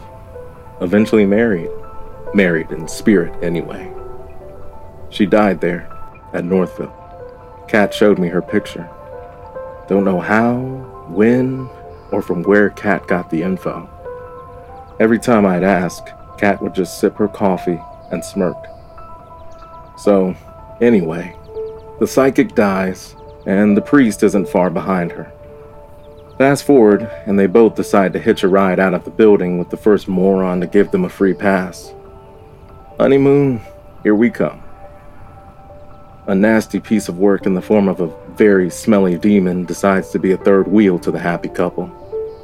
Eventually 0.81 1.25
married. 1.25 1.69
Married 2.33 2.71
in 2.71 2.87
spirit, 2.87 3.33
anyway. 3.43 3.91
She 5.09 5.25
died 5.25 5.61
there, 5.61 5.89
at 6.33 6.43
Northville. 6.43 6.93
Kat 7.67 7.93
showed 7.93 8.19
me 8.19 8.27
her 8.27 8.41
picture. 8.41 8.89
Don't 9.87 10.03
know 10.03 10.19
how, 10.19 10.57
when, 11.09 11.69
or 12.11 12.21
from 12.21 12.43
where 12.43 12.69
Kat 12.71 13.07
got 13.07 13.29
the 13.29 13.41
info. 13.43 13.89
Every 14.99 15.19
time 15.19 15.45
I'd 15.45 15.63
ask, 15.63 16.03
Kat 16.37 16.61
would 16.61 16.75
just 16.75 16.99
sip 16.99 17.15
her 17.17 17.27
coffee 17.27 17.79
and 18.11 18.23
smirk. 18.23 18.57
So, 19.97 20.35
anyway, 20.81 21.35
the 21.99 22.07
psychic 22.07 22.55
dies, 22.55 23.15
and 23.45 23.75
the 23.75 23.81
priest 23.81 24.23
isn't 24.23 24.49
far 24.49 24.69
behind 24.69 25.11
her. 25.13 25.31
Fast 26.37 26.65
forward, 26.65 27.09
and 27.25 27.39
they 27.39 27.47
both 27.47 27.75
decide 27.75 28.11
to 28.13 28.19
hitch 28.19 28.43
a 28.43 28.49
ride 28.49 28.79
out 28.79 28.93
of 28.93 29.05
the 29.05 29.11
building 29.11 29.57
with 29.57 29.69
the 29.69 29.77
first 29.77 30.09
moron 30.09 30.59
to 30.59 30.67
give 30.67 30.91
them 30.91 31.05
a 31.05 31.09
free 31.09 31.33
pass. 31.33 31.93
Honeymoon, 32.99 33.61
here 34.03 34.15
we 34.15 34.29
come. 34.29 34.61
A 36.27 36.35
nasty 36.35 36.79
piece 36.79 37.07
of 37.07 37.19
work 37.19 37.45
in 37.45 37.53
the 37.53 37.61
form 37.61 37.87
of 37.87 38.01
a 38.01 38.13
very 38.33 38.69
smelly 38.69 39.17
demon 39.17 39.63
decides 39.63 40.09
to 40.09 40.19
be 40.19 40.31
a 40.31 40.37
third 40.37 40.67
wheel 40.67 40.99
to 40.99 41.11
the 41.11 41.19
happy 41.19 41.49
couple. 41.49 41.89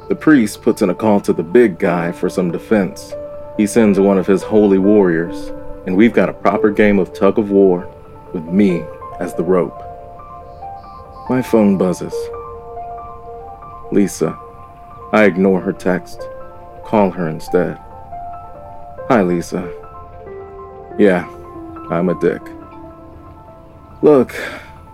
The 0.08 0.14
priest 0.14 0.62
puts 0.62 0.82
in 0.82 0.90
a 0.90 0.94
call 0.94 1.20
to 1.20 1.32
the 1.32 1.42
big 1.42 1.78
guy 1.78 2.12
for 2.12 2.30
some 2.30 2.50
defense. 2.50 3.12
He 3.56 3.66
sends 3.66 4.00
one 4.00 4.18
of 4.18 4.26
his 4.26 4.42
holy 4.42 4.78
warriors, 4.78 5.52
and 5.86 5.96
we've 5.96 6.14
got 6.14 6.28
a 6.28 6.32
proper 6.32 6.70
game 6.70 6.98
of 6.98 7.12
tug 7.12 7.38
of 7.38 7.50
war 7.50 7.88
with 8.32 8.44
me 8.44 8.82
as 9.20 9.34
the 9.34 9.42
rope. 9.42 9.78
My 11.28 11.42
phone 11.42 11.76
buzzes. 11.76 12.14
Lisa. 13.90 14.38
I 15.12 15.24
ignore 15.24 15.60
her 15.60 15.72
text. 15.72 16.26
Call 16.84 17.10
her 17.10 17.28
instead. 17.28 17.78
Hi, 19.08 19.22
Lisa. 19.22 19.70
Yeah, 20.98 21.28
I'm 21.90 22.08
a 22.08 22.18
dick. 22.20 22.40
Look, 24.00 24.34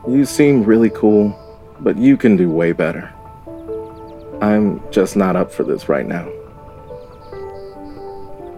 you 0.08 0.24
seem 0.24 0.64
really 0.64 0.90
cool, 0.90 1.38
but 1.80 1.96
you 1.96 2.16
can 2.16 2.36
do 2.36 2.50
way 2.50 2.72
better. 2.72 3.12
I'm 4.42 4.82
just 4.90 5.16
not 5.16 5.36
up 5.36 5.52
for 5.52 5.62
this 5.62 5.88
right 5.88 6.06
now. 6.06 6.28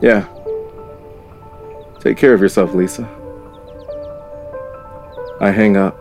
Yeah. 0.01 0.27
Take 2.01 2.17
care 2.17 2.33
of 2.33 2.41
yourself, 2.41 2.75
Lisa. 2.75 3.09
I 5.41 5.51
hang 5.51 5.77
up, 5.77 5.99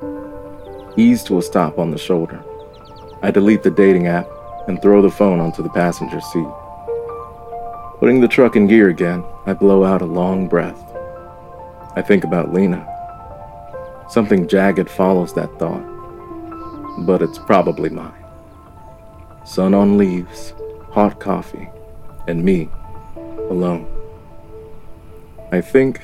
ease 0.97 1.24
to 1.24 1.38
a 1.38 1.41
stop 1.41 1.78
on 1.78 1.91
the 1.91 1.97
shoulder. 1.97 2.43
I 3.22 3.32
delete 3.32 3.64
the 3.64 3.72
dating 3.72 4.08
app 4.08 4.28
and 4.68 4.82
throw 4.82 5.02
the 5.02 5.12
phone 5.12 5.39
onto 5.39 5.62
the 5.62 5.70
passenger 5.70 6.22
seat. 6.22 6.47
Putting 8.00 8.22
the 8.22 8.30
truck 8.30 8.56
in 8.56 8.68
gear 8.68 8.88
again, 8.88 9.26
I 9.45 9.54
blow 9.54 9.84
out 9.84 10.02
a 10.02 10.06
long 10.06 10.47
breath. 10.47 10.82
I 11.95 12.02
think 12.02 12.24
about 12.24 12.54
Lena. 12.54 12.86
Something 14.10 14.47
jagged 14.47 14.89
follows 14.89 15.34
that 15.34 15.60
thought, 15.60 15.84
but 17.06 17.22
it's 17.22 17.39
probably 17.39 17.89
mine. 17.89 18.14
Sun 19.43 19.74
on 19.74 19.97
leaves, 19.97 20.54
hot 20.91 21.20
coffee, 21.20 21.70
and 22.28 22.43
me, 22.43 22.70
alone. 23.50 23.88
I 25.52 25.62
think 25.62 26.02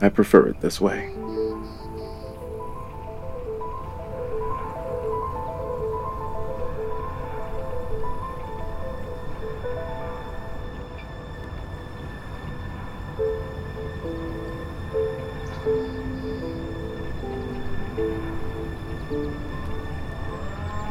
I 0.00 0.08
prefer 0.08 0.46
it 0.48 0.60
this 0.60 0.80
way. 0.80 1.12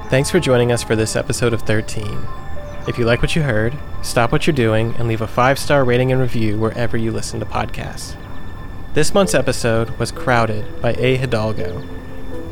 Thanks 0.10 0.30
for 0.30 0.40
joining 0.40 0.72
us 0.72 0.82
for 0.82 0.96
this 0.96 1.16
episode 1.18 1.52
of 1.52 1.64
13. 1.64 2.45
If 2.88 3.00
you 3.00 3.06
like 3.06 3.24
what 3.24 3.36
you 3.36 3.42
heard, 3.42 3.76
stop 4.04 4.32
what 4.32 4.46
you're 4.46 4.56
doing 4.56 4.94
and 5.00 5.08
leave 5.08 5.22
a 5.22 5.28
five 5.28 5.58
star 5.58 5.84
rating 5.84 6.12
and 6.12 6.22
review 6.22 6.60
wherever 6.60 6.96
you 6.96 7.12
listen 7.12 7.40
to 7.40 7.46
podcasts. 7.46 8.16
This 8.94 9.12
month's 9.12 9.34
episode 9.34 9.90
was 9.98 10.12
Crowded 10.12 10.82
by 10.84 10.94
A. 11.00 11.18
Hidalgo. 11.18 11.84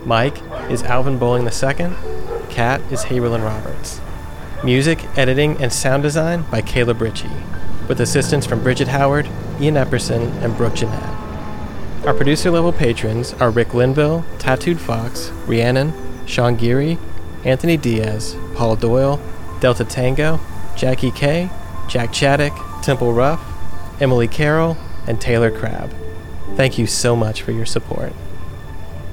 Mike 0.05 0.41
is 0.71 0.81
Alvin 0.81 1.19
Bowling 1.19 1.43
II. 1.43 1.91
Kat 2.49 2.81
is 2.91 3.05
Hayrylin 3.05 3.45
Roberts. 3.45 4.01
Music, 4.63 5.05
editing, 5.15 5.61
and 5.61 5.71
sound 5.71 6.01
design 6.01 6.41
by 6.49 6.61
Caleb 6.61 7.01
Ritchie, 7.01 7.29
with 7.87 8.01
assistance 8.01 8.45
from 8.47 8.63
Bridget 8.63 8.87
Howard, 8.87 9.29
Ian 9.61 9.75
Epperson, 9.75 10.31
and 10.41 10.57
Brooke 10.57 10.73
Jeanette. 10.75 11.15
Our 12.07 12.13
producer 12.13 12.49
level 12.49 12.73
patrons 12.73 13.33
are 13.33 13.51
Rick 13.51 13.75
Linville, 13.75 14.25
Tattooed 14.39 14.79
Fox, 14.79 15.29
Rhiannon, 15.45 15.93
Sean 16.25 16.55
Geary, 16.55 16.97
Anthony 17.45 17.77
Diaz, 17.77 18.35
Paul 18.55 18.75
Doyle, 18.77 19.21
Delta 19.63 19.85
Tango, 19.85 20.41
Jackie 20.75 21.09
K, 21.09 21.49
Jack 21.87 22.09
Chaddock, 22.09 22.83
Temple 22.83 23.13
Ruff, 23.13 23.41
Emily 24.01 24.27
Carroll, 24.27 24.75
and 25.07 25.21
Taylor 25.21 25.49
Crabb. 25.49 25.89
Thank 26.57 26.77
you 26.77 26.85
so 26.85 27.15
much 27.15 27.41
for 27.43 27.53
your 27.53 27.65
support. 27.65 28.11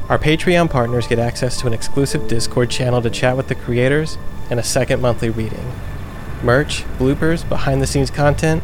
Our 0.09 0.18
Patreon 0.18 0.68
partners 0.68 1.07
get 1.07 1.20
access 1.20 1.61
to 1.61 1.68
an 1.68 1.72
exclusive 1.72 2.26
Discord 2.26 2.68
channel 2.68 3.01
to 3.01 3.11
chat 3.11 3.36
with 3.36 3.46
the 3.46 3.55
creators 3.55 4.18
and 4.51 4.59
a 4.59 4.64
second 4.64 5.01
monthly 5.01 5.30
reading, 5.30 5.70
merch, 6.42 6.82
bloopers, 6.98 7.48
behind 7.48 7.80
the 7.80 7.86
scenes 7.86 8.11
content, 8.11 8.61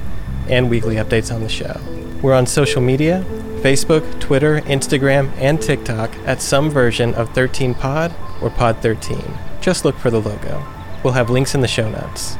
and 0.49 0.69
weekly 0.69 0.97
updates 0.97 1.33
on 1.33 1.41
the 1.41 1.49
show. 1.49 1.81
We're 2.21 2.35
on 2.35 2.47
social 2.47 2.83
media 2.83 3.25
Facebook, 3.61 4.19
Twitter, 4.19 4.61
Instagram, 4.63 5.31
and 5.39 5.63
TikTok 5.63 6.13
at 6.27 6.43
some 6.43 6.69
version 6.69 7.15
of 7.15 7.33
13pod 7.33 8.13
or 8.43 8.51
Pod13. 8.51 9.61
Just 9.61 9.85
look 9.85 9.97
for 9.97 10.11
the 10.11 10.21
logo. 10.21 10.76
We'll 11.07 11.15
have 11.15 11.31
links 11.31 11.55
in 11.55 11.61
the 11.61 11.69
show 11.69 11.89
notes. 11.89 12.37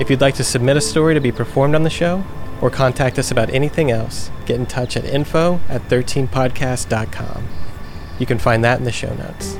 If 0.00 0.08
you'd 0.08 0.22
like 0.22 0.36
to 0.36 0.42
submit 0.42 0.78
a 0.78 0.80
story 0.80 1.12
to 1.12 1.20
be 1.20 1.30
performed 1.30 1.74
on 1.74 1.82
the 1.82 1.90
show, 1.90 2.24
or 2.62 2.70
contact 2.70 3.18
us 3.18 3.30
about 3.30 3.50
anything 3.50 3.90
else, 3.90 4.30
get 4.46 4.58
in 4.58 4.64
touch 4.64 4.96
at 4.96 5.04
info 5.04 5.60
at 5.68 5.82
13podcast.com. 5.90 7.46
You 8.18 8.24
can 8.24 8.38
find 8.38 8.64
that 8.64 8.78
in 8.78 8.84
the 8.86 8.90
show 8.90 9.12
notes. 9.16 9.58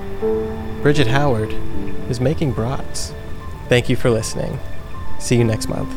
Bridget 0.81 1.09
Howard 1.09 1.53
is 2.09 2.19
making 2.19 2.53
brats. 2.53 3.13
Thank 3.69 3.91
you 3.91 3.97
for 3.97 4.09
listening. 4.09 4.59
See 5.19 5.37
you 5.37 5.45
next 5.45 5.69
month. 5.69 5.95